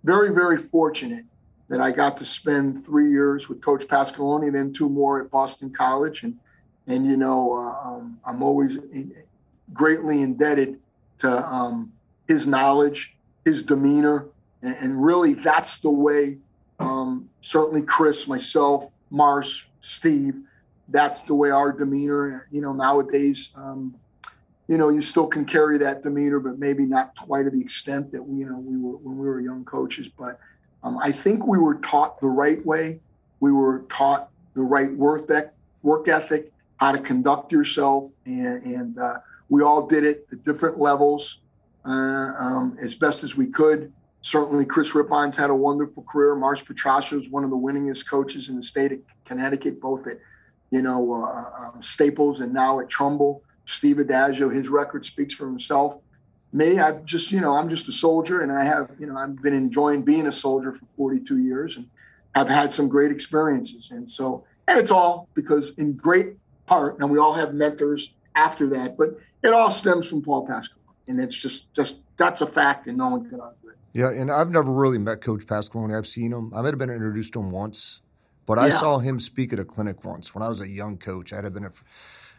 very 0.05 0.30
very 0.30 0.59
fortunate 0.59 1.24
that 1.68 1.80
I 1.80 1.91
got 1.91 2.16
to 2.18 2.24
spend 2.24 2.84
three 2.84 3.11
years 3.11 3.49
with 3.49 3.61
Coach 3.61 3.87
Pasqualoni, 3.87 4.47
and 4.47 4.55
then 4.55 4.72
two 4.72 4.89
more 4.89 5.20
at 5.20 5.30
Boston 5.30 5.70
College, 5.70 6.22
and 6.22 6.39
and 6.87 7.07
you 7.07 7.16
know, 7.16 7.55
uh, 7.55 7.89
um, 7.89 8.18
I'm 8.24 8.43
always 8.43 8.78
greatly 9.72 10.22
indebted 10.22 10.78
to 11.18 11.47
um, 11.53 11.93
his 12.28 12.47
knowledge, 12.47 13.16
his 13.45 13.62
demeanor, 13.62 14.26
and, 14.62 14.76
and 14.76 15.05
really 15.05 15.34
that's 15.34 15.78
the 15.78 15.91
way. 15.91 16.39
Um, 16.78 17.28
certainly, 17.41 17.82
Chris, 17.82 18.28
myself, 18.28 18.95
Mars, 19.11 19.64
Steve, 19.80 20.34
that's 20.89 21.22
the 21.22 21.34
way 21.34 21.51
our 21.51 21.72
demeanor. 21.72 22.47
You 22.53 22.61
know, 22.61 22.72
nowadays, 22.72 23.51
um, 23.57 23.95
you 24.69 24.77
know, 24.77 24.89
you 24.89 25.01
still 25.01 25.27
can 25.27 25.45
carry 25.45 25.79
that 25.79 26.03
demeanor, 26.03 26.41
but 26.41 26.59
maybe 26.59 26.85
not 26.85 27.14
quite 27.17 27.45
to 27.45 27.51
the 27.51 27.61
extent 27.61 28.11
that 28.12 28.23
we, 28.23 28.41
you 28.41 28.49
know, 28.49 28.59
we 28.59 28.77
were 28.77 28.97
when 28.97 29.17
we 29.17 29.27
were 29.27 29.41
young 29.41 29.64
coaches. 29.64 30.09
But 30.09 30.41
um, 30.83 30.99
I 30.99 31.12
think 31.12 31.47
we 31.47 31.59
were 31.59 31.77
taught 31.77 32.21
the 32.21 32.29
right 32.29 32.64
way. 32.67 33.01
We 33.41 33.53
were 33.53 33.85
taught 33.89 34.31
the 34.55 34.62
right 34.62 34.93
work 34.93 36.09
ethic, 36.09 36.53
how 36.79 36.93
to 36.93 36.99
conduct 36.99 37.53
yourself, 37.53 38.11
and, 38.25 38.62
and 38.64 38.99
uh, 38.99 39.19
we 39.49 39.62
all 39.62 39.87
did 39.87 40.05
it 40.05 40.27
at 40.33 40.43
different 40.43 40.79
levels 40.79 41.41
uh, 41.85 42.33
um, 42.39 42.77
as 42.81 42.95
best 42.95 43.23
as 43.23 43.37
we 43.37 43.47
could. 43.47 43.93
Certainly, 44.23 44.64
Chris 44.64 44.93
Rippon's 44.93 45.37
had 45.37 45.51
a 45.51 45.55
wonderful 45.55 46.03
career. 46.03 46.35
Mars 46.35 46.61
Petroccio 46.61 47.17
is 47.17 47.29
one 47.29 47.45
of 47.45 47.51
the 47.51 47.57
winningest 47.57 48.09
coaches 48.09 48.49
in 48.49 48.57
the 48.57 48.62
state 48.62 48.91
of 48.91 48.99
Connecticut, 49.25 49.81
both 49.81 50.09
at 50.09 50.19
you 50.71 50.83
know 50.83 51.12
uh, 51.12 51.67
um, 51.67 51.81
Staples 51.81 52.41
and 52.41 52.53
now 52.53 52.81
at 52.81 52.89
Trumbull. 52.89 53.45
Steve 53.67 53.97
Addazio, 53.97 54.53
his 54.53 54.69
record 54.69 55.05
speaks 55.05 55.35
for 55.35 55.47
himself. 55.47 55.99
Me, 56.53 56.79
I 56.79 56.93
just 57.03 57.31
you 57.31 57.41
know 57.41 57.53
I'm 57.53 57.69
just 57.69 57.89
a 57.89 57.93
soldier, 57.93 58.41
and 58.41 58.51
I 58.51 58.64
have 58.64 58.91
you 58.99 59.07
know 59.07 59.19
I've 59.19 59.43
been 59.43 59.53
enjoying 59.53 60.03
being 60.03 60.27
a 60.27 60.33
soldier 60.33 60.73
for 60.73 60.87
42 60.87 61.39
years, 61.39 61.77
and 61.77 61.89
have 62.35 62.49
had 62.49 62.73
some 62.73 62.89
great 62.89 63.11
experiences. 63.11 63.91
And 63.91 64.09
so, 64.09 64.45
and 64.69 64.79
it's 64.79 64.91
all 64.91 65.29
because 65.35 65.71
in 65.77 65.95
great 65.95 66.37
part, 66.67 66.99
and 67.01 67.11
we 67.11 67.19
all 67.19 67.35
have 67.35 67.53
mentors 67.53 68.14
after 68.35 68.69
that, 68.69 68.97
but 68.97 69.19
it 69.43 69.53
all 69.53 69.71
stems 69.71 70.09
from 70.09 70.23
Paul 70.23 70.47
Pasqualoni, 70.47 71.09
and 71.09 71.21
it's 71.21 71.37
just 71.37 71.73
just 71.75 71.99
that's 72.17 72.41
a 72.41 72.47
fact, 72.47 72.87
and 72.87 72.97
no 72.97 73.09
one 73.09 73.29
can 73.29 73.41
argue 73.41 73.71
it. 73.71 73.77
Yeah, 73.93 74.11
and 74.11 74.31
I've 74.31 74.51
never 74.51 74.71
really 74.71 74.99
met 74.99 75.21
Coach 75.21 75.47
Pasqualoni. 75.47 75.97
I've 75.97 76.07
seen 76.07 76.33
him. 76.33 76.53
I 76.55 76.62
might 76.62 76.69
have 76.69 76.79
been 76.79 76.91
introduced 76.91 77.33
to 77.33 77.41
him 77.41 77.51
once, 77.51 78.03
but 78.47 78.59
yeah. 78.59 78.64
I 78.64 78.69
saw 78.69 78.99
him 78.99 79.19
speak 79.19 79.53
at 79.53 79.59
a 79.59 79.64
clinic 79.64 80.05
once 80.05 80.35
when 80.35 80.43
I 80.43 80.49
was 80.49 80.61
a 80.61 80.69
young 80.69 80.99
coach. 80.99 81.33
I'd 81.33 81.45
have 81.45 81.55
been 81.55 81.64
a, 81.64 81.73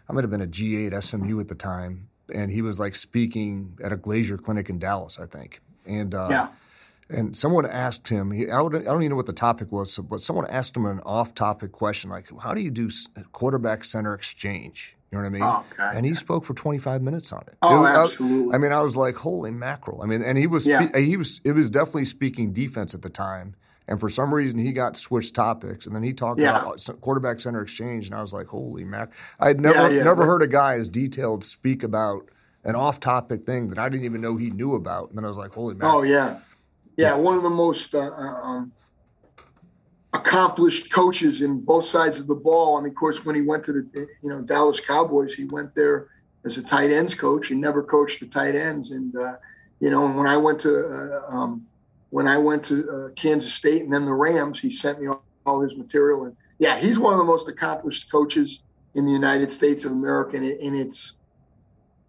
I 0.09 0.13
might 0.13 0.23
have 0.23 0.31
been 0.31 0.41
a 0.41 0.47
GA 0.47 0.99
SMU 1.01 1.39
at 1.39 1.47
the 1.47 1.55
time, 1.55 2.09
and 2.33 2.51
he 2.51 2.61
was 2.61 2.79
like 2.79 2.95
speaking 2.95 3.77
at 3.83 3.91
a 3.91 3.97
Glazier 3.97 4.37
clinic 4.37 4.69
in 4.69 4.79
Dallas, 4.79 5.19
I 5.19 5.25
think. 5.25 5.61
And 5.85 6.13
uh, 6.13 6.27
yeah. 6.29 6.47
And 7.09 7.37
someone 7.37 7.65
asked 7.65 8.09
him, 8.09 8.31
he, 8.31 8.49
I, 8.49 8.59
I, 8.59 8.69
don't 8.69 9.01
even 9.01 9.09
know 9.11 9.15
what 9.15 9.27
the 9.27 9.33
topic 9.33 9.71
was, 9.71 9.97
but 9.97 10.19
someone 10.19 10.45
asked 10.47 10.75
him 10.75 10.85
an 10.85 10.99
off 11.05 11.33
topic 11.33 11.71
question 11.71 12.09
like, 12.09 12.27
How 12.41 12.53
do 12.53 12.61
you 12.61 12.69
do 12.69 12.89
quarterback 13.31 13.85
center 13.85 14.13
exchange? 14.13 14.97
You 15.11 15.17
know 15.17 15.21
what 15.21 15.27
I 15.27 15.29
mean? 15.29 15.43
Oh, 15.43 15.65
okay. 15.71 15.97
And 15.97 16.05
he 16.05 16.13
spoke 16.13 16.43
for 16.43 16.53
25 16.53 17.01
minutes 17.01 17.31
on 17.31 17.43
it. 17.47 17.55
Oh, 17.61 17.85
it 17.85 17.89
absolutely. 17.89 18.51
I, 18.51 18.55
I, 18.55 18.57
mean, 18.57 18.73
I 18.73 18.81
was 18.81 18.97
like, 18.97 19.15
holy 19.15 19.51
mackerel. 19.51 20.01
I 20.01 20.05
mean, 20.05 20.21
and 20.21 20.37
he 20.37 20.47
was, 20.47 20.67
yeah. 20.67 20.97
he 20.97 21.15
was, 21.15 21.39
it 21.45 21.53
was 21.53 21.69
definitely 21.69 22.05
speaking 22.05 22.51
defense 22.51 22.93
at 22.93 23.03
the 23.03 23.09
time. 23.09 23.55
And 23.87 23.99
for 23.99 24.09
some 24.09 24.33
reason, 24.33 24.59
he 24.59 24.73
got 24.73 24.97
switched 24.97 25.33
topics, 25.33 25.85
and 25.85 25.95
then 25.95 26.03
he 26.03 26.11
talked 26.11 26.41
yeah. 26.41 26.59
about 26.59 26.85
quarterback 26.99 27.39
center 27.39 27.61
exchange, 27.61 28.07
and 28.07 28.15
I 28.15 28.21
was 28.21 28.33
like, 28.33 28.47
"Holy 28.47 28.83
mac!" 28.83 29.13
I 29.39 29.47
had 29.47 29.61
never 29.61 29.91
yeah, 29.91 30.03
never 30.03 30.25
heard 30.25 30.41
a 30.41 30.47
guy 30.47 30.75
as 30.75 30.89
detailed 30.89 31.45
speak 31.45 31.83
about 31.83 32.29
an 32.65 32.75
off-topic 32.75 33.45
thing 33.45 33.69
that 33.69 33.79
I 33.79 33.87
didn't 33.87 34.03
even 34.03 34.19
know 34.19 34.35
he 34.35 34.49
knew 34.49 34.75
about. 34.75 35.09
And 35.09 35.17
then 35.17 35.23
I 35.23 35.27
was 35.29 35.37
like, 35.37 35.51
"Holy 35.51 35.73
mac!" 35.73 35.93
Oh 35.93 36.03
yeah, 36.03 36.39
yeah, 36.97 37.15
one 37.15 37.37
of 37.37 37.43
the 37.43 37.49
most 37.49 37.95
uh, 37.95 37.99
uh, 37.99 38.41
um, 38.41 38.71
accomplished 40.13 40.91
coaches 40.91 41.41
in 41.41 41.61
both 41.61 41.85
sides 41.85 42.19
of 42.19 42.27
the 42.27 42.35
ball. 42.35 42.77
I 42.77 42.81
mean, 42.81 42.89
of 42.89 42.95
course, 42.95 43.23
when 43.23 43.35
he 43.35 43.41
went 43.41 43.63
to 43.65 43.71
the 43.71 44.07
you 44.21 44.29
know 44.29 44.41
Dallas 44.41 44.81
Cowboys, 44.81 45.33
he 45.33 45.45
went 45.45 45.73
there 45.75 46.07
as 46.43 46.57
a 46.57 46.63
tight 46.63 46.89
ends 46.89 47.13
coach. 47.13 47.47
He 47.47 47.55
never 47.55 47.83
coached 47.83 48.19
the 48.19 48.25
tight 48.25 48.55
ends, 48.55 48.91
and 48.91 49.15
uh, 49.15 49.35
you 49.79 49.91
know, 49.91 50.09
when 50.09 50.27
I 50.27 50.37
went 50.37 50.59
to 50.61 51.23
uh, 51.29 51.31
um, 51.33 51.66
when 52.09 52.27
I 52.27 52.37
went 52.37 52.63
to 52.65 52.89
uh, 52.89 53.09
Kansas 53.15 53.53
State 53.53 53.83
and 53.83 53.93
then 53.93 54.05
the 54.05 54.13
Rams, 54.13 54.59
he 54.59 54.71
sent 54.71 55.01
me 55.01 55.07
all, 55.07 55.23
all, 55.45 55.61
his 55.61 55.75
material, 55.75 56.25
and 56.25 56.35
yeah, 56.59 56.77
he's 56.77 56.97
one 56.97 57.13
of 57.13 57.19
the 57.19 57.25
most 57.25 57.47
accomplished 57.49 58.11
coaches 58.11 58.63
in 58.95 59.05
the 59.05 59.11
United 59.11 59.51
States 59.51 59.85
of 59.85 59.91
America, 59.91 60.37
and, 60.37 60.45
it, 60.45 60.59
and 60.61 60.75
it's 60.75 61.17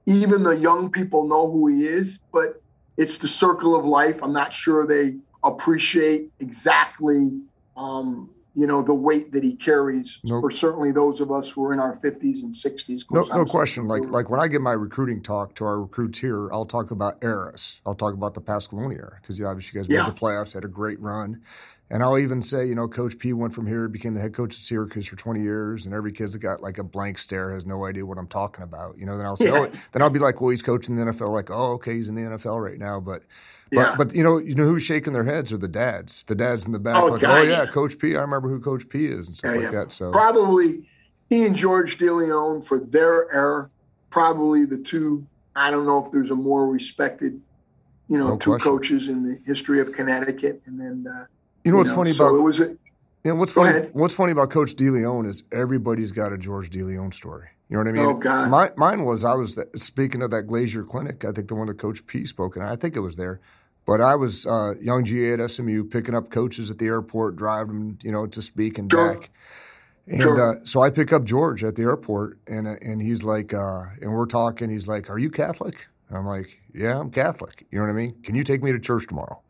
even 0.07 0.43
the 0.43 0.57
young 0.57 0.91
people 0.91 1.27
know 1.27 1.51
who 1.51 1.67
he 1.69 1.85
is, 1.85 2.21
but 2.33 2.63
it's 2.97 3.19
the 3.19 3.29
circle 3.29 3.77
of 3.77 3.85
life. 3.85 4.23
I'm 4.23 4.33
not 4.33 4.55
sure 4.55 4.87
they 4.87 5.17
appreciate 5.45 6.31
exactly, 6.41 7.39
um, 7.77 8.31
you 8.59 8.67
know, 8.67 8.83
the 8.83 8.93
weight 8.93 9.31
that 9.31 9.45
he 9.45 9.55
carries 9.55 10.19
nope. 10.25 10.43
for 10.43 10.51
certainly 10.51 10.91
those 10.91 11.21
of 11.21 11.31
us 11.31 11.49
who 11.49 11.65
are 11.65 11.73
in 11.73 11.79
our 11.79 11.95
50s 11.95 12.43
and 12.43 12.53
60s. 12.53 13.05
No, 13.09 13.23
no 13.23 13.45
question. 13.45 13.87
Like 13.87 14.03
like 14.11 14.31
when 14.31 14.41
I 14.41 14.49
give 14.49 14.63
my 14.63 14.73
recruiting 14.73 15.23
talk 15.23 15.55
to 15.57 15.65
our 15.65 15.81
recruits 15.81 16.19
here, 16.19 16.53
I'll 16.53 16.67
talk 16.67 16.91
about 16.91 17.23
eras. 17.23 17.81
I'll 17.87 17.95
talk 17.95 18.15
about 18.15 18.35
the 18.35 18.41
Pasqualoni 18.41 18.97
era 18.97 19.19
because 19.23 19.41
obviously 19.41 19.79
you 19.79 19.85
guys 19.85 19.89
made 19.89 20.13
the 20.13 20.19
playoffs, 20.19 20.55
had 20.55 20.65
a 20.65 20.69
great 20.69 20.99
run. 20.99 21.41
And 21.89 22.03
I'll 22.03 22.19
even 22.19 22.43
say, 22.43 22.67
you 22.67 22.75
know, 22.75 22.89
Coach 22.89 23.17
P 23.17 23.33
went 23.33 23.55
from 23.55 23.67
here, 23.67 23.87
became 23.87 24.13
the 24.15 24.21
head 24.21 24.35
coach 24.35 24.55
at 24.55 24.59
Syracuse 24.59 25.07
for 25.07 25.17
20 25.17 25.41
years, 25.41 25.87
and 25.87 25.95
every 25.95 26.13
kid's 26.13 26.35
got 26.37 26.61
like 26.61 26.79
a 26.79 26.83
blank 26.83 27.17
stare, 27.17 27.55
has 27.55 27.65
no 27.65 27.87
idea 27.87 28.05
what 28.05 28.19
I'm 28.19 28.27
talking 28.27 28.65
about. 28.65 28.99
You 28.99 29.07
know, 29.07 29.17
then 29.17 29.25
I'll 29.25 29.37
say, 29.37 29.47
yeah. 29.47 29.69
oh, 29.73 29.73
then 29.93 30.03
I'll 30.03 30.11
be 30.11 30.19
like, 30.19 30.41
well, 30.41 30.51
he's 30.51 30.63
coaching 30.63 30.97
the 30.97 31.05
NFL. 31.05 31.33
Like, 31.33 31.49
oh, 31.49 31.75
okay, 31.75 31.95
he's 31.95 32.09
in 32.09 32.17
the 32.17 32.23
NFL 32.23 32.63
right 32.63 32.79
now. 32.79 32.99
But, 33.01 33.23
yeah. 33.71 33.95
but, 33.97 34.09
but 34.09 34.17
you 34.17 34.23
know, 34.23 34.39
you 34.39 34.55
know 34.55 34.65
who's 34.65 34.83
shaking 34.83 35.13
their 35.13 35.25
heads 35.25 35.53
are 35.53 35.59
the 35.59 35.69
dads. 35.69 36.25
The 36.27 36.35
dads 36.35 36.67
in 36.67 36.73
the 36.73 36.79
back, 36.79 36.97
oh, 36.97 37.07
like, 37.07 37.21
God, 37.21 37.39
oh 37.39 37.43
yeah, 37.43 37.65
yeah, 37.65 37.71
Coach 37.71 37.99
P. 37.99 38.17
I 38.17 38.21
remember 38.21 38.49
who 38.49 38.61
Coach 38.61 38.89
P 38.89 39.07
is 39.07 39.27
and 39.27 39.37
stuff 39.37 39.55
yeah, 39.55 39.61
like 39.63 39.73
that. 39.73 39.93
So 39.93 40.11
probably 40.11 40.89
he 41.29 41.47
and 41.47 41.57
George 41.57 41.99
DeLeon 41.99 42.65
for 42.65 42.79
their 42.79 43.33
era, 43.33 43.71
probably 44.11 44.65
the 44.65 44.79
two. 44.79 45.27
I 45.55 45.71
don't 45.71 45.87
know 45.87 46.03
if 46.03 46.11
there's 46.11 46.31
a 46.31 46.37
more 46.37 46.67
respected, 46.69 47.41
you 48.09 48.19
know, 48.19 48.29
no 48.29 48.37
two 48.37 48.51
question. 48.51 48.71
coaches 48.71 49.09
in 49.09 49.29
the 49.29 49.41
history 49.47 49.81
of 49.81 49.93
Connecticut, 49.93 50.63
and 50.67 50.81
then. 50.81 51.07
Uh, 51.13 51.27
you 51.65 51.73
know 51.73 51.79
what's 51.79 51.91
know, 51.91 51.97
funny 51.97 52.13
so 52.13 52.27
about 52.27 52.37
it 52.37 52.41
was 52.41 52.61
it. 52.61 52.79
You 53.25 53.33
know, 53.33 53.35
what's 53.35 53.53
funny? 53.53 53.71
Ahead. 53.71 53.91
What's 53.93 54.15
funny 54.15 54.33
about 54.33 54.51
Coach 54.51 54.75
DeLeon 54.75 55.29
is 55.29 55.43
everybody's 55.53 56.13
got 56.13 56.33
a 56.33 56.39
George 56.39 56.71
DeLeon 56.71 57.13
story. 57.13 57.49
You 57.69 57.77
know 57.77 57.83
what 57.83 57.89
I 57.89 57.93
mean? 57.93 58.07
Oh 58.07 58.15
God! 58.15 58.51
My, 58.51 58.71
mine 58.77 59.05
was 59.05 59.25
I 59.25 59.35
was 59.35 59.59
speaking 59.75 60.23
of 60.23 60.31
that 60.31 60.45
Glazier 60.45 60.85
Clinic. 60.85 61.25
I 61.25 61.33
think 61.33 61.49
the 61.49 61.55
one 61.55 61.67
that 61.67 61.79
Coach 61.79 62.07
P 62.07 62.25
spoke, 62.25 62.57
and 62.57 62.65
I 62.65 62.77
think 62.77 62.97
it 62.97 63.01
was 63.01 63.17
there. 63.17 63.41
But 63.89 64.03
I 64.03 64.17
was 64.17 64.47
uh, 64.47 64.75
young 64.83 65.07
GA 65.07 65.33
at 65.33 65.51
SMU, 65.51 65.85
picking 65.85 66.15
up 66.15 66.29
coaches 66.29 66.71
at 66.71 66.77
the 66.77 66.85
airport, 66.85 67.37
driving 67.37 67.75
them, 67.75 67.99
you 68.03 68.13
know, 68.13 68.27
to 68.27 68.43
speak 68.43 68.77
and 68.77 68.93
sure. 68.93 69.15
back. 69.15 69.31
And 70.07 70.21
sure. 70.21 70.59
uh, 70.59 70.61
so 70.63 70.83
I 70.83 70.91
pick 70.91 71.11
up 71.11 71.25
George 71.25 71.65
at 71.65 71.75
the 71.75 71.85
airport, 71.85 72.39
and 72.47 72.69
uh, 72.69 72.75
and 72.83 73.01
he's 73.01 73.25
like, 73.25 73.55
uh, 73.55 73.85
and 74.03 74.13
we're 74.13 74.27
talking. 74.27 74.69
He's 74.69 74.89
like, 74.89 75.09
"Are 75.09 75.19
you 75.19 75.31
Catholic?" 75.31 75.87
And 76.11 76.19
I'm 76.19 76.27
like, 76.27 76.61
"Yeah, 76.75 77.01
I'm 77.01 77.11
Catholic." 77.11 77.67
You 77.71 77.79
know 77.79 77.87
what 77.87 77.91
I 77.91 77.95
mean? 77.95 78.15
Can 78.23 78.35
you 78.35 78.45
take 78.45 78.63
me 78.63 78.73
to 78.73 78.79
church 78.79 79.07
tomorrow? 79.07 79.41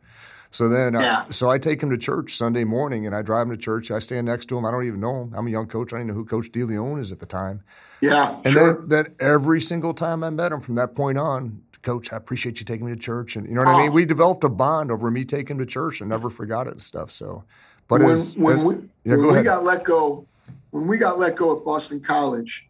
So 0.53 0.69
then, 0.69 0.95
uh, 0.95 1.01
yeah. 1.01 1.25
so 1.31 1.51
I 1.51 1.59
take 1.59 1.83
him 1.83 1.91
to 1.91 1.99
church 1.99 2.37
Sunday 2.37 2.63
morning, 2.63 3.07
and 3.07 3.17
I 3.17 3.23
drive 3.23 3.49
him 3.49 3.51
to 3.51 3.57
church. 3.57 3.91
I 3.91 3.99
stand 3.99 4.29
next 4.29 4.47
to 4.51 4.57
him. 4.57 4.65
I 4.65 4.71
don't 4.71 4.85
even 4.85 5.01
know 5.01 5.23
him. 5.23 5.35
I'm 5.37 5.49
a 5.49 5.51
young 5.51 5.67
coach. 5.67 5.93
I 5.93 5.97
don't 5.97 6.07
even 6.07 6.15
know 6.15 6.15
who 6.15 6.25
Coach 6.25 6.53
DeLeon 6.53 7.01
is 7.01 7.11
at 7.11 7.19
the 7.19 7.27
time. 7.27 7.65
Yeah, 8.01 8.37
and 8.45 8.53
sure. 8.53 8.87
then, 8.87 8.89
then 8.89 9.15
every 9.19 9.61
single 9.61 9.95
time 9.95 10.23
I 10.23 10.31
met 10.31 10.53
him 10.53 10.61
from 10.61 10.77
that 10.77 10.95
point 10.95 11.19
on, 11.19 11.61
Coach, 11.83 12.13
I 12.13 12.17
appreciate 12.17 12.61
you 12.61 12.67
taking 12.67 12.87
me 12.87 12.93
to 12.93 12.99
church, 12.99 13.37
and 13.37 13.49
you 13.49 13.55
know 13.55 13.63
what 13.63 13.69
oh. 13.69 13.79
I 13.79 13.83
mean. 13.83 13.93
We 13.93 14.05
developed 14.05 14.45
a 14.45 14.49
bond 14.49 14.91
over 14.91 15.11
me 15.11 15.25
taking 15.25 15.57
him 15.57 15.59
to 15.59 15.67
church, 15.67 16.01
and 16.01 16.11
never 16.11 16.31
forgot 16.31 16.67
it 16.67 16.73
and 16.73 16.83
stuff. 16.83 17.11
So, 17.11 17.45
but 17.87 18.01
when, 18.01 18.11
as, 18.11 18.37
when 18.37 18.59
as, 18.59 18.65
we 18.65 18.75
yeah, 19.05 19.17
when 19.17 19.37
we 19.37 19.43
got 19.43 19.65
let 19.65 19.85
go, 19.85 20.27
when 20.71 20.87
we 20.87 20.99
got 20.99 21.19
let 21.19 21.37
go 21.37 21.57
at 21.57 21.65
Boston 21.65 22.01
College, 22.01 22.69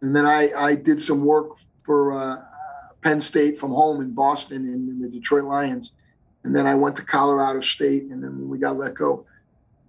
and 0.00 0.14
then 0.14 0.26
I 0.26 0.50
I 0.56 0.74
did 0.74 1.00
some 1.00 1.24
work 1.24 1.56
for 1.82 2.12
uh, 2.12 2.42
Penn 3.02 3.20
State 3.20 3.58
from 3.58 3.70
home 3.70 4.00
in 4.00 4.12
Boston 4.12 4.68
and 4.68 4.88
in 4.88 5.00
the 5.00 5.08
Detroit 5.08 5.44
Lions 5.44 5.92
and 6.44 6.54
then 6.54 6.66
I 6.66 6.74
went 6.74 6.94
to 6.96 7.02
Colorado 7.02 7.60
State, 7.60 8.04
and 8.04 8.22
then 8.22 8.48
we 8.48 8.58
got 8.58 8.76
let 8.76 8.94
go. 8.94 9.26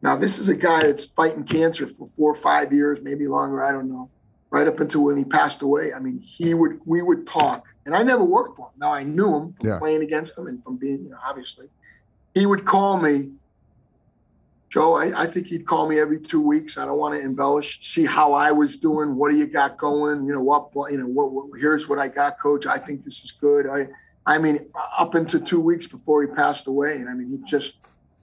Now 0.01 0.15
this 0.15 0.39
is 0.39 0.49
a 0.49 0.55
guy 0.55 0.83
that's 0.83 1.05
fighting 1.05 1.43
cancer 1.43 1.85
for 1.85 2.07
four 2.07 2.31
or 2.31 2.35
five 2.35 2.71
years, 2.73 2.99
maybe 3.01 3.27
longer. 3.27 3.63
I 3.63 3.71
don't 3.71 3.89
know. 3.89 4.09
Right 4.55 4.67
up 4.67 4.79
until 4.79 5.03
when 5.03 5.17
he 5.17 5.25
passed 5.25 5.61
away. 5.61 5.91
I 5.93 5.99
mean, 5.99 6.19
he 6.19 6.53
would 6.53 6.79
we 6.85 7.01
would 7.01 7.27
talk, 7.27 7.65
and 7.85 7.93
I 7.93 8.03
never 8.03 8.23
worked 8.23 8.55
for 8.55 8.67
him. 8.67 8.73
Now 8.77 8.93
I 8.93 9.03
knew 9.03 9.35
him 9.35 9.53
from 9.53 9.67
yeah. 9.67 9.79
playing 9.79 10.01
against 10.01 10.37
him 10.37 10.47
and 10.47 10.63
from 10.63 10.77
being, 10.77 11.03
you 11.03 11.09
know, 11.09 11.17
obviously. 11.27 11.67
He 12.33 12.45
would 12.45 12.63
call 12.63 12.97
me, 12.97 13.31
Joe. 14.69 14.93
I, 14.93 15.23
I 15.23 15.27
think 15.27 15.47
he'd 15.47 15.65
call 15.65 15.89
me 15.89 15.99
every 15.99 16.19
two 16.19 16.39
weeks. 16.39 16.77
I 16.77 16.85
don't 16.85 16.97
want 16.97 17.15
to 17.15 17.19
embellish. 17.19 17.85
See 17.85 18.05
how 18.05 18.33
I 18.33 18.53
was 18.53 18.77
doing. 18.77 19.17
What 19.17 19.29
do 19.29 19.37
you 19.37 19.45
got 19.45 19.77
going? 19.77 20.25
You 20.25 20.33
know 20.33 20.41
what? 20.41 20.69
You 20.89 20.99
know 20.99 21.07
what, 21.07 21.33
what? 21.33 21.59
Here's 21.59 21.89
what 21.89 21.99
I 21.99 22.07
got, 22.07 22.39
Coach. 22.39 22.65
I 22.65 22.77
think 22.77 23.03
this 23.03 23.25
is 23.25 23.31
good. 23.31 23.67
I 23.67 23.87
I 24.25 24.37
mean, 24.37 24.65
up 24.97 25.15
into 25.15 25.39
two 25.39 25.59
weeks 25.59 25.85
before 25.85 26.21
he 26.21 26.27
passed 26.27 26.67
away. 26.67 26.95
And 26.95 27.09
I 27.09 27.13
mean, 27.13 27.29
he 27.29 27.37
just 27.45 27.75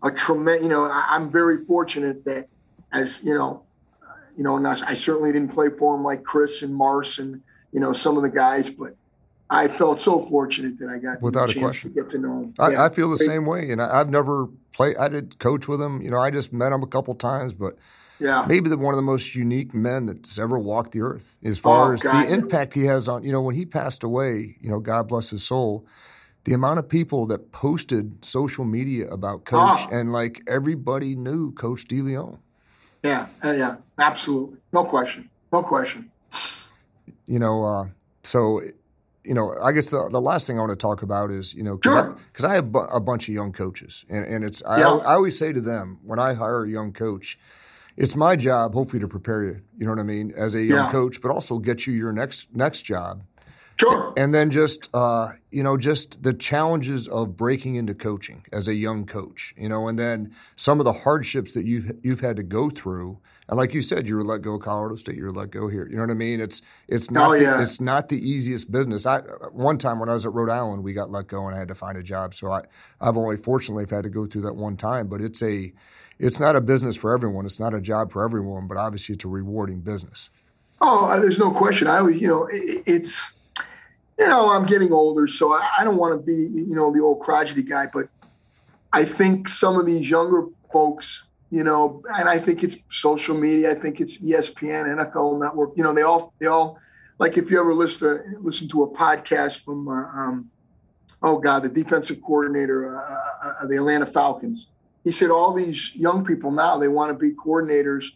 a 0.03 0.11
tremendous, 0.11 0.64
you 0.64 0.68
know, 0.68 0.87
I, 0.87 1.14
am 1.14 1.30
very 1.30 1.64
fortunate 1.64 2.24
that 2.24 2.49
as, 2.93 3.22
you 3.22 3.35
know, 3.35 3.62
you 4.37 4.45
know, 4.45 4.57
and 4.57 4.66
I, 4.66 4.76
I, 4.89 4.95
certainly 4.95 5.33
didn't 5.33 5.53
play 5.53 5.68
for 5.70 5.95
him 5.95 6.03
like 6.05 6.22
Chris 6.24 6.62
and 6.62 6.74
Mars 6.74 7.18
and, 7.18 7.41
you 7.72 7.80
know, 7.80 7.93
some 7.93 8.16
of 8.16 8.22
the 8.22 8.30
guys, 8.30 8.70
but 8.70 8.97
I 9.51 9.68
felt 9.68 10.01
so 10.01 10.18
fortunate 10.20 10.78
that 10.78 10.89
I 10.89 10.99
got 10.99 11.20
Without 11.20 11.51
a 11.51 11.53
chance 11.53 11.62
question. 11.80 11.93
to 11.95 12.01
get 12.01 12.11
to 12.11 12.18
know 12.18 12.41
him. 12.43 12.55
I, 12.59 12.70
Yeah. 12.70 12.85
I 12.85 12.89
feel 12.89 13.11
the 13.11 13.16
same 13.18 13.45
way, 13.45 13.70
and 13.70 13.83
I, 13.83 14.01
I've 14.01 14.09
never 14.11 14.49
played. 14.72 14.97
I 14.97 15.09
did 15.09 15.39
coach 15.39 15.68
with 15.68 15.80
him. 15.83 16.01
You 16.01 16.11
know, 16.11 16.18
I 16.18 16.30
just 16.30 16.53
met 16.53 16.72
him 16.72 16.83
a 16.83 16.87
couple 16.87 17.14
times, 17.14 17.53
but 17.53 17.76
Yeah. 18.18 18.47
maybe 18.49 18.70
the, 18.70 18.78
one 18.78 18.95
of 18.95 18.97
the 18.97 19.03
most 19.03 19.35
unique 19.35 19.74
men 19.74 20.07
that's 20.07 20.39
ever 20.39 20.59
walked 20.59 20.93
the 20.93 21.03
earth 21.03 21.37
as 21.45 21.59
far 21.59 21.91
Oh, 21.91 21.95
as 21.95 22.03
God. 22.03 22.26
the 22.26 22.33
impact 22.33 22.72
he 22.72 22.85
has 22.85 23.09
on. 23.09 23.24
You 23.24 23.33
know, 23.33 23.43
when 23.43 23.55
he 23.55 23.66
passed 23.66 24.03
away, 24.05 24.57
you 24.61 24.70
know, 24.70 24.80
God 24.80 25.09
bless 25.09 25.28
his 25.30 25.45
soul. 25.45 25.87
The 26.45 26.55
amount 26.55 26.78
of 26.80 26.89
people 26.89 27.26
that 27.26 27.53
posted 27.53 28.24
social 28.24 28.64
media 28.64 29.07
about 29.09 29.45
Coach, 29.45 29.61
Ah. 29.61 29.89
and 29.93 30.12
like 30.12 30.43
everybody 30.47 31.14
knew 31.14 31.53
Coach 31.53 31.87
DeLeon. 31.87 32.39
Yeah. 33.03 33.26
Uh, 33.44 33.50
yeah. 33.53 33.76
Absolutely. 33.98 34.59
No 34.72 34.84
question. 34.84 35.28
No 35.53 35.62
question. 35.62 36.11
you 37.26 37.38
know, 37.38 37.64
uh, 37.64 37.86
so 38.22 38.61
you 39.24 39.34
know, 39.34 39.55
I 39.62 39.72
guess 39.72 39.90
the 39.90 40.09
the 40.11 40.20
last 40.20 40.46
thing 40.46 40.57
I 40.59 40.61
want 40.61 40.70
to 40.70 40.76
talk 40.76 41.03
about 41.03 41.30
is 41.30 41.55
you 41.55 41.62
know 41.62 41.76
because 41.76 41.92
Sure. 42.40 42.48
I, 42.48 42.53
I 42.53 42.55
have 42.57 42.72
bu- 42.72 42.78
a 42.90 43.00
bunch 43.00 43.28
of 43.28 43.34
young 43.34 43.53
coaches, 43.53 44.05
and 44.09 44.24
and 44.24 44.44
it's 44.44 44.62
I, 44.64 44.80
Yeah. 44.80 44.94
I 44.96 45.14
always 45.14 45.38
say 45.38 45.53
to 45.53 45.61
them 45.61 45.98
when 46.03 46.18
I 46.18 46.32
hire 46.34 46.64
a 46.64 46.68
young 46.68 46.92
coach, 46.92 47.38
it's 47.96 48.16
my 48.16 48.34
job 48.36 48.74
hopefully 48.74 49.00
to 49.00 49.09
prepare 49.09 49.44
you, 49.44 49.61
you 49.78 49.84
know 49.86 49.92
what 49.92 50.00
I 50.00 50.05
mean, 50.05 50.32
as 50.36 50.55
a 50.55 50.62
young 50.62 50.86
Yeah. 50.86 50.90
coach, 50.90 51.20
but 51.20 51.30
also 51.30 51.59
get 51.59 51.86
you 51.86 51.92
your 51.92 52.12
next 52.12 52.55
next 52.55 52.82
job, 52.82 53.22
Sure. 53.83 54.12
and 54.16 54.33
then 54.33 54.51
just 54.51 54.89
uh, 54.95 55.33
you 55.51 55.62
know 55.62 55.76
just 55.76 56.22
the 56.22 56.33
challenges 56.33 57.09
of 57.09 57.37
breaking 57.37 57.74
into 57.74 57.95
coaching 57.95 58.45
as 58.53 58.68
a 58.68 58.74
young 58.74 59.07
coach, 59.07 59.55
you 59.57 59.68
know, 59.68 59.89
and 59.89 59.99
then 59.99 60.35
some 60.57 60.80
of 60.80 60.85
the 60.85 60.93
hardships 60.93 61.53
that 61.53 61.64
you've 61.66 61.93
you've 62.03 62.20
had 62.20 62.37
to 62.37 62.43
go 62.43 62.70
through. 62.70 63.18
And 63.49 63.59
like 63.59 63.74
you 63.74 63.80
said, 63.83 64.09
you 64.09 64.16
were 64.16 64.22
let 64.22 64.41
go 64.43 64.55
of 64.55 64.62
Colorado 64.62 64.95
State, 64.97 65.16
you 65.16 65.24
were 65.24 65.30
let 65.30 65.51
go 65.51 65.68
here. 65.68 65.87
You 65.87 65.97
know 65.97 66.03
what 66.03 66.11
I 66.11 66.14
mean? 66.14 66.41
It's 66.41 66.62
it's 66.89 67.11
not 67.11 67.33
Oh, 67.33 67.39
the, 67.39 67.61
it's 67.61 67.80
not 67.80 68.09
the 68.09 68.16
easiest 68.16 68.70
business. 68.70 69.05
I 69.05 69.18
one 69.51 69.78
time 69.78 69.99
when 69.99 70.09
I 70.09 70.12
was 70.12 70.24
at 70.24 70.33
Rhode 70.33 70.49
Island, 70.51 70.85
we 70.85 70.93
got 70.93 71.11
let 71.11 71.26
go 71.26 71.47
and 71.47 71.55
I 71.55 71.59
had 71.59 71.68
to 71.68 71.74
find 71.74 71.99
a 71.99 72.03
job. 72.03 72.35
So 72.35 72.51
I 72.53 72.62
I've 73.01 73.16
only 73.16 73.37
fortunately 73.37 73.85
had 73.91 74.05
to 74.05 74.11
go 74.11 74.26
through 74.26 74.43
that 74.43 74.55
one 74.57 74.76
time, 74.76 75.09
but 75.09 75.20
it's 75.20 75.43
a 75.43 75.72
it's 76.18 76.39
not 76.39 76.55
a 76.55 76.61
business 76.61 76.95
for 76.97 77.12
everyone. 77.12 77.45
It's 77.45 77.59
not 77.59 77.74
a 77.74 77.80
job 77.80 78.12
for 78.12 78.24
everyone, 78.24 78.68
but 78.68 78.76
obviously 78.78 79.14
it's 79.16 79.24
a 79.24 79.28
rewarding 79.28 79.80
business. 79.80 80.30
Oh, 80.80 81.07
uh, 81.07 81.20
there's 81.20 81.39
no 81.39 81.51
question. 81.51 81.89
I 81.89 82.07
you 82.09 82.28
know, 82.28 82.47
it, 82.47 82.83
it's, 82.87 83.33
you 84.18 84.26
know, 84.26 84.50
I'm 84.50 84.66
getting 84.66 84.92
older, 84.92 85.26
so 85.26 85.52
I, 85.52 85.68
I 85.78 85.84
don't 85.84 85.96
want 85.96 86.12
to 86.14 86.24
be, 86.24 86.34
you 86.34 86.74
know, 86.74 86.92
the 86.92 87.00
old 87.00 87.20
crotchety 87.20 87.62
guy, 87.62 87.86
but 87.92 88.08
I 88.92 89.04
think 89.04 89.48
some 89.48 89.78
of 89.78 89.86
these 89.86 90.08
younger 90.08 90.46
folks, 90.70 91.24
you 91.50 91.64
know, 91.64 92.02
and 92.14 92.28
I 92.28 92.38
think 92.38 92.62
it's 92.62 92.76
social 92.88 93.36
media. 93.36 93.70
I 93.70 93.74
think 93.74 94.00
it's 94.00 94.22
ESPN, 94.22 94.96
NFL 94.96 95.40
Network. 95.40 95.72
You 95.76 95.82
know, 95.82 95.94
they 95.94 96.02
all, 96.02 96.34
they 96.38 96.46
all, 96.46 96.78
like 97.18 97.36
if 97.38 97.50
you 97.50 97.58
ever 97.58 97.74
listen 97.74 98.08
to 98.08 98.38
listen 98.40 98.68
to 98.68 98.82
a 98.82 98.88
podcast 98.90 99.64
from, 99.64 99.88
uh, 99.88 99.92
um, 99.92 100.50
oh 101.22 101.38
God, 101.38 101.62
the 101.62 101.68
defensive 101.68 102.20
coordinator 102.22 102.94
uh, 102.94 103.48
uh, 103.48 103.54
of 103.62 103.70
the 103.70 103.76
Atlanta 103.76 104.06
Falcons. 104.06 104.68
He 105.04 105.10
said 105.10 105.30
all 105.30 105.52
these 105.52 105.94
young 105.94 106.24
people 106.24 106.50
now 106.50 106.78
they 106.78 106.88
want 106.88 107.10
to 107.10 107.18
be 107.18 107.34
coordinators 107.34 108.06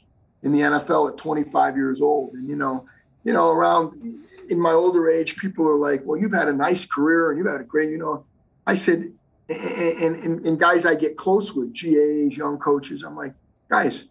in 0.42 0.53
the 0.53 0.61
NFL 0.61 1.11
at 1.11 1.16
25 1.16 1.76
years 1.76 2.01
old. 2.01 2.34
And 2.34 2.49
you 2.49 2.57
know, 2.57 2.86
you 3.24 3.32
know, 3.32 3.51
around 3.51 4.20
in 4.51 4.61
my 4.61 4.72
older 4.72 5.09
age, 5.09 5.36
people 5.36 5.68
are 5.68 5.76
like, 5.78 6.03
"Well, 6.05 6.18
you've 6.18 6.32
had 6.32 6.49
a 6.49 6.53
nice 6.53 6.86
career 6.86 7.30
and 7.30 7.38
you've 7.38 7.47
had 7.47 7.61
a 7.61 7.64
great," 7.64 7.90
you 7.90 7.99
know. 7.99 8.24
I 8.66 8.76
said, 8.76 9.12
and, 9.49 10.16
and, 10.16 10.44
and 10.44 10.59
guys 10.59 10.84
I 10.84 10.94
get 10.94 11.16
close 11.16 11.55
with, 11.55 11.72
GAs, 11.72 12.36
young 12.36 12.59
coaches, 12.59 13.05
I'm 13.05 13.16
like, 13.16 13.32
guys, 13.68 14.05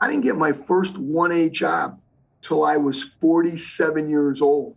I 0.00 0.08
didn't 0.08 0.22
get 0.22 0.36
my 0.36 0.52
first 0.52 0.94
1A 0.94 1.52
job 1.52 1.98
till 2.42 2.64
I 2.64 2.76
was 2.76 3.02
47 3.02 4.08
years 4.08 4.42
old. 4.42 4.76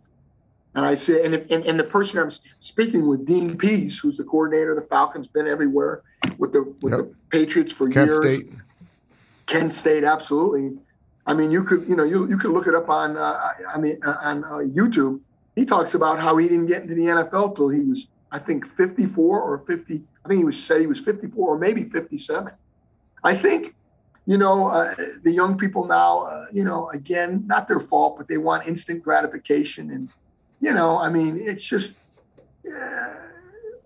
And 0.74 0.86
I 0.86 0.94
said, 0.94 1.24
and, 1.24 1.34
and, 1.50 1.64
and 1.66 1.78
the 1.78 1.84
person 1.84 2.20
I'm 2.20 2.30
speaking 2.60 3.08
with, 3.08 3.26
Dean 3.26 3.58
Pees, 3.58 3.98
who's 3.98 4.16
the 4.16 4.24
coordinator 4.24 4.76
of 4.78 4.82
the 4.82 4.88
Falcons, 4.88 5.26
been 5.26 5.46
everywhere 5.46 6.02
with 6.38 6.52
the 6.52 6.62
with 6.82 6.92
Yep. 6.92 7.00
the 7.00 7.14
Patriots 7.30 7.72
for 7.72 7.88
Kent 7.88 8.10
years. 8.10 8.16
State. 8.18 8.52
Kent 9.46 9.72
State, 9.72 10.04
absolutely. 10.04 10.78
I 11.28 11.34
mean, 11.34 11.50
you 11.50 11.62
could, 11.62 11.86
you 11.86 11.94
know, 11.94 12.04
you, 12.04 12.26
you 12.26 12.38
could 12.38 12.52
look 12.52 12.66
it 12.66 12.74
up 12.74 12.88
on, 12.88 13.18
uh, 13.18 13.52
I 13.72 13.78
mean, 13.78 14.00
uh, 14.04 14.16
on 14.22 14.44
uh, 14.44 14.48
YouTube. 14.78 15.20
He 15.54 15.66
talks 15.66 15.92
about 15.94 16.18
how 16.18 16.38
he 16.38 16.48
didn't 16.48 16.66
get 16.66 16.82
into 16.82 16.94
the 16.94 17.02
NFL 17.02 17.54
till 17.54 17.68
he 17.68 17.80
was, 17.80 18.08
I 18.32 18.38
think, 18.38 18.66
54 18.66 19.40
or 19.40 19.58
50. 19.58 20.02
I 20.24 20.28
think 20.28 20.38
he 20.38 20.44
was 20.44 20.62
said 20.62 20.80
he 20.80 20.86
was 20.86 21.00
54 21.00 21.54
or 21.54 21.58
maybe 21.58 21.84
57. 21.84 22.50
I 23.22 23.34
think, 23.34 23.74
you 24.24 24.38
know, 24.38 24.68
uh, 24.68 24.94
the 25.22 25.30
young 25.30 25.58
people 25.58 25.86
now, 25.86 26.20
uh, 26.22 26.46
you 26.50 26.64
know, 26.64 26.88
again, 26.90 27.44
not 27.46 27.68
their 27.68 27.80
fault, 27.80 28.16
but 28.16 28.26
they 28.26 28.38
want 28.38 28.66
instant 28.66 29.02
gratification, 29.02 29.90
and 29.90 30.08
you 30.60 30.74
know, 30.74 30.98
I 30.98 31.08
mean, 31.08 31.40
it's 31.42 31.66
just 31.66 31.96
uh, 32.66 33.14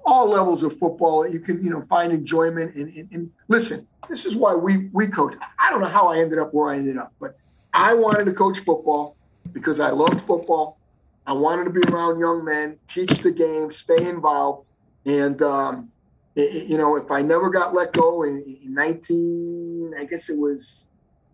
all 0.05 0.29
levels 0.29 0.63
of 0.63 0.77
football. 0.79 1.29
You 1.29 1.41
can, 1.41 1.63
you 1.63 1.71
know, 1.71 1.83
find 1.83 2.13
enjoyment. 2.13 2.75
And, 2.75 2.89
and, 2.97 3.09
and 3.13 3.31
listen, 3.49 3.87
this 4.09 4.25
is 4.27 4.37
why 4.37 4.55
we 4.55 4.89
we 4.93 5.07
coach. 5.07 5.35
I 5.61 5.71
don't 5.71 5.81
know 5.81 5.87
how 5.89 6.09
I 6.09 6.19
ended 6.19 6.39
up 6.39 6.53
where 6.53 6.69
I 6.71 6.77
ended 6.77 6.97
up, 6.99 7.13
but 7.21 7.35
I 7.73 7.95
wanted 7.95 8.27
to 8.27 8.33
coach 8.33 8.59
football 8.61 9.17
because 9.53 9.81
I 9.81 9.91
loved 9.91 10.21
football. 10.21 10.79
I 11.27 11.33
wanted 11.33 11.65
to 11.65 11.71
be 11.71 11.81
around 11.93 12.19
young 12.19 12.45
men, 12.45 12.79
teach 12.89 13.19
the 13.21 13.31
game, 13.31 13.71
stay 13.71 14.09
involved, 14.09 14.67
and 15.07 15.41
um, 15.43 15.89
i- 16.37 16.41
i- 16.41 16.65
you 16.67 16.77
know, 16.77 16.97
if 16.97 17.11
I 17.13 17.23
never 17.23 17.49
got 17.49 17.75
let 17.75 17.93
go 17.93 18.25
in, 18.25 18.43
in 18.65 18.75
19, 18.75 19.95
I 19.99 20.05
guess 20.05 20.29
it 20.29 20.37
was 20.37 20.89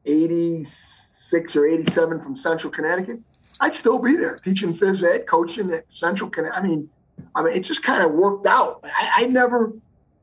86 0.04 1.56
or 1.56 1.66
87 1.66 2.20
from 2.22 2.36
Central 2.36 2.70
Connecticut, 2.70 3.20
I'd 3.60 3.72
still 3.74 3.98
be 3.98 4.16
there 4.16 4.36
teaching 4.36 4.72
phys 4.72 5.02
ed, 5.02 5.26
coaching 5.26 5.70
at 5.72 5.90
Central 5.92 6.30
Connecticut. 6.30 6.62
I 6.62 6.66
mean, 6.66 6.88
I 7.34 7.42
mean, 7.42 7.54
it 7.54 7.60
just 7.60 7.82
kind 7.82 8.02
of 8.02 8.12
worked 8.12 8.46
out. 8.46 8.80
I, 8.84 9.22
I 9.22 9.26
never, 9.26 9.72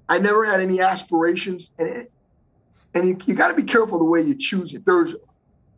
I 0.09 0.17
never 0.17 0.45
had 0.45 0.59
any 0.59 0.81
aspirations, 0.81 1.69
and 1.77 1.87
it, 1.87 2.11
and 2.93 3.07
you, 3.07 3.17
you 3.25 3.33
got 3.35 3.49
to 3.49 3.53
be 3.53 3.63
careful 3.63 3.97
the 3.99 4.05
way 4.05 4.21
you 4.21 4.35
choose 4.35 4.73
it. 4.73 4.85
There's, 4.85 5.15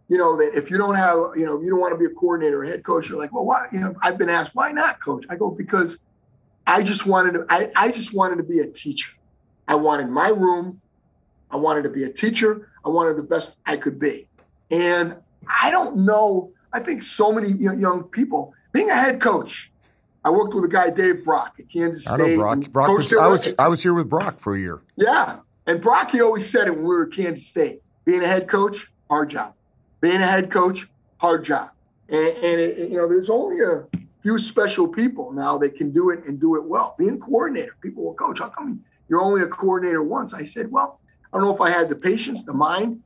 you 0.07 0.17
know, 0.17 0.37
that 0.37 0.55
if 0.55 0.69
you 0.69 0.77
don't 0.77 0.95
have, 0.95 1.17
you 1.35 1.45
know, 1.45 1.61
you 1.61 1.69
don't 1.69 1.79
want 1.79 1.93
to 1.93 1.97
be 1.97 2.05
a 2.05 2.15
coordinator 2.15 2.61
or 2.61 2.65
head 2.65 2.83
coach, 2.83 3.09
you're 3.09 3.19
like, 3.19 3.33
well, 3.33 3.45
why? 3.45 3.67
You 3.71 3.79
know, 3.79 3.95
I've 4.01 4.17
been 4.17 4.29
asked, 4.29 4.55
why 4.55 4.71
not, 4.71 5.01
coach? 5.01 5.25
I 5.29 5.35
go 5.35 5.49
because 5.49 5.97
I 6.65 6.83
just 6.83 7.05
wanted 7.05 7.33
to. 7.33 7.45
I, 7.49 7.71
I 7.75 7.91
just 7.91 8.13
wanted 8.13 8.37
to 8.37 8.43
be 8.43 8.59
a 8.59 8.67
teacher. 8.67 9.13
I 9.67 9.75
wanted 9.75 10.09
my 10.09 10.29
room. 10.29 10.81
I 11.49 11.55
wanted 11.55 11.83
to 11.83 11.89
be 11.89 12.03
a 12.03 12.09
teacher. 12.09 12.69
I 12.85 12.89
wanted 12.89 13.17
the 13.17 13.23
best 13.23 13.57
I 13.65 13.77
could 13.77 13.99
be, 13.99 14.27
and 14.69 15.15
I 15.61 15.71
don't 15.71 16.05
know. 16.05 16.51
I 16.73 16.81
think 16.81 17.03
so 17.03 17.31
many 17.31 17.51
young 17.51 17.79
young 17.79 18.03
people 18.03 18.53
being 18.73 18.89
a 18.89 18.95
head 18.95 19.21
coach. 19.21 19.71
I 20.27 20.29
worked 20.29 20.53
with 20.53 20.65
a 20.65 20.67
guy, 20.67 20.89
Dave 20.89 21.23
Brock, 21.23 21.55
at 21.57 21.69
Kansas 21.69 22.05
I 22.05 22.17
State. 22.17 22.35
know 22.35 22.41
Brock. 22.41 22.59
Brock 22.71 22.89
was, 22.89 23.13
I 23.13 23.27
was. 23.27 23.47
I 23.57 23.69
was 23.69 23.81
here 23.81 23.93
with 23.93 24.09
Brock 24.09 24.41
for 24.41 24.57
a 24.57 24.59
year. 24.59 24.81
Yeah. 24.97 25.37
And 25.67 25.81
Brock, 25.81 26.11
he 26.11 26.19
always 26.19 26.49
said 26.49 26.67
it 26.67 26.71
when 26.71 26.81
we 26.81 26.87
were 26.87 27.05
at 27.05 27.13
Kansas 27.13 27.47
State. 27.47 27.81
Being 28.03 28.23
a 28.23 28.27
head 28.27 28.49
coach, 28.49 28.91
hard 29.09 29.29
job. 29.29 29.53
Being 30.01 30.21
a 30.21 30.27
head 30.27 30.51
coach, 30.51 30.85
hard 31.15 31.45
job. 31.45 31.69
And, 32.09 32.19
and 32.19 32.59
it, 32.59 32.89
you 32.89 32.97
know, 32.97 33.07
there's 33.07 33.29
only 33.29 33.63
a 33.63 33.85
few 34.19 34.37
special 34.37 34.85
people 34.85 35.31
now 35.31 35.57
that 35.59 35.75
can 35.75 35.93
do 35.93 36.09
it 36.09 36.25
and 36.25 36.41
do 36.41 36.57
it 36.57 36.63
well. 36.65 36.95
Being 36.99 37.13
a 37.13 37.17
coordinator, 37.17 37.77
people 37.81 38.03
will 38.03 38.13
coach. 38.13 38.39
How 38.39 38.49
come 38.49 38.83
you're 39.07 39.21
only 39.21 39.43
a 39.43 39.47
coordinator 39.47 40.03
once? 40.03 40.33
I 40.33 40.43
said, 40.43 40.69
well, 40.69 40.99
I 41.31 41.37
don't 41.37 41.45
know 41.47 41.55
if 41.55 41.61
I 41.61 41.69
had 41.69 41.87
the 41.87 41.95
patience, 41.95 42.43
the 42.43 42.53
mind, 42.53 43.01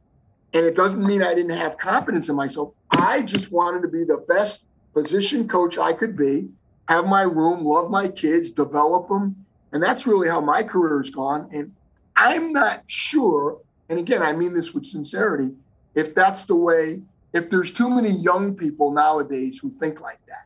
and 0.56 0.66
it 0.66 0.76
doesn't 0.76 1.06
mean 1.06 1.22
I 1.22 1.36
didn't 1.36 1.56
have 1.56 1.78
confidence 1.78 2.30
in 2.30 2.36
myself. 2.36 2.74
I 2.90 3.22
just 3.22 3.52
wanted 3.52 3.84
to 3.84 3.90
be 3.90 4.06
the 4.06 4.26
best 4.28 4.66
position 4.96 5.48
coach 5.48 5.78
I 5.78 5.94
could 5.94 6.18
be, 6.18 6.50
have 6.92 7.06
my 7.06 7.22
room, 7.22 7.64
love 7.64 7.90
my 7.90 8.08
kids, 8.10 8.52
develop 8.52 9.08
them. 9.08 9.46
And 9.72 9.82
that's 9.82 10.06
really 10.06 10.28
how 10.28 10.42
my 10.42 10.62
career 10.62 10.98
has 11.02 11.10
gone. 11.10 11.50
And 11.54 11.72
I'm 12.18 12.52
not 12.52 12.84
sure, 12.88 13.60
and 13.88 13.98
again, 13.98 14.22
I 14.22 14.34
mean 14.34 14.54
this 14.54 14.74
with 14.74 14.86
sincerity, 14.86 15.52
if 15.96 16.14
that's 16.14 16.44
the 16.44 16.56
way, 16.56 17.02
if 17.34 17.50
there's 17.50 17.72
too 17.72 17.90
many 17.90 18.10
young 18.10 18.56
people 18.56 18.92
nowadays 18.92 19.58
who 19.60 19.72
think 19.72 20.02
like 20.02 20.20
that. 20.28 20.46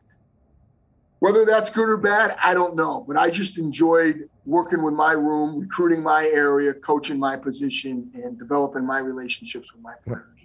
Whether 1.18 1.44
that's 1.44 1.68
good 1.68 1.88
or 1.88 1.96
bad, 1.96 2.36
I 2.40 2.54
don't 2.54 2.76
know. 2.76 3.04
But 3.08 3.16
I 3.16 3.28
just 3.28 3.58
enjoyed 3.58 4.28
working 4.44 4.82
with 4.84 4.94
my 4.94 5.12
room, 5.12 5.58
recruiting 5.58 6.02
my 6.02 6.26
area, 6.26 6.72
coaching 6.74 7.18
my 7.18 7.36
position, 7.36 8.08
and 8.14 8.38
developing 8.38 8.86
my 8.86 8.98
relationships 8.98 9.72
with 9.72 9.82
my 9.82 9.94
players. 10.04 10.35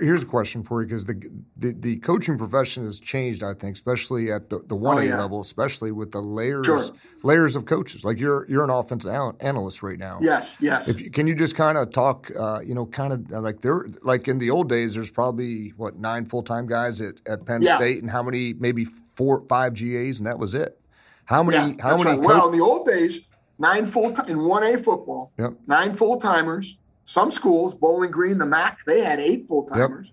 Here's 0.00 0.22
a 0.22 0.26
question 0.26 0.62
for 0.62 0.80
you 0.82 0.86
because 0.86 1.04
the, 1.04 1.20
the 1.56 1.72
the 1.72 1.96
coaching 1.96 2.38
profession 2.38 2.84
has 2.84 3.00
changed, 3.00 3.42
I 3.42 3.54
think, 3.54 3.74
especially 3.76 4.30
at 4.30 4.48
the 4.48 4.60
the 4.66 4.76
one 4.76 4.98
A 4.98 5.00
Oh, 5.00 5.02
yeah. 5.04 5.18
level, 5.20 5.40
especially 5.40 5.90
with 5.90 6.12
the 6.12 6.20
layers 6.22 6.66
Sure. 6.66 6.80
layers 7.22 7.56
of 7.56 7.64
coaches. 7.66 8.04
Like 8.04 8.18
you're 8.20 8.46
you're 8.48 8.62
an 8.64 8.70
offensive 8.70 9.12
analyst 9.40 9.82
right 9.82 9.98
now. 9.98 10.18
Yes, 10.22 10.56
yes. 10.60 10.88
If 10.88 11.00
you, 11.00 11.10
can 11.10 11.26
you 11.26 11.34
just 11.34 11.56
kind 11.56 11.76
of 11.76 11.90
talk, 11.92 12.30
uh, 12.38 12.60
you 12.64 12.74
know, 12.74 12.86
kind 12.86 13.12
of 13.12 13.30
like 13.42 13.60
there, 13.62 13.86
like 14.02 14.28
in 14.28 14.38
the 14.38 14.50
old 14.50 14.68
days, 14.68 14.94
there's 14.94 15.10
probably 15.10 15.70
what 15.76 15.98
nine 15.98 16.24
full 16.26 16.42
time 16.42 16.66
guys 16.66 17.00
at, 17.00 17.20
at 17.26 17.44
Penn 17.44 17.62
Yeah. 17.62 17.76
State, 17.76 18.00
and 18.02 18.10
how 18.10 18.22
many, 18.22 18.52
maybe 18.54 18.86
four, 19.14 19.44
five 19.48 19.74
GAs, 19.74 20.18
and 20.20 20.26
that 20.26 20.38
was 20.38 20.54
it. 20.54 20.78
How 21.24 21.42
many? 21.42 21.74
yeah, 21.76 21.82
how 21.82 21.96
many? 21.96 22.10
right. 22.10 22.20
co- 22.22 22.26
well, 22.26 22.46
in 22.52 22.58
the 22.58 22.64
old 22.64 22.86
days, 22.86 23.20
nine 23.58 23.86
full 23.86 24.12
time 24.12 24.28
in 24.28 24.40
one 24.44 24.62
A 24.62 24.78
football, 24.78 25.32
Yep. 25.38 25.52
nine 25.66 25.92
full 25.92 26.18
timers. 26.18 26.76
Some 27.10 27.32
schools, 27.32 27.74
Bowling 27.74 28.12
Green, 28.12 28.38
the 28.38 28.46
MAC, 28.46 28.84
they 28.86 29.00
had 29.00 29.18
eight 29.18 29.48
full 29.48 29.64
timers. 29.64 30.12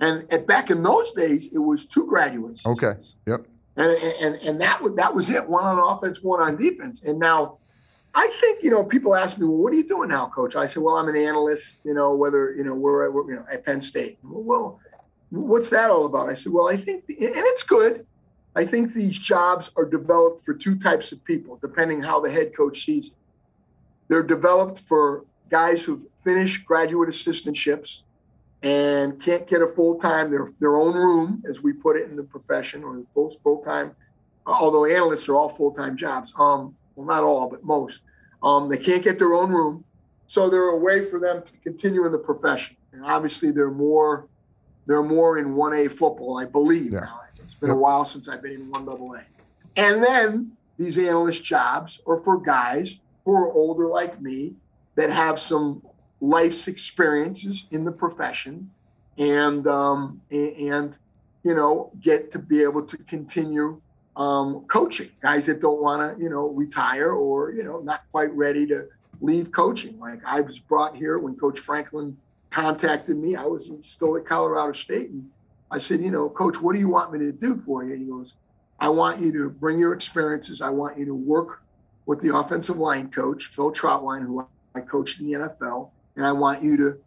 And 0.00 0.24
at, 0.32 0.46
back 0.46 0.70
in 0.70 0.82
those 0.82 1.12
days, 1.12 1.50
it 1.52 1.58
was 1.58 1.84
two 1.84 2.06
graduates. 2.06 2.66
Okay. 2.66 2.94
Yep. 3.26 3.46
and 3.76 3.92
and 4.22 4.34
and 4.36 4.58
that 4.62 4.82
was 4.82 4.94
that 4.94 5.14
was 5.14 5.28
it. 5.28 5.46
One 5.46 5.64
on 5.64 5.78
offense, 5.78 6.22
one 6.22 6.40
on 6.40 6.56
defense. 6.56 7.02
And 7.02 7.18
now, 7.18 7.58
I 8.14 8.26
think 8.40 8.62
you 8.62 8.70
know 8.70 8.82
people 8.82 9.14
ask 9.14 9.36
me, 9.36 9.44
well, 9.44 9.58
what 9.58 9.74
are 9.74 9.76
you 9.76 9.86
doing 9.86 10.08
now, 10.08 10.28
coach? 10.28 10.56
I 10.56 10.64
said, 10.64 10.82
well, 10.82 10.96
I'm 10.96 11.06
an 11.08 11.16
analyst. 11.16 11.80
You 11.84 11.92
know, 11.92 12.14
whether 12.14 12.54
you 12.54 12.64
know 12.64 12.74
we're, 12.74 13.10
we're 13.10 13.30
you 13.30 13.36
know 13.36 13.44
at 13.52 13.66
Penn 13.66 13.82
State. 13.82 14.16
Well, 14.22 14.80
what's 15.28 15.68
that 15.68 15.90
all 15.90 16.06
about? 16.06 16.30
I 16.30 16.34
said, 16.34 16.54
well, 16.54 16.68
I 16.68 16.78
think, 16.78 17.04
and 17.10 17.18
it's 17.20 17.62
good. 17.62 18.06
I 18.56 18.64
think 18.64 18.94
these 18.94 19.18
jobs 19.18 19.70
are 19.76 19.84
developed 19.84 20.40
for 20.40 20.54
two 20.54 20.76
types 20.78 21.12
of 21.12 21.22
people, 21.24 21.58
depending 21.60 22.00
how 22.00 22.20
the 22.20 22.30
head 22.30 22.56
coach 22.56 22.86
sees 22.86 23.08
it. 23.08 23.14
They're 24.08 24.22
developed 24.22 24.78
for 24.78 25.26
guys 25.50 25.84
who've 25.84 26.04
finished 26.22 26.64
graduate 26.64 27.08
assistantships 27.08 28.02
and 28.62 29.20
can't 29.22 29.46
get 29.46 29.62
a 29.62 29.66
full 29.66 29.98
time 29.98 30.30
their 30.30 30.48
their 30.58 30.76
own 30.76 30.94
room, 30.94 31.42
as 31.48 31.62
we 31.62 31.72
put 31.72 31.96
it 31.96 32.10
in 32.10 32.16
the 32.16 32.22
profession, 32.22 32.82
or 32.84 33.02
full 33.14 33.30
full 33.30 33.62
time. 33.62 33.94
Although 34.46 34.86
analysts 34.86 35.28
are 35.28 35.36
all 35.36 35.48
full 35.48 35.72
time 35.72 35.96
jobs, 35.96 36.32
um, 36.38 36.74
well 36.96 37.06
not 37.06 37.22
all, 37.22 37.48
but 37.48 37.64
most. 37.64 38.02
Um, 38.42 38.68
they 38.68 38.78
can't 38.78 39.02
get 39.02 39.18
their 39.18 39.34
own 39.34 39.50
room, 39.50 39.84
so 40.26 40.48
they're 40.48 40.68
a 40.68 40.76
way 40.76 41.04
for 41.04 41.18
them 41.18 41.42
to 41.42 41.52
continue 41.62 42.06
in 42.06 42.12
the 42.12 42.18
profession. 42.18 42.76
And 42.92 43.04
obviously, 43.04 43.50
they're 43.50 43.70
more 43.70 44.26
they're 44.86 45.02
more 45.02 45.38
in 45.38 45.54
one 45.54 45.74
A 45.74 45.88
football, 45.88 46.38
I 46.38 46.46
believe. 46.46 46.92
Yeah. 46.92 47.00
Now 47.00 47.20
it's 47.48 47.54
been 47.54 47.70
a 47.70 47.76
while 47.76 48.04
since 48.04 48.28
I've 48.28 48.42
been 48.42 48.52
in 48.52 48.70
one 48.70 48.84
double 48.84 49.14
A. 49.14 49.22
And 49.76 50.02
then 50.02 50.52
these 50.78 50.98
analyst 50.98 51.44
jobs 51.44 52.00
are 52.06 52.18
for 52.18 52.38
guys 52.38 53.00
who 53.24 53.32
are 53.34 53.52
older 53.52 53.86
like 53.86 54.20
me 54.20 54.54
that 54.96 55.10
have 55.10 55.38
some 55.38 55.82
life's 56.20 56.68
experiences 56.68 57.66
in 57.70 57.84
the 57.84 57.92
profession 57.92 58.70
and 59.18 59.66
um, 59.66 60.20
and 60.30 60.96
you 61.42 61.54
know 61.54 61.90
get 62.00 62.30
to 62.32 62.38
be 62.38 62.62
able 62.62 62.84
to 62.84 62.96
continue 62.98 63.80
um, 64.16 64.64
coaching. 64.68 65.10
Guys 65.20 65.46
that 65.46 65.60
don't 65.60 65.80
want 65.80 66.16
to 66.16 66.22
you 66.22 66.30
know 66.30 66.48
retire 66.48 67.12
or 67.12 67.52
you 67.52 67.64
know 67.64 67.80
not 67.80 68.02
quite 68.10 68.32
ready 68.32 68.66
to 68.66 68.88
leave 69.20 69.50
coaching. 69.52 69.98
Like 69.98 70.20
i 70.24 70.40
was 70.40 70.58
brought 70.58 70.96
here 70.96 71.18
when 71.18 71.34
coach 71.36 71.58
franklin 71.58 72.16
contacted 72.50 73.16
me. 73.16 73.36
I 73.36 73.44
was 73.44 73.70
still 73.82 74.16
at 74.16 74.24
colorado 74.24 74.72
state 74.72 75.10
and 75.10 75.28
i 75.70 75.78
said 75.78 76.00
you 76.00 76.10
know 76.10 76.28
coach 76.28 76.60
what 76.60 76.74
do 76.74 76.80
you 76.80 76.88
want 76.88 77.12
me 77.12 77.18
to 77.18 77.32
do 77.32 77.56
for 77.58 77.84
you? 77.84 77.92
And 77.92 78.02
he 78.02 78.08
goes 78.08 78.34
i 78.80 78.88
want 78.88 79.20
you 79.20 79.32
to 79.32 79.50
bring 79.50 79.78
your 79.78 79.92
experiences. 79.92 80.60
I 80.60 80.70
want 80.70 80.98
you 80.98 81.04
to 81.06 81.14
work 81.14 81.62
with 82.06 82.20
the 82.20 82.34
offensive 82.34 82.78
line 82.78 83.10
coach 83.10 83.46
phil 83.46 83.72
trautwein 83.72 84.24
who 84.24 84.46
i 84.74 84.80
coached 84.80 85.20
in 85.20 85.26
the 85.26 85.38
nfl 85.38 85.90
and 86.18 86.26
I 86.26 86.32
want 86.32 86.64
you 86.64 86.76
to, 86.76 86.98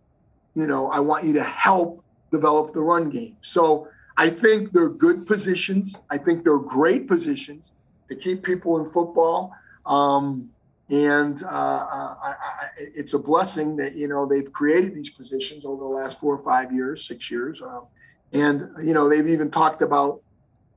you 0.56 0.68
know, 0.68 0.90
I 0.90 1.02
want 1.02 1.26
you 1.26 1.34
to 1.34 1.44
help 1.44 2.04
develop 2.32 2.74
the 2.74 2.80
run 2.80 3.10
game. 3.10 3.36
So 3.42 3.90
I 4.18 4.30
think 4.30 4.72
they're 4.72 4.90
good 4.90 5.28
positions. 5.28 6.00
I 6.10 6.18
think 6.18 6.46
they're 6.46 6.58
great 6.58 7.10
positions 7.10 7.74
to 8.08 8.16
keep 8.16 8.42
people 8.42 8.80
in 8.80 8.86
football. 8.86 9.54
Um, 9.86 10.50
and 10.90 11.44
uh, 11.44 11.48
uh 11.48 12.16
I, 12.24 12.30
I, 12.30 12.68
it's 12.78 13.14
a 13.14 13.20
blessing 13.20 13.76
that 13.78 13.96
you 13.96 14.08
know 14.08 14.26
they've 14.26 14.52
created 14.52 14.94
these 14.94 15.10
positions 15.10 15.66
over 15.66 15.82
the 15.82 15.90
last 15.90 16.20
four 16.20 16.34
or 16.34 16.44
five 16.44 16.74
years, 16.74 17.06
six 17.06 17.32
years, 17.32 17.62
uh, 17.62 17.82
and 18.34 18.70
you 18.82 18.94
know 18.94 19.08
they've 19.10 19.28
even 19.28 19.50
talked 19.52 19.82
about. 19.82 20.22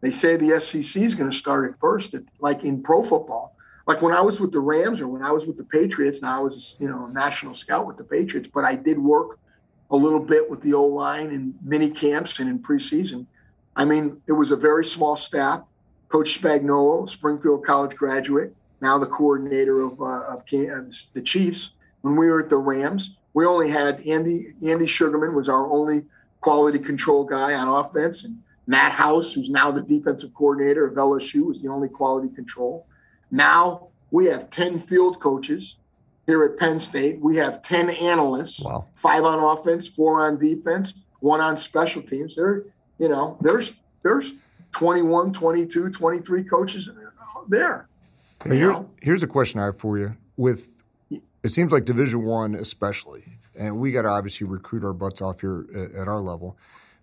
They 0.00 0.10
say 0.10 0.36
the 0.36 0.60
SEC 0.60 1.02
is 1.02 1.14
going 1.14 1.30
to 1.30 1.36
start 1.36 1.68
at 1.70 1.80
first, 1.80 2.14
at, 2.14 2.22
like 2.38 2.62
in 2.62 2.82
pro 2.82 3.02
football 3.02 3.53
like 3.86 4.00
when 4.00 4.14
I 4.14 4.20
was 4.20 4.40
with 4.40 4.52
the 4.52 4.60
Rams 4.60 5.00
or 5.00 5.08
when 5.08 5.22
I 5.22 5.30
was 5.30 5.46
with 5.46 5.56
the 5.56 5.64
Patriots. 5.64 6.22
Now 6.22 6.38
I 6.38 6.42
was, 6.42 6.76
you 6.78 6.88
know, 6.88 7.06
a 7.06 7.12
national 7.12 7.54
scout 7.54 7.86
with 7.86 7.96
the 7.96 8.04
Patriots, 8.04 8.48
but 8.52 8.64
I 8.64 8.74
did 8.74 8.98
work 8.98 9.38
a 9.90 9.96
little 9.96 10.20
bit 10.20 10.48
with 10.48 10.62
the 10.62 10.74
O 10.74 10.84
line 10.84 11.30
in 11.30 11.54
mini 11.62 11.90
camps 11.90 12.40
and 12.40 12.48
in 12.48 12.58
preseason. 12.58 13.26
I 13.76 13.84
mean, 13.84 14.20
it 14.26 14.32
was 14.32 14.50
a 14.50 14.56
very 14.56 14.84
small 14.84 15.16
staff. 15.16 15.62
Coach 16.08 16.40
Spagnuolo, 16.40 17.08
Springfield 17.08 17.64
College 17.64 17.96
graduate, 17.96 18.54
now 18.80 18.98
the 18.98 19.06
coordinator 19.06 19.82
of, 19.82 20.00
uh, 20.00 20.34
of 20.34 20.44
the 20.46 21.22
Chiefs. 21.22 21.72
When 22.02 22.16
we 22.16 22.28
were 22.28 22.42
at 22.42 22.50
the 22.50 22.56
Rams, 22.56 23.16
we 23.32 23.46
only 23.46 23.68
had 23.68 24.00
Andy 24.06 24.54
Andy 24.64 24.86
Sugarman 24.86 25.34
was 25.34 25.48
our 25.48 25.66
only 25.66 26.04
quality 26.40 26.78
control 26.78 27.24
guy 27.24 27.54
on 27.54 27.66
offense, 27.66 28.24
and 28.24 28.38
Matt 28.66 28.92
House, 28.92 29.34
who's 29.34 29.50
now 29.50 29.70
the 29.70 29.82
defensive 29.82 30.32
coordinator 30.34 30.86
of 30.86 30.94
LSU, 30.94 31.46
was 31.46 31.60
the 31.60 31.68
only 31.68 31.88
quality 31.88 32.28
control. 32.34 32.86
Now 33.34 33.88
we 34.12 34.26
have 34.26 34.48
10 34.48 34.78
field 34.78 35.18
coaches 35.18 35.78
here 36.24 36.44
at 36.44 36.56
Penn 36.56 36.78
State. 36.78 37.20
We 37.20 37.36
have 37.38 37.62
10 37.62 37.90
analysts, 37.90 38.64
wow. 38.64 38.84
five 38.94 39.24
on 39.24 39.40
offense, 39.40 39.88
four 39.88 40.24
on 40.24 40.38
defense, 40.38 40.94
one 41.18 41.40
on 41.40 41.58
special 41.58 42.00
teams. 42.00 42.36
There, 42.36 42.62
you 42.98 43.08
know, 43.08 43.36
there's 43.40 43.72
there's 44.04 44.34
21, 44.70 45.32
22, 45.32 45.90
23 45.90 46.44
coaches 46.44 46.88
there. 47.48 47.88
Here, 48.44 48.84
here's 49.02 49.24
a 49.24 49.26
question 49.26 49.58
I 49.58 49.64
have 49.66 49.80
for 49.80 49.98
you. 49.98 50.16
With 50.36 50.84
it 51.10 51.48
seems 51.48 51.72
like 51.72 51.84
Division 51.86 52.22
One, 52.22 52.54
especially, 52.54 53.24
and 53.56 53.78
we 53.78 53.90
got 53.90 54.02
to 54.02 54.10
obviously 54.10 54.46
recruit 54.46 54.84
our 54.84 54.92
butts 54.92 55.20
off 55.20 55.40
here 55.40 55.66
at 55.98 56.06
our 56.06 56.20
level, 56.20 56.56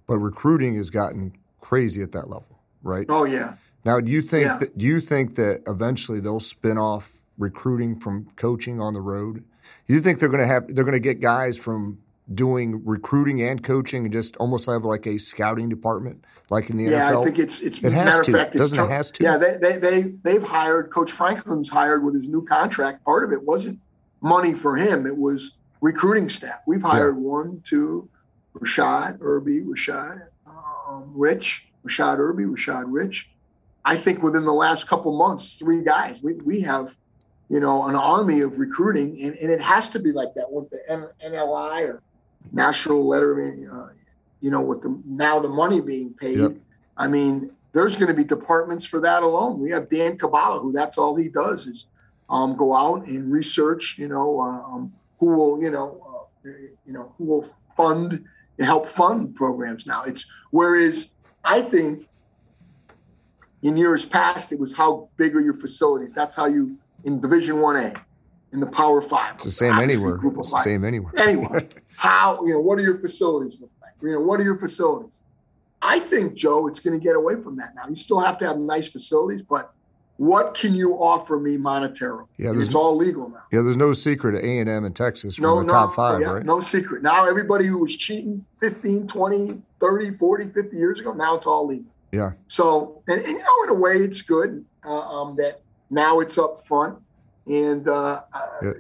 but 0.07 0.17
recruiting 0.19 0.75
has 0.75 0.89
gotten 0.89 1.33
crazy 1.59 2.01
at 2.01 2.13
that 2.13 2.29
level, 2.29 2.59
right? 2.83 3.05
Oh 3.09 3.25
yeah. 3.25 3.55
Now, 3.83 3.99
do 3.99 4.11
you 4.11 4.21
think 4.21 4.45
yeah. 4.45 4.57
that 4.57 4.77
do 4.77 4.85
you 4.85 5.01
think 5.01 5.35
that 5.35 5.63
eventually 5.67 6.19
they'll 6.19 6.39
spin 6.39 6.77
off 6.77 7.21
recruiting 7.37 7.99
from 7.99 8.27
coaching 8.35 8.79
on 8.79 8.93
the 8.93 9.01
road? 9.01 9.43
Do 9.87 9.93
you 9.93 10.01
think 10.01 10.19
they're 10.19 10.29
going 10.29 10.41
to 10.41 10.47
have 10.47 10.73
they're 10.73 10.83
going 10.83 10.93
to 10.93 10.99
get 10.99 11.19
guys 11.19 11.57
from 11.57 11.99
doing 12.33 12.85
recruiting 12.85 13.41
and 13.41 13.63
coaching 13.63 14.05
and 14.05 14.13
just 14.13 14.37
almost 14.37 14.67
have 14.67 14.85
like 14.85 15.05
a 15.05 15.17
scouting 15.17 15.67
department 15.67 16.23
like 16.49 16.69
in 16.69 16.77
the 16.77 16.85
yeah, 16.85 17.11
NFL? 17.11 17.11
Yeah, 17.11 17.19
I 17.19 17.23
think 17.23 17.39
it's 17.39 17.61
it's 17.61 17.79
it 17.79 17.91
has 17.91 18.05
matter 18.05 18.23
to. 18.23 18.31
Of 18.31 18.39
fact, 18.39 18.53
Doesn't 18.53 18.79
it 18.79 18.89
has 18.89 19.11
to? 19.11 19.23
Yeah, 19.23 19.37
they, 19.37 19.57
they 19.57 19.77
they 19.77 20.01
they've 20.23 20.43
hired 20.43 20.91
Coach 20.91 21.11
Franklin's 21.11 21.69
hired 21.69 22.03
with 22.03 22.15
his 22.15 22.27
new 22.27 22.45
contract. 22.45 23.03
Part 23.03 23.23
of 23.23 23.31
it 23.31 23.43
wasn't 23.43 23.79
money 24.21 24.53
for 24.53 24.75
him; 24.75 25.05
it 25.05 25.17
was 25.17 25.57
recruiting 25.81 26.29
staff. 26.29 26.61
We've 26.67 26.83
hired 26.83 27.15
yeah. 27.15 27.21
one, 27.21 27.61
two, 27.63 28.07
Rashad 28.55 29.19
Irby, 29.21 29.61
Rashad 29.61 30.27
um, 30.45 31.11
Rich, 31.13 31.67
Rashad 31.85 32.19
Irby, 32.19 32.43
Rashad 32.43 32.83
Rich. 32.87 33.30
I 33.83 33.97
think 33.97 34.21
within 34.21 34.45
the 34.45 34.53
last 34.53 34.87
couple 34.87 35.17
months, 35.17 35.55
three 35.55 35.83
guys, 35.83 36.21
we, 36.21 36.33
we 36.33 36.61
have, 36.61 36.95
you 37.49 37.59
know, 37.59 37.87
an 37.87 37.95
army 37.95 38.41
of 38.41 38.59
recruiting, 38.59 39.21
and, 39.23 39.35
and 39.37 39.51
it 39.51 39.61
has 39.61 39.89
to 39.89 39.99
be 39.99 40.11
like 40.11 40.33
that 40.35 40.51
with 40.51 40.69
the 40.69 40.79
NLI 41.23 41.87
or 41.87 42.01
national 42.51 43.07
lettering, 43.07 43.67
uh, 43.69 43.89
you 44.39 44.51
know, 44.51 44.61
with 44.61 44.81
the 44.81 44.99
now 45.05 45.39
the 45.39 45.49
money 45.49 45.81
being 45.81 46.13
paid. 46.13 46.39
Yep. 46.39 46.55
I 46.97 47.07
mean, 47.07 47.51
there's 47.73 47.95
going 47.95 48.09
to 48.09 48.13
be 48.13 48.23
departments 48.23 48.85
for 48.85 48.99
that 49.01 49.23
alone. 49.23 49.59
We 49.59 49.71
have 49.71 49.89
Dan 49.89 50.17
Cabala, 50.17 50.61
who 50.61 50.71
that's 50.71 50.97
all 50.97 51.15
he 51.15 51.29
does 51.29 51.65
is 51.65 51.87
um, 52.29 52.55
go 52.55 52.75
out 52.75 53.05
and 53.07 53.31
research, 53.31 53.95
you 53.97 54.07
know, 54.07 54.39
uh, 54.39 54.75
um, 54.75 54.93
who 55.19 55.27
will, 55.27 55.61
you 55.61 55.71
know, 55.71 56.27
uh, 56.45 56.49
you 56.85 56.93
know, 56.93 57.13
who 57.17 57.25
will 57.25 57.45
fund 57.75 58.25
help 58.59 58.87
fund 58.87 59.35
programs 59.35 59.85
now. 59.85 60.03
It's 60.03 60.25
whereas 60.51 61.11
I 61.43 61.61
think 61.61 62.07
in 63.63 63.77
years 63.77 64.05
past, 64.05 64.51
it 64.51 64.59
was 64.59 64.73
how 64.73 65.09
big 65.17 65.35
are 65.35 65.41
your 65.41 65.53
facilities. 65.53 66.13
That's 66.13 66.35
how 66.35 66.45
you 66.45 66.77
in 67.03 67.19
Division 67.19 67.59
One 67.59 67.75
A, 67.75 67.93
in 68.53 68.59
the 68.59 68.67
Power 68.67 69.01
Five. 69.01 69.35
It's 69.35 69.45
the 69.45 69.51
same 69.51 69.77
anywhere. 69.77 70.19
It's 70.23 70.51
the 70.51 70.61
same 70.63 70.85
anywhere. 70.85 71.13
Anywhere. 71.17 71.67
how 71.95 72.43
you 72.45 72.53
know 72.53 72.59
what 72.59 72.79
are 72.79 72.83
your 72.83 72.99
facilities 72.99 73.59
look 73.59 73.71
like? 73.81 73.93
You 74.01 74.13
know 74.13 74.21
what 74.21 74.39
are 74.39 74.43
your 74.43 74.57
facilities? 74.57 75.19
I 75.81 75.99
think 75.99 76.35
Joe, 76.35 76.67
it's 76.67 76.79
going 76.79 76.99
to 76.99 77.03
get 77.03 77.15
away 77.15 77.35
from 77.35 77.57
that 77.57 77.73
now. 77.75 77.87
You 77.89 77.95
still 77.95 78.19
have 78.19 78.37
to 78.39 78.47
have 78.47 78.57
nice 78.57 78.87
facilities, 78.87 79.41
but 79.41 79.73
what 80.17 80.53
can 80.53 80.75
you 80.75 80.93
offer 80.93 81.39
me 81.39 81.57
monetarily? 81.57 82.27
Yeah, 82.37 82.53
it's 82.55 82.75
all 82.75 82.95
legal 82.95 83.29
now. 83.29 83.41
Yeah, 83.51 83.63
there's 83.63 83.77
no 83.77 83.91
secret 83.91 84.35
at 84.35 84.43
A&M 84.43 84.85
in 84.85 84.93
Texas 84.93 85.35
from 85.37 85.43
no, 85.43 85.55
the 85.57 85.63
no, 85.63 85.69
top 85.69 85.95
five, 85.95 86.21
yeah, 86.21 86.33
right? 86.33 86.45
No 86.45 86.61
secret. 86.61 87.01
Now 87.01 87.27
everybody 87.27 87.65
who 87.65 87.79
was 87.79 87.95
cheating 87.95 88.45
15, 88.59 89.07
20, 89.07 89.61
30, 89.79 90.17
40, 90.17 90.49
50 90.49 90.77
years 90.77 90.99
ago, 90.99 91.13
now 91.13 91.37
it's 91.37 91.47
all 91.47 91.65
legal. 91.65 91.90
Yeah. 92.11 92.31
So, 92.47 93.03
and, 93.07 93.21
and 93.21 93.31
you 93.31 93.39
know, 93.39 93.63
in 93.63 93.69
a 93.69 93.73
way, 93.73 93.95
it's 93.95 94.21
good 94.21 94.65
uh, 94.85 94.99
um, 94.99 95.35
that 95.37 95.61
now 95.89 96.19
it's 96.19 96.37
up 96.37 96.61
front. 96.65 96.99
And 97.47 97.87
uh, 97.87 98.21
uh, 98.33 98.47
yeah. 98.61 98.71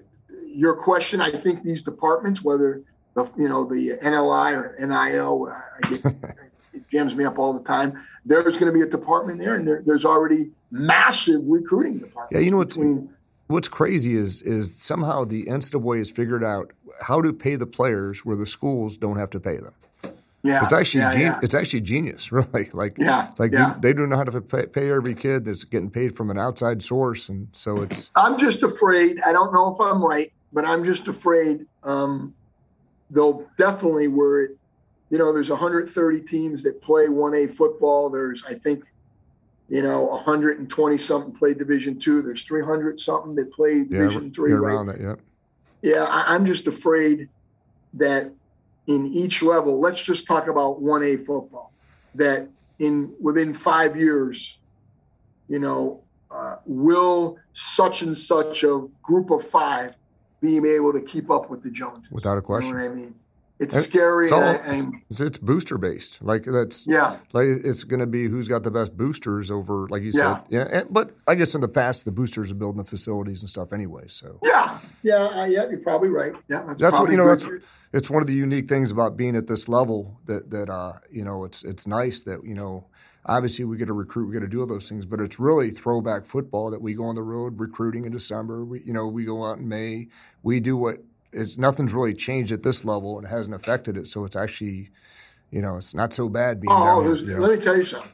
your 0.45 0.75
question, 0.75 1.21
I 1.21 1.31
think 1.31 1.63
these 1.63 1.81
departments, 1.81 2.43
whether 2.43 2.83
the 3.15 3.29
you 3.37 3.49
know 3.49 3.65
the 3.65 3.97
NLI 4.03 4.53
or 4.53 4.75
NIL, 4.79 5.51
I 5.51 5.89
get, 5.89 6.05
it 6.73 6.89
jams 6.89 7.15
me 7.15 7.25
up 7.25 7.39
all 7.39 7.53
the 7.53 7.63
time. 7.63 8.01
There's 8.25 8.57
going 8.57 8.71
to 8.71 8.77
be 8.77 8.81
a 8.81 8.89
department 8.89 9.39
there, 9.39 9.55
and 9.55 9.67
there, 9.67 9.81
there's 9.85 10.05
already 10.05 10.51
massive 10.69 11.41
recruiting 11.47 11.99
departments. 11.99 12.33
Yeah, 12.33 12.39
you 12.39 12.51
know 12.51 12.57
what's 12.57 12.77
what's 13.47 13.67
crazy 13.67 14.15
is 14.15 14.41
is 14.41 14.77
somehow 14.77 15.25
the 15.25 15.45
NCAA 15.45 15.99
has 15.99 16.11
figured 16.11 16.43
out 16.43 16.71
how 17.01 17.21
to 17.21 17.33
pay 17.33 17.55
the 17.55 17.65
players 17.65 18.25
where 18.25 18.37
the 18.37 18.45
schools 18.45 18.97
don't 18.97 19.17
have 19.17 19.29
to 19.31 19.39
pay 19.39 19.57
them. 19.57 19.73
Yeah, 20.43 20.63
it's 20.63 20.73
actually 20.73 21.01
yeah, 21.01 21.11
gen- 21.13 21.21
yeah. 21.21 21.39
it's 21.43 21.53
actually 21.53 21.81
genius, 21.81 22.31
really. 22.31 22.69
Like 22.73 22.97
yeah, 22.97 23.31
like 23.37 23.51
yeah. 23.51 23.75
They, 23.79 23.89
they 23.89 23.93
do 23.93 24.07
know 24.07 24.17
how 24.17 24.23
to 24.23 24.41
pay, 24.41 24.65
pay, 24.65 24.91
every 24.91 25.13
kid 25.13 25.45
that's 25.45 25.63
getting 25.63 25.91
paid 25.91 26.15
from 26.15 26.31
an 26.31 26.39
outside 26.39 26.81
source, 26.81 27.29
and 27.29 27.47
so 27.51 27.81
it's. 27.81 28.09
I'm 28.15 28.37
just 28.37 28.63
afraid. 28.63 29.21
I 29.25 29.33
don't 29.33 29.53
know 29.53 29.71
if 29.71 29.79
I'm 29.79 30.03
right, 30.03 30.31
but 30.51 30.65
I'm 30.65 30.83
just 30.83 31.07
afraid. 31.07 31.65
Um, 31.83 32.33
they'll 33.11 33.45
definitely 33.57 34.07
where 34.07 34.43
it, 34.43 34.57
you 35.09 35.17
know, 35.17 35.31
there's 35.31 35.49
130 35.49 36.21
teams 36.21 36.63
that 36.63 36.81
play 36.81 37.05
1A 37.07 37.51
football. 37.51 38.09
There's 38.09 38.43
I 38.45 38.53
think, 38.53 38.85
you 39.69 39.83
know, 39.83 40.05
120 40.05 40.97
something 40.97 41.33
play 41.33 41.53
Division 41.53 41.99
two. 41.99 42.21
There's 42.23 42.43
300 42.43 42.99
something 42.99 43.35
that 43.35 43.51
play 43.53 43.83
Division 43.83 44.25
yeah, 44.25 44.31
three. 44.33 44.51
yeah, 44.51 44.57
right? 44.57 44.73
around 44.73 44.87
that, 44.87 44.99
yeah. 44.99 45.15
Yeah, 45.83 46.05
I, 46.09 46.33
I'm 46.33 46.45
just 46.45 46.67
afraid 46.67 47.27
that 47.93 48.31
in 48.95 49.07
each 49.07 49.41
level, 49.41 49.79
let's 49.79 50.03
just 50.03 50.27
talk 50.27 50.47
about 50.47 50.81
1A 50.81 51.25
football, 51.25 51.71
that 52.15 52.47
in 52.79 53.13
within 53.19 53.53
five 53.53 53.95
years, 53.95 54.59
you 55.47 55.59
know, 55.59 56.01
uh, 56.29 56.55
will 56.65 57.37
such 57.53 58.01
and 58.01 58.17
such 58.17 58.63
a 58.63 58.87
group 59.03 59.31
of 59.31 59.45
five 59.45 59.95
be 60.41 60.57
able 60.57 60.91
to 60.93 61.01
keep 61.01 61.29
up 61.29 61.49
with 61.49 61.61
the 61.61 61.69
Joneses? 61.69 62.09
Without 62.11 62.33
a 62.33 62.35
You 62.37 62.41
question. 62.41 62.71
know 62.77 62.83
what 62.83 62.91
I 62.91 62.95
mean? 62.95 63.15
It's 63.61 63.75
And 63.75 63.83
scary. 63.83 64.25
It's 64.25 64.31
all 64.33 64.41
and 64.41 64.95
it's, 65.11 65.21
it's 65.21 65.37
booster 65.37 65.77
based. 65.77 66.19
Like 66.23 66.45
that's 66.45 66.87
yeah, 66.87 67.17
like 67.31 67.45
it's 67.47 67.83
going 67.83 67.99
to 67.99 68.07
be 68.07 68.27
who's 68.27 68.47
got 68.47 68.63
the 68.63 68.71
best 68.71 68.97
boosters 68.97 69.51
over, 69.51 69.87
like 69.89 70.01
you 70.01 70.11
Yeah. 70.15 70.37
said. 70.37 70.43
Yeah. 70.49 70.67
and- 70.79 70.87
but 70.91 71.11
I 71.27 71.35
guess 71.35 71.53
in 71.53 71.61
the 71.61 71.67
past, 71.67 72.03
the 72.05 72.11
boosters 72.11 72.51
are 72.51 72.55
building 72.55 72.79
the 72.81 72.89
facilities 72.89 73.41
and 73.41 73.49
stuff 73.49 73.71
anyway. 73.71 74.05
So 74.07 74.39
yeah, 74.43 74.79
yeah, 75.03 75.13
uh, 75.15 75.45
yeah. 75.45 75.69
You're 75.69 75.77
probably 75.79 76.09
right. 76.09 76.33
Yeah, 76.49 76.63
that's, 76.67 76.81
that's 76.81 76.99
what 76.99 77.11
you 77.11 77.17
know. 77.17 77.27
That's 77.27 77.47
it's 77.93 78.09
one 78.09 78.23
of 78.23 78.27
the 78.27 78.33
unique 78.33 78.67
things 78.67 78.89
about 78.91 79.15
being 79.15 79.35
at 79.35 79.45
this 79.45 79.69
level 79.69 80.19
that 80.25 80.49
that 80.49 80.69
uh, 80.69 80.93
you 81.11 81.23
know 81.23 81.43
it's 81.43 81.63
it's 81.63 81.85
nice 81.85 82.23
that 82.23 82.43
you 82.43 82.55
know 82.55 82.85
obviously 83.27 83.63
we 83.65 83.77
get 83.77 83.85
to 83.85 83.93
recruit, 83.93 84.25
we 84.25 84.33
get 84.33 84.39
to 84.39 84.47
do 84.47 84.61
all 84.61 84.65
those 84.65 84.89
things, 84.89 85.05
but 85.05 85.19
it's 85.21 85.39
really 85.39 85.69
throwback 85.69 86.25
football 86.25 86.71
that 86.71 86.81
we 86.81 86.95
go 86.95 87.03
on 87.03 87.13
the 87.13 87.21
road 87.21 87.59
recruiting 87.59 88.05
in 88.05 88.11
December. 88.11 88.65
We 88.65 88.81
you 88.81 88.93
know 88.93 89.07
we 89.07 89.23
go 89.23 89.43
out 89.45 89.59
in 89.59 89.69
May. 89.69 90.07
We 90.41 90.59
do 90.59 90.75
what 90.75 90.97
it's 91.33 91.57
nothing's 91.57 91.93
really 91.93 92.13
changed 92.13 92.51
at 92.51 92.63
this 92.63 92.83
level 92.85 93.17
and 93.17 93.25
it 93.25 93.29
hasn't 93.29 93.55
affected 93.55 93.97
it. 93.97 94.07
So 94.07 94.25
it's 94.25 94.35
actually 94.35 94.89
you 95.51 95.61
know 95.61 95.77
it's 95.77 95.93
not 95.93 96.13
so 96.13 96.29
bad 96.29 96.59
being 96.61 96.71
Oh, 96.73 97.03
down 97.03 97.17
here. 97.27 97.39
let 97.39 97.57
me 97.57 97.63
tell 97.63 97.77
you 97.77 97.83
something. 97.83 98.11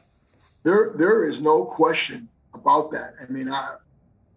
There, 0.64 0.92
there 0.96 1.24
is 1.24 1.40
no 1.40 1.64
question 1.64 2.28
about 2.52 2.90
that. 2.90 3.14
I 3.22 3.30
mean, 3.32 3.48
I, 3.50 3.76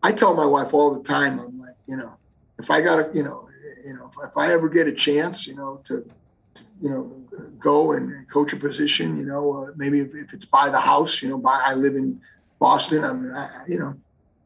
I 0.04 0.12
tell 0.12 0.36
my 0.36 0.46
wife 0.46 0.74
all 0.74 0.94
the 0.94 1.04
time. 1.04 1.40
I'm 1.40 1.60
like, 1.60 1.76
you 1.88 1.98
know, 1.98 2.14
if 2.60 2.70
I 2.72 2.80
got 2.80 2.98
to, 2.98 3.18
you 3.18 3.24
know, 3.24 3.50
you 3.86 3.96
know, 3.96 4.10
if, 4.12 4.30
if 4.30 4.38
I 4.38 4.54
ever 4.54 4.70
get 4.70 4.88
a 4.88 4.92
chance, 4.94 5.48
you 5.48 5.56
know, 5.56 5.82
to, 5.86 6.08
to, 6.54 6.64
you 6.80 6.90
know, 6.90 7.12
go 7.60 7.94
and 7.94 8.30
coach 8.30 8.54
a 8.54 8.56
position, 8.56 9.18
you 9.18 9.26
know, 9.26 9.64
uh, 9.66 9.72
maybe 9.76 10.00
if, 10.00 10.14
if 10.14 10.34
it's 10.34 10.46
by 10.46 10.70
the 10.70 10.80
house, 10.80 11.22
you 11.22 11.30
know, 11.30 11.38
by 11.40 11.60
I 11.66 11.74
live 11.74 11.96
in 11.96 12.22
Boston. 12.60 13.04
I'm, 13.04 13.34
I, 13.36 13.50
you 13.68 13.80
know, 13.80 13.96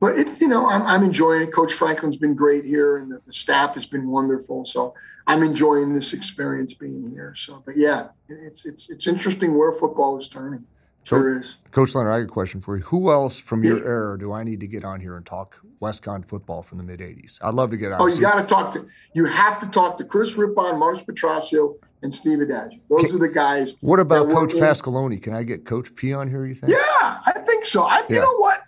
but 0.05 0.19
it, 0.19 0.39
you 0.39 0.47
know, 0.47 0.67
I'm, 0.67 0.83
I'm 0.83 1.01
enjoying 1.03 1.41
it. 1.41 1.51
Coach 1.51 1.73
Franklin's 1.73 2.17
been 2.17 2.35
great 2.35 2.63
here, 2.63 2.97
and 2.97 3.11
the, 3.11 3.19
the 3.25 3.33
staff 3.33 3.73
has 3.73 3.87
been 3.87 4.07
wonderful. 4.07 4.63
So 4.65 4.93
I'm 5.25 5.41
enjoying 5.41 5.95
this 5.95 6.13
experience 6.13 6.75
being 6.75 7.09
here. 7.09 7.33
So, 7.35 7.63
but 7.65 7.75
yeah, 7.75 8.09
it's 8.29 8.67
it's 8.67 8.91
it's 8.91 9.07
interesting 9.07 9.57
where 9.57 9.71
football 9.71 10.15
is 10.19 10.29
turning. 10.29 10.63
Sure 11.01 11.39
is. 11.39 11.57
Coach 11.71 11.93
Leonard, 11.93 12.13
I 12.13 12.19
got 12.21 12.25
a 12.25 12.27
question 12.27 12.61
for 12.61 12.77
you. 12.77 12.83
Who 12.83 13.11
else 13.11 13.39
from 13.39 13.63
your 13.63 13.77
Yeah. 13.79 13.85
era 13.85 14.19
do 14.19 14.31
I 14.31 14.43
need 14.43 14.59
to 14.59 14.67
get 14.67 14.83
on 14.83 14.99
here 14.99 15.17
and 15.17 15.23
talk 15.25 15.55
WestConn 15.79 16.25
football 16.25 16.61
from 16.63 16.77
the 16.79 16.83
mid 16.83 16.99
'80s? 16.99 17.37
I'd 17.41 17.53
love 17.55 17.71
to 17.71 17.77
get 17.77 17.91
on. 17.91 18.01
Oh, 18.01 18.07
you 18.07 18.21
got 18.21 18.39
to 18.41 18.47
talk 18.47 18.71
to. 18.73 18.85
You 19.15 19.25
have 19.25 19.59
to 19.59 19.67
talk 19.67 19.97
to 19.97 20.03
Chris 20.03 20.35
Rippon, 20.35 20.77
Marcus 20.79 21.03
Petroccio, 21.03 21.75
and 22.01 22.13
Steve 22.13 22.39
Addazio. 22.39 22.79
Those 22.89 23.15
are 23.15 23.19
the 23.19 23.29
guys. 23.29 23.75
What 23.81 23.99
about 23.99 24.29
Coach 24.29 24.53
Pasqualoni? 24.53 25.21
Can 25.21 25.33
I 25.33 25.41
get 25.43 25.65
Coach 25.65 25.95
P 25.95 26.13
on 26.13 26.27
here? 26.29 26.45
You 26.45 26.53
think? 26.53 26.71
Yeah, 26.71 26.77
I 27.25 27.33
think 27.45 27.65
so. 27.65 27.83
I, 27.83 27.99
Yeah. 28.09 28.15
You 28.15 28.21
know 28.21 28.37
what, 28.37 28.61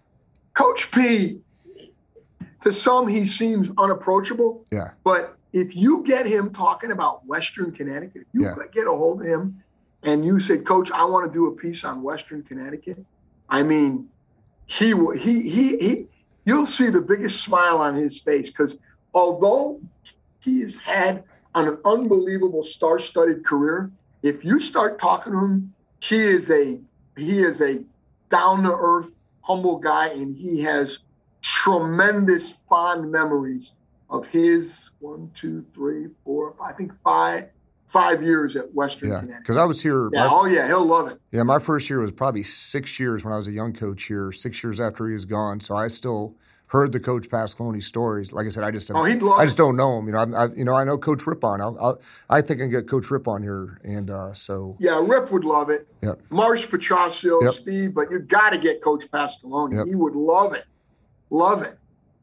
Coach 0.58 0.89
P. 0.89 1.39
To 2.62 2.74
some, 2.74 3.08
he 3.08 3.28
seems 3.28 3.70
unapproachable. 3.78 4.66
Yeah. 4.72 4.89
But 5.03 5.38
if 5.53 5.76
you 5.76 6.03
get 6.03 6.26
him 6.26 6.51
talking 6.51 6.89
about 6.91 7.24
Western 7.28 7.72
Connecticut, 7.72 8.22
if 8.24 8.28
you 8.34 8.41
Yeah. 8.41 8.55
get 8.74 8.88
a 8.88 8.91
hold 8.91 9.22
of 9.22 9.28
him 9.28 9.64
and 10.01 10.26
you 10.26 10.39
say, 10.39 10.58
Coach, 10.58 10.89
I 10.91 11.05
want 11.05 11.32
to 11.32 11.32
do 11.32 11.45
a 11.45 11.51
piece 11.51 11.86
on 11.86 12.01
Western 12.01 12.41
Connecticut, 12.41 13.05
I 13.47 13.62
mean, 13.62 14.10
he 14.66 14.95
will, 14.95 15.12
he, 15.12 15.47
he, 15.47 15.78
he, 15.78 16.08
you'll 16.45 16.66
see 16.66 16.89
the 16.89 17.01
biggest 17.01 17.41
smile 17.43 17.78
on 17.78 17.95
his 17.95 18.20
face 18.20 18.49
because 18.49 18.76
although 19.14 19.80
he 20.39 20.62
has 20.62 20.80
had 20.80 21.24
an 21.53 21.78
unbelievable 21.86 22.64
star 22.64 22.97
studded 22.97 23.45
career, 23.45 23.91
if 24.24 24.43
you 24.43 24.60
start 24.60 24.97
talking 24.97 25.34
to 25.34 25.39
him, 25.39 25.74
he 25.99 26.18
is 26.18 26.49
a, 26.49 26.80
he 27.16 27.39
is 27.43 27.62
a 27.62 27.84
down 28.30 28.64
to 28.64 28.76
earth, 28.76 29.16
humble 29.48 29.78
guy, 29.78 30.10
and 30.10 30.36
he 30.36 30.62
has 30.62 31.00
tremendous 31.41 32.52
fond 32.70 33.10
memories 33.10 33.74
of 34.10 34.28
his 34.28 34.91
one, 35.00 35.32
two, 35.34 35.66
three, 35.74 36.08
four, 36.26 36.54
I 36.62 36.74
think 36.74 36.93
five, 37.00 37.50
five 37.88 38.22
years 38.22 38.58
at 38.58 38.74
Western 38.74 39.10
Yeah. 39.10 39.38
Because 39.39 39.56
I 39.56 39.64
was 39.64 39.82
here. 39.82 40.10
Yeah, 40.12 40.28
my- 40.28 40.34
oh 40.34 40.45
yeah, 40.45 40.68
he'll 40.68 40.86
love 40.86 41.08
it. 41.08 41.22
Yeah, 41.32 41.43
my 41.43 41.60
first 41.60 41.89
year 41.89 42.00
was 42.00 42.12
probably 42.12 42.43
six 42.43 43.00
years 43.00 43.24
when 43.24 43.34
I 43.34 43.38
was 43.38 43.48
a 43.48 43.52
young 43.54 43.72
coach 43.74 44.04
here, 44.04 44.32
six 44.34 44.62
years 44.64 44.82
after 44.82 45.08
he 45.08 45.14
was 45.14 45.26
gone. 45.26 45.62
So 45.62 45.76
I 45.76 45.88
still 45.88 46.36
heard 46.68 46.91
the 46.91 46.99
Coach 46.99 47.30
Pasqualoni 47.30 47.82
stories. 47.82 48.34
Like 48.34 48.45
I 48.45 48.49
said, 48.49 48.63
I 48.63 48.72
just 48.72 48.91
Oh, 48.93 49.03
he'd 49.05 49.22
love 49.22 49.39
I 49.39 49.45
just 49.45 49.57
don't 49.57 49.76
know 49.76 49.97
him. 49.99 50.05
You 50.07 50.11
know, 50.13 50.20
I, 50.20 50.45
I 50.45 50.53
you 50.53 50.65
know 50.65 50.74
I 50.76 50.84
know 50.84 50.97
Coach 50.97 51.26
Rippon. 51.26 51.61
I'll, 51.61 51.78
I'll, 51.80 52.01
I 52.30 52.41
think 52.41 52.59
I 52.59 52.63
can 52.63 52.72
get 52.72 52.88
Coach 52.88 53.09
Rip 53.09 53.28
on 53.28 53.41
here, 53.41 53.80
and 53.84 54.09
uh, 54.09 54.34
so 54.34 54.76
Yeah, 54.80 55.01
Rip 55.05 55.32
would 55.32 55.43
love 55.45 55.70
it. 55.70 55.88
Yep. 56.03 56.20
Marsh 56.30 56.68
Petroccio, 56.68 57.41
Yep. 57.41 57.53
Steve, 57.53 57.93
but 57.93 58.11
you 58.11 58.20
got 58.20 58.49
to 58.51 58.57
get 58.57 58.82
Coach 58.84 59.09
Pasqualoni. 59.11 59.76
Yep. 59.76 59.88
He 59.88 59.95
would 59.95 60.15
love 60.15 60.53
it. 60.53 60.65
Love 61.30 61.61
it. 61.63 61.78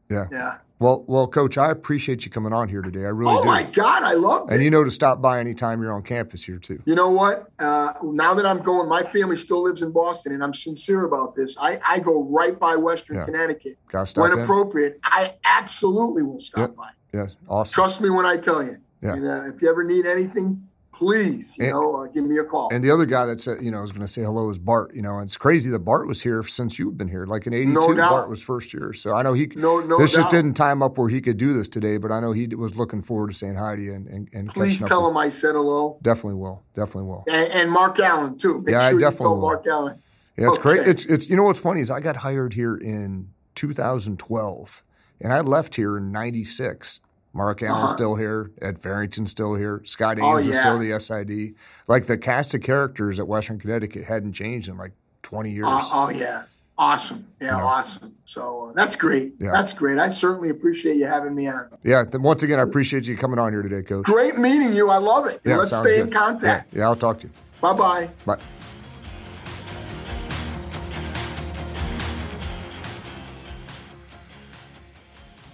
yeah. 0.09 0.25
Yeah. 0.31 0.57
Well, 0.77 1.05
well, 1.07 1.27
Coach, 1.27 1.57
I 1.57 1.71
appreciate 1.71 2.25
you 2.25 2.31
coming 2.31 2.51
on 2.51 2.67
here 2.67 2.81
today. 2.81 3.05
I 3.05 3.09
really 3.09 3.33
oh 3.33 3.41
do. 3.43 3.47
my 3.47 3.63
God, 3.63 4.03
I 4.03 4.13
love 4.13 4.49
it. 4.49 4.53
And 4.55 4.63
you 4.63 4.69
know 4.69 4.83
to 4.83 4.91
stop 4.91 5.21
by 5.21 5.39
anytime 5.39 5.81
you're 5.81 5.93
on 5.93 6.03
campus 6.03 6.43
here 6.43 6.57
too. 6.57 6.81
You 6.85 6.95
know 6.95 7.09
what? 7.09 7.49
Uh, 7.59 7.93
now 8.03 8.33
that 8.33 8.45
I'm 8.45 8.59
going, 8.61 8.89
my 8.89 9.03
family 9.03 9.37
still 9.37 9.63
lives 9.63 9.81
in 9.81 9.91
Boston, 9.91 10.33
and 10.33 10.43
I'm 10.43 10.53
sincere 10.53 11.05
about 11.05 11.33
this. 11.35 11.55
I, 11.57 11.79
I 11.87 11.99
go 11.99 12.23
right 12.23 12.59
by 12.59 12.75
Western 12.75 13.15
Yeah. 13.17 13.25
Connecticut 13.25 13.77
Got 13.89 14.01
to 14.01 14.05
stop 14.07 14.21
when 14.23 14.33
in. 14.33 14.39
appropriate. 14.43 14.99
I 15.03 15.35
absolutely 15.45 16.23
will 16.23 16.41
stop 16.41 16.59
Yep. 16.71 16.75
by. 16.75 16.89
yes, 17.13 17.35
awesome. 17.47 17.73
Trust 17.73 18.01
me 18.01 18.09
when 18.09 18.25
I 18.25 18.35
tell 18.35 18.61
you. 18.61 18.77
Yeah. 19.01 19.13
And, 19.13 19.27
uh, 19.27 19.43
if 19.55 19.61
you 19.61 19.69
ever 19.69 19.83
need 19.83 20.05
anything, 20.05 20.67
please, 20.95 21.57
you 21.57 21.65
And- 21.65 21.73
know, 21.73 22.03
uh, 22.03 22.07
give 22.07 22.23
me 22.23 22.37
a 22.37 22.43
call. 22.43 22.69
And 22.71 22.83
the 22.83 22.91
other 22.91 23.05
guy 23.05 23.25
that 23.25 23.39
said, 23.41 23.61
you 23.61 23.71
know, 23.71 23.81
was 23.81 23.91
going 23.91 24.05
to 24.05 24.11
say 24.11 24.23
hello 24.23 24.49
is 24.49 24.57
Bart. 24.59 24.95
You 24.95 25.01
know, 25.01 25.15
and 25.15 25.27
it's 25.27 25.37
crazy 25.37 25.69
that 25.71 25.79
Bart 25.79 26.07
was 26.07 26.21
here 26.21 26.43
since 26.43 26.79
you've 26.79 26.97
been 26.97 27.07
here. 27.07 27.25
Like 27.25 27.45
in 27.47 27.53
'82, 27.53 27.71
No 27.73 27.93
doubt. 27.93 28.09
Bart 28.11 28.29
was 28.29 28.41
first 28.41 28.73
year. 28.73 28.93
So 28.93 29.13
I 29.13 29.21
know 29.21 29.33
he. 29.33 29.47
No- 29.55 29.79
no 29.81 29.97
This 29.97 30.13
just 30.13 30.29
didn't 30.29 30.53
time 30.55 30.81
up 30.81 30.97
where 30.97 31.09
he 31.09 31.21
could 31.21 31.37
do 31.37 31.53
this 31.53 31.67
today, 31.67 31.97
but 31.97 32.11
I 32.11 32.19
know 32.19 32.31
he 32.31 32.47
was 32.47 32.77
looking 32.77 33.01
forward 33.01 33.31
to 33.31 33.35
saying 33.37 33.55
hi 33.55 33.75
to 33.75 33.81
you 33.81 33.93
and 33.93 34.07
and, 34.07 34.29
and 34.33 34.49
please 34.49 34.81
tell 34.81 35.07
him 35.09 35.17
I 35.17 35.29
said 35.29 35.55
hello. 35.55 35.99
Definitely 36.01 36.39
will. 36.39 36.63
Definitely 36.73 37.09
will. 37.09 37.23
And, 37.27 37.51
and 37.51 37.71
Mark 37.71 37.99
Allen, 37.99 38.37
too. 38.37 38.61
Make 38.61 38.73
Yeah, 38.73 38.85
I 38.87 38.93
definitely 38.93 39.27
will. 39.27 39.41
Mark 39.41 39.65
Allen. 39.67 39.99
Yeah, 40.37 40.49
it's 40.49 40.57
great. 40.57 40.81
Okay. 40.81 40.89
It's 40.91 41.05
it's 41.05 41.29
you 41.29 41.35
know 41.35 41.43
what's 41.43 41.59
funny 41.59 41.81
is 41.81 41.89
I 41.91 41.99
got 42.01 42.17
hired 42.17 42.53
here 42.53 42.75
in 42.75 43.29
2012, 43.55 44.83
and 45.21 45.33
I 45.33 45.41
left 45.41 45.75
here 45.75 45.97
in 45.97 46.11
'96. 46.11 46.99
Mark 47.35 47.61
Allen's 47.61 47.83
Uh-huh. 47.89 47.95
still 47.95 48.15
here. 48.15 48.51
Ed 48.61 48.79
Farrington's 48.79 49.29
still 49.29 49.55
here. 49.55 49.81
Scott 49.83 50.17
Oh, 50.21 50.37
Ames 50.39 50.47
is 50.47 50.57
still 50.57 50.79
the 50.79 50.93
SID. 50.97 51.53
Like 51.87 52.05
the 52.07 52.17
cast 52.17 52.53
of 52.55 52.61
characters 52.61 53.19
at 53.19 53.27
Western 53.27 53.59
Connecticut 53.59 54.05
hadn't 54.05 54.31
changed 54.33 54.69
in 54.69 54.77
like 54.77 54.93
20 55.21 55.51
years. 55.51 55.65
Uh, 55.67 55.81
oh, 55.91 56.09
yeah. 56.09 56.43
Awesome. 56.77 57.27
Yeah, 57.41 57.57
Yeah. 57.57 57.63
awesome. 57.63 58.15
So 58.23 58.69
uh, 58.69 58.73
that's 58.73 58.95
great. 58.95 59.33
Yeah. 59.37 59.51
That's 59.51 59.73
great. 59.73 59.97
I 59.99 60.09
certainly 60.11 60.49
appreciate 60.49 60.95
you 60.95 61.07
having 61.07 61.35
me 61.35 61.47
on. 61.47 61.67
Yeah. 61.83 62.05
Then 62.05 62.21
once 62.21 62.43
again, 62.43 62.57
I 62.59 62.63
appreciate 62.63 63.05
you 63.05 63.17
coming 63.17 63.37
on 63.37 63.51
here 63.51 63.61
today, 63.61 63.81
Coach. 63.83 64.05
Great 64.05 64.37
meeting 64.37 64.73
you. 64.73 64.89
I 64.89 64.97
love 64.97 65.25
it. 65.27 65.41
Yeah, 65.43 65.57
Let's 65.57 65.75
stay 65.75 65.97
good. 65.97 66.07
in 66.07 66.11
contact. 66.11 66.73
Yeah, 66.73 66.79
yeah, 66.79 66.85
I'll 66.85 66.95
talk 66.95 67.19
to 67.19 67.27
you. 67.27 67.33
Bye 67.59 67.73
bye. 67.73 68.09
Bye. 68.25 68.37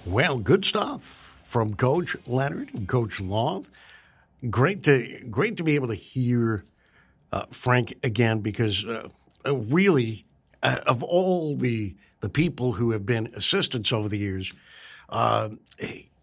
Well, 0.05 0.37
good 0.37 0.65
stuff 0.65 1.20
from 1.51 1.73
Coach 1.73 2.15
Leonard 2.27 2.87
Coach 2.87 3.19
Loth. 3.19 3.69
Great 4.49 4.83
to 4.83 5.21
great 5.29 5.57
to 5.57 5.65
be 5.65 5.75
able 5.75 5.89
to 5.89 5.95
hear 5.95 6.63
uh, 7.33 7.45
Frank 7.51 7.93
again 8.03 8.39
because 8.39 8.85
uh, 8.85 9.09
uh, 9.45 9.57
really, 9.57 10.25
uh, 10.63 10.77
of 10.87 11.03
all 11.03 11.57
the 11.57 11.93
the 12.21 12.29
people 12.29 12.71
who 12.71 12.91
have 12.91 13.05
been 13.05 13.33
assistants 13.35 13.91
over 13.91 14.07
the 14.07 14.17
years, 14.17 14.53
uh, 15.09 15.49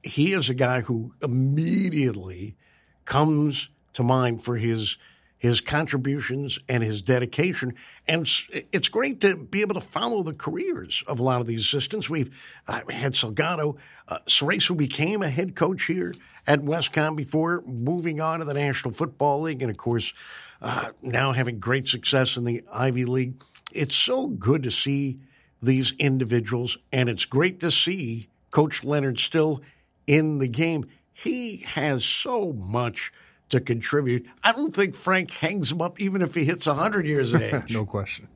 he 0.03 0.33
is 0.33 0.49
a 0.49 0.55
guy 0.55 0.81
who 0.81 1.13
immediately 1.23 2.57
comes 3.05 3.69
to 3.93 4.03
mind 4.03 4.43
for 4.43 4.57
his 4.57 4.97
his 5.39 5.61
contributions 5.61 6.59
and 6.69 6.83
his 6.83 7.01
dedication. 7.01 7.75
And 8.07 8.29
it's 8.73 8.89
great 8.89 9.21
to 9.21 9.37
be 9.37 9.61
able 9.61 9.75
to 9.75 9.81
follow 9.81 10.23
the 10.23 10.35
careers 10.35 11.03
of 11.07 11.21
a 11.21 11.23
lot 11.23 11.41
of 11.41 11.47
these 11.47 11.61
assistants. 11.61 12.11
We've 12.11 12.35
uh, 12.67 12.81
had 12.91 13.15
Salgado, 13.15 13.77
uh, 14.09 14.19
Cerezo 14.27 14.69
who 14.69 14.75
became 14.75 15.23
a 15.23 15.31
head 15.31 15.55
coach 15.55 15.85
here 15.85 16.15
at 16.47 16.61
WestConn 16.61 17.15
before 17.15 17.63
moving 17.67 18.21
on 18.21 18.41
to 18.41 18.45
the 18.45 18.55
National 18.55 18.93
Football 18.93 19.43
League, 19.43 19.63
and 19.63 19.71
of 19.71 19.77
course, 19.77 20.13
uh, 20.61 20.91
now 21.03 21.33
having 21.33 21.61
great 21.61 21.87
success 21.87 22.37
in 22.37 22.45
the 22.45 22.65
Ivy 22.73 23.05
League. 23.05 23.43
It's 23.73 23.95
so 23.95 24.27
good 24.27 24.63
to 24.65 24.71
see 24.71 25.19
these 25.63 25.93
individuals, 25.99 26.79
and 26.91 27.09
it's 27.09 27.27
great 27.27 27.61
to 27.61 27.71
see 27.71 28.29
Coach 28.51 28.83
Leonard 28.83 29.19
still 29.19 29.61
in 30.07 30.39
the 30.39 30.49
game. 30.49 30.87
He 31.13 31.59
has 31.59 32.05
so 32.05 32.53
much 32.53 33.13
to 33.51 33.61
contribute. 33.61 34.27
I 34.43 34.53
don't 34.53 34.75
think 34.75 34.95
Frank 34.95 35.31
hangs 35.31 35.73
him 35.73 35.81
up 35.81 36.01
even 36.01 36.23
if 36.23 36.35
he 36.35 36.45
hits 36.45 36.67
100 36.67 37.07
years 37.07 37.33
of 37.35 37.43
age. 37.43 37.73
No 37.73 37.87
question. 37.87 38.29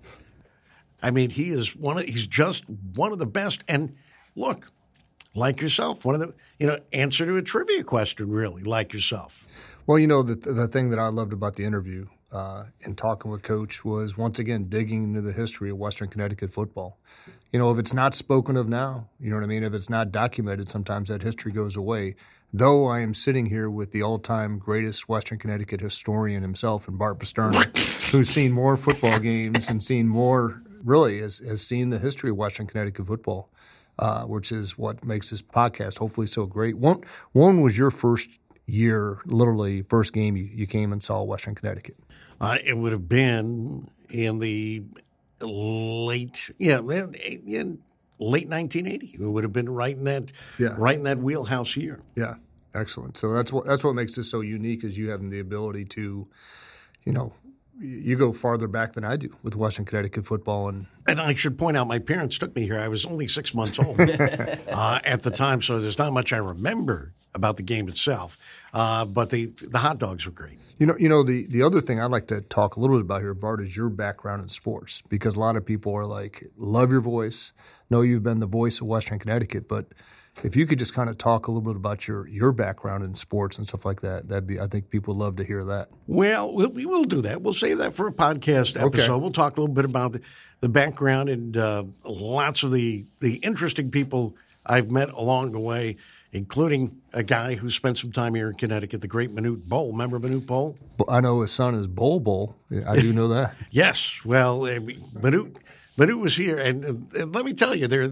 I 1.02 1.10
mean, 1.10 1.30
he 1.30 1.50
is 1.50 1.74
one 1.74 1.98
of 1.98 2.04
he's 2.04 2.26
just 2.26 2.64
one 2.94 3.12
of 3.12 3.18
the 3.18 3.26
best. 3.26 3.64
And 3.66 3.96
look, 4.36 4.70
like 5.34 5.60
yourself, 5.60 6.04
one 6.04 6.14
of 6.14 6.20
the 6.20 6.34
you 6.58 6.66
know 6.66 6.78
answer 6.92 7.26
to 7.26 7.36
a 7.36 7.42
trivia 7.42 7.82
question, 7.84 8.30
really 8.30 8.62
like 8.62 8.92
yourself. 8.92 9.46
Well, 9.86 9.98
you 9.98 10.06
know 10.06 10.22
the 10.22 10.36
the 10.36 10.68
thing 10.68 10.90
that 10.90 10.98
I 10.98 11.08
loved 11.08 11.32
about 11.32 11.56
the 11.56 11.64
interview 11.64 12.06
uh, 12.30 12.64
and 12.84 12.96
talking 12.96 13.30
with 13.30 13.42
Coach 13.42 13.84
was 13.84 14.16
once 14.16 14.38
again 14.38 14.64
digging 14.68 15.04
into 15.04 15.20
the 15.20 15.32
history 15.32 15.70
of 15.70 15.76
Western 15.76 16.08
Connecticut 16.08 16.52
football. 16.52 16.98
You 17.52 17.58
know, 17.58 17.70
if 17.70 17.78
it's 17.78 17.92
not 17.92 18.14
spoken 18.14 18.56
of 18.56 18.68
now, 18.68 19.08
you 19.20 19.28
know 19.28 19.36
what 19.36 19.44
I 19.44 19.48
mean. 19.48 19.64
If 19.64 19.74
it's 19.74 19.90
not 19.90 20.12
documented, 20.12 20.70
sometimes 20.70 21.08
that 21.08 21.22
history 21.22 21.52
goes 21.52 21.76
away. 21.76 22.14
Though 22.54 22.86
I 22.86 23.00
am 23.00 23.14
sitting 23.14 23.46
here 23.46 23.70
with 23.70 23.92
the 23.92 24.02
all-time 24.02 24.58
greatest 24.58 25.08
Western 25.08 25.38
Connecticut 25.38 25.80
historian 25.80 26.42
himself, 26.42 26.86
and 26.86 26.98
Bart 26.98 27.18
Pasternak, 27.18 27.78
who's 28.10 28.28
seen 28.28 28.52
more 28.52 28.76
football 28.76 29.18
games 29.18 29.70
and 29.70 29.82
seen 29.82 30.06
more, 30.06 30.62
really, 30.84 31.20
has, 31.20 31.38
has 31.38 31.62
seen 31.62 31.88
the 31.88 31.98
history 31.98 32.28
of 32.28 32.36
Western 32.36 32.66
Connecticut 32.66 33.06
football, 33.06 33.48
uh, 33.98 34.24
which 34.24 34.52
is 34.52 34.76
what 34.76 35.02
makes 35.02 35.30
this 35.30 35.40
podcast 35.40 35.96
hopefully 35.96 36.26
so 36.26 36.44
great. 36.44 36.76
One, 36.76 37.02
one 37.32 37.62
was 37.62 37.78
your 37.78 37.90
first 37.90 38.28
year, 38.66 39.20
literally 39.24 39.80
first 39.88 40.12
game 40.12 40.36
you, 40.36 40.44
you 40.44 40.66
came 40.66 40.92
and 40.92 41.02
saw 41.02 41.22
Western 41.22 41.54
Connecticut. 41.54 41.96
Uh, 42.38 42.58
it 42.62 42.74
would 42.74 42.92
have 42.92 43.08
been 43.08 43.88
in 44.10 44.40
the 44.40 44.82
late, 45.40 46.50
yeah, 46.58 46.80
in 46.80 47.78
late 48.22 48.48
1980. 48.48 49.16
It 49.22 49.26
would 49.26 49.44
have 49.44 49.52
been 49.52 49.68
right 49.68 49.96
in 49.96 50.04
that, 50.04 50.32
Yeah. 50.58 50.74
right 50.78 50.96
in 50.96 51.02
that 51.04 51.18
wheelhouse 51.18 51.76
year. 51.76 52.00
Yeah, 52.16 52.34
excellent. 52.74 53.16
So 53.16 53.32
that's 53.32 53.52
what 53.52 53.66
that's 53.66 53.84
what 53.84 53.94
makes 53.94 54.14
this 54.14 54.30
so 54.30 54.40
unique 54.40 54.84
is 54.84 54.96
you 54.96 55.10
having 55.10 55.30
the 55.30 55.40
ability 55.40 55.84
to, 55.86 56.26
you 57.04 57.12
know, 57.12 57.32
you 57.78 58.16
go 58.16 58.32
farther 58.32 58.68
back 58.68 58.92
than 58.92 59.04
I 59.04 59.16
do 59.16 59.34
with 59.42 59.56
Western 59.56 59.84
Connecticut 59.84 60.26
football, 60.26 60.68
and 60.68 60.86
And 61.06 61.20
I 61.20 61.34
should 61.34 61.58
point 61.58 61.76
out, 61.76 61.86
my 61.86 61.98
parents 61.98 62.38
took 62.38 62.54
me 62.54 62.62
here. 62.62 62.78
I 62.78 62.88
was 62.88 63.04
only 63.04 63.28
six 63.28 63.54
months 63.54 63.78
old 63.78 64.00
uh, 64.00 65.00
at 65.04 65.22
the 65.22 65.30
time, 65.30 65.62
so 65.62 65.80
there's 65.80 65.98
not 65.98 66.12
much 66.12 66.32
I 66.32 66.38
remember 66.38 67.12
about 67.34 67.56
the 67.56 67.62
game 67.62 67.88
itself. 67.88 68.38
Uh, 68.72 69.04
but 69.04 69.30
the 69.30 69.46
the 69.46 69.78
hot 69.78 69.98
dogs 69.98 70.26
were 70.26 70.32
great. 70.32 70.58
you 70.78 70.86
know, 70.86 70.96
you 70.98 71.08
know 71.08 71.22
the 71.22 71.46
the 71.46 71.62
other 71.62 71.80
thing 71.80 72.00
I'd 72.00 72.10
like 72.10 72.28
to 72.28 72.40
talk 72.40 72.76
a 72.76 72.80
little 72.80 72.96
bit 72.96 73.02
about 73.02 73.20
here, 73.20 73.34
Bart, 73.34 73.60
is 73.60 73.76
your 73.76 73.88
background 73.88 74.42
in 74.42 74.48
sports 74.48 75.02
because 75.08 75.36
a 75.36 75.40
lot 75.40 75.56
of 75.56 75.64
people 75.64 75.94
are 75.94 76.06
like, 76.06 76.46
love 76.56 76.90
your 76.90 77.00
voice, 77.00 77.52
know 77.90 78.02
you've 78.02 78.22
been 78.22 78.40
the 78.40 78.46
voice 78.46 78.80
of 78.80 78.86
Western 78.86 79.18
Connecticut, 79.18 79.68
but 79.68 79.86
if 80.42 80.56
you 80.56 80.66
could 80.66 80.78
just 80.78 80.94
kind 80.94 81.08
of 81.10 81.18
talk 81.18 81.46
a 81.46 81.50
little 81.50 81.62
bit 81.72 81.76
about 81.76 82.08
your 82.08 82.26
your 82.26 82.52
background 82.52 83.04
in 83.04 83.14
sports 83.14 83.58
and 83.58 83.66
stuff 83.68 83.84
like 83.84 84.00
that, 84.00 84.28
that'd 84.28 84.46
be 84.46 84.58
I 84.60 84.66
think 84.66 84.90
people 84.90 85.14
would 85.14 85.22
love 85.22 85.36
to 85.36 85.44
hear 85.44 85.64
that. 85.64 85.88
Well, 86.06 86.52
we'll- 86.52 86.70
we 86.70 86.86
will 86.86 87.04
do 87.04 87.20
that. 87.22 87.42
We'll 87.42 87.52
save 87.52 87.78
that 87.78 87.94
for 87.94 88.06
a 88.08 88.12
podcast 88.12 88.80
episode. 88.80 89.18
We'll 89.18 89.30
talk 89.30 89.56
a 89.56 89.60
little 89.60 89.74
bit 89.74 89.84
about 89.84 90.12
the, 90.12 90.20
the 90.60 90.68
background 90.68 91.28
and 91.28 91.56
uh, 91.56 91.84
lots 92.04 92.62
of 92.62 92.70
the, 92.70 93.04
the 93.20 93.36
interesting 93.36 93.90
people 93.90 94.36
I've 94.64 94.90
met 94.90 95.10
along 95.10 95.52
the 95.52 95.60
way, 95.60 95.96
including 96.32 97.00
a 97.12 97.22
guy 97.22 97.54
who 97.56 97.68
spent 97.68 97.98
some 97.98 98.12
time 98.12 98.34
here 98.34 98.48
in 98.48 98.54
Connecticut, 98.54 99.00
the 99.00 99.08
great 99.08 99.34
Manute 99.34 99.68
Bol. 99.68 99.92
Remember 99.92 100.18
Manute 100.20 100.46
Bol? 100.46 100.78
I 101.08 101.20
know 101.20 101.40
his 101.42 101.50
son 101.50 101.74
is 101.74 101.86
Bol 101.86 102.20
Bol. 102.20 102.56
I 102.86 102.98
do 103.00 103.12
know 103.12 103.28
that. 103.28 103.54
Yes. 103.70 104.24
Well, 104.24 104.64
uh, 104.64 104.78
Manute, 104.78 105.56
Manute 105.98 106.20
was 106.20 106.36
here, 106.36 106.58
and, 106.58 107.06
uh, 107.18 107.26
let 107.26 107.44
me 107.44 107.52
tell 107.52 107.74
you, 107.74 107.86
there, 107.88 108.08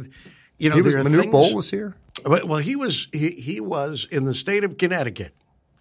you 0.61 0.69
know, 0.69 0.77
He 0.77 0.83
was 0.83 0.95
there 0.95 1.03
are 1.03 1.05
Manute 1.07 1.21
things, 1.23 1.33
Bol 1.33 1.55
was 1.55 1.71
here. 1.71 1.97
Well, 2.25 2.47
well, 2.47 2.59
he 2.59 2.77
was 2.77 3.09
he, 3.13 3.31
he 3.31 3.61
was 3.61 4.07
in 4.11 4.27
the 4.27 4.35
state 4.35 4.63
of 4.63 4.77
Connecticut. 4.77 5.35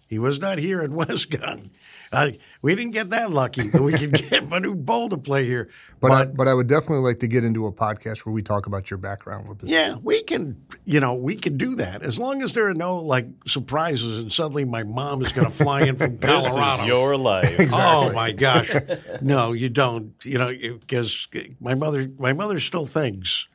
He 0.08 0.18
was 0.18 0.40
not 0.40 0.58
here 0.58 0.82
in 0.82 0.92
WestConn. 1.00 1.70
Uh, 2.12 2.32
we 2.62 2.74
didn't 2.74 2.90
get 2.90 3.10
that 3.10 3.30
lucky 3.30 3.68
that 3.68 3.80
we 3.80 3.92
could 3.92 4.12
get 4.30 4.48
Manute 4.48 4.84
Bol 4.84 5.10
to 5.10 5.16
play 5.16 5.44
here. 5.44 5.68
But 6.00 6.10
I, 6.10 6.24
but 6.24 6.48
I 6.48 6.54
would 6.54 6.66
definitely 6.66 7.04
like 7.04 7.20
to 7.20 7.28
get 7.28 7.44
into 7.44 7.66
a 7.66 7.72
podcast 7.72 8.20
where 8.20 8.32
we 8.32 8.42
talk 8.42 8.66
about 8.66 8.90
your 8.90 8.98
background 8.98 9.48
with 9.48 9.60
this. 9.60 9.70
Yeah, 9.70 9.96
we 10.02 10.22
can, 10.22 10.60
you 10.84 10.98
know, 10.98 11.14
we 11.14 11.36
can 11.36 11.56
do 11.56 11.76
that 11.76 12.02
as 12.02 12.18
long 12.18 12.42
as 12.42 12.54
there 12.54 12.66
are 12.66 12.74
no 12.74 12.96
like 12.96 13.28
surprises 13.46 14.18
and 14.18 14.32
suddenly 14.32 14.64
my 14.64 14.82
mom 14.82 15.22
is 15.22 15.30
going 15.30 15.46
to 15.46 15.52
fly 15.52 15.82
in 15.82 15.96
from 15.96 16.18
Colorado. 16.18 16.56
This 16.70 16.80
is 16.80 16.86
your 16.86 17.16
life. 17.16 17.70
Oh 17.72 18.12
my 18.12 18.32
gosh, 18.32 18.74
no, 19.20 19.52
you 19.52 19.68
don't. 19.68 20.14
You 20.24 20.38
know, 20.38 20.48
because 20.48 21.28
my 21.60 21.74
mother, 21.74 22.10
my 22.18 22.32
mother 22.32 22.58
still 22.58 22.86
thinks 22.86 23.46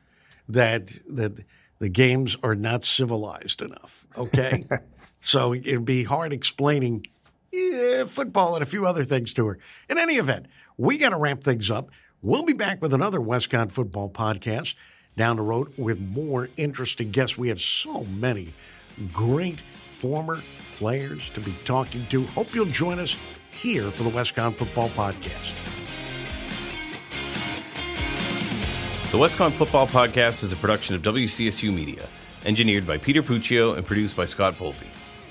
that 0.48 0.92
that 1.08 1.44
the 1.78 1.88
games 1.88 2.36
are 2.42 2.54
not 2.54 2.84
civilized 2.84 3.62
enough. 3.62 4.06
Okay, 4.16 4.64
so 5.20 5.54
it'd 5.54 5.84
be 5.84 6.04
hard 6.04 6.32
explaining 6.32 7.06
yeah, 7.52 8.04
football 8.04 8.54
and 8.54 8.62
a 8.62 8.66
few 8.66 8.86
other 8.86 9.04
things 9.04 9.32
to 9.34 9.46
her. 9.46 9.58
In 9.88 9.98
any 9.98 10.16
event, 10.16 10.46
we 10.76 10.98
got 10.98 11.10
to 11.10 11.16
ramp 11.16 11.42
things 11.42 11.70
up. 11.70 11.90
We'll 12.22 12.42
be 12.42 12.52
back 12.52 12.82
with 12.82 12.92
another 12.92 13.18
WestConn 13.18 13.70
football 13.70 14.10
podcast 14.10 14.74
down 15.16 15.36
the 15.36 15.42
road 15.42 15.72
with 15.78 16.00
more 16.00 16.48
interesting 16.56 17.10
guests. 17.10 17.38
We 17.38 17.48
have 17.48 17.60
so 17.60 18.04
many 18.04 18.52
great 19.12 19.62
former 19.92 20.42
players 20.76 21.30
to 21.30 21.40
be 21.40 21.56
talking 21.64 22.06
to. 22.10 22.26
Hope 22.26 22.54
you'll 22.54 22.66
join 22.66 22.98
us 22.98 23.16
here 23.50 23.90
for 23.90 24.02
the 24.02 24.10
WestConn 24.10 24.54
Football 24.54 24.90
Podcast. 24.90 25.85
The 29.12 29.18
WestConn 29.18 29.52
Football 29.52 29.86
Podcast 29.86 30.42
is 30.42 30.52
a 30.52 30.56
production 30.56 30.96
of 30.96 31.02
WCSU 31.02 31.72
Media, 31.72 32.08
engineered 32.44 32.86
by 32.86 32.98
Peter 32.98 33.22
Puccio 33.22 33.76
and 33.76 33.86
produced 33.86 34.16
by 34.16 34.24
Scott 34.24 34.54
Volpe. 34.54 34.84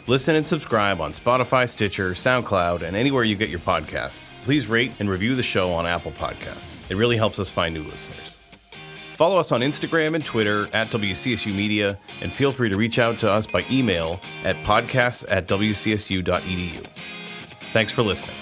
Listen 0.07 0.37
and 0.37 0.47
subscribe 0.47 1.01
on 1.01 1.11
Spotify, 1.11 1.69
Stitcher, 1.69 2.11
SoundCloud, 2.11 2.83
and 2.83 2.95
anywhere 2.95 3.25
you 3.25 3.35
get 3.35 3.49
your 3.49 3.59
podcasts. 3.59 4.29
Please 4.45 4.67
rate 4.67 4.93
and 4.99 5.09
review 5.09 5.35
the 5.35 5.43
show 5.43 5.73
on 5.73 5.85
Apple 5.85 6.13
Podcasts. 6.13 6.79
It 6.89 6.95
really 6.95 7.17
helps 7.17 7.37
us 7.37 7.51
find 7.51 7.75
new 7.75 7.83
listeners. 7.83 8.37
Follow 9.17 9.37
us 9.37 9.51
on 9.51 9.59
Instagram 9.59 10.15
and 10.15 10.23
Twitter 10.23 10.69
at 10.73 10.89
WCSU 10.89 11.53
Media, 11.53 11.99
and 12.21 12.31
feel 12.31 12.53
free 12.53 12.69
to 12.69 12.77
reach 12.77 12.97
out 12.97 13.19
to 13.19 13.29
us 13.29 13.45
by 13.45 13.65
email 13.69 14.21
at 14.45 14.55
podcasts 14.63 15.25
at 15.27 15.49
wcsu.edu. 15.49 16.87
Thanks 17.73 17.91
for 17.91 18.03
listening. 18.03 18.37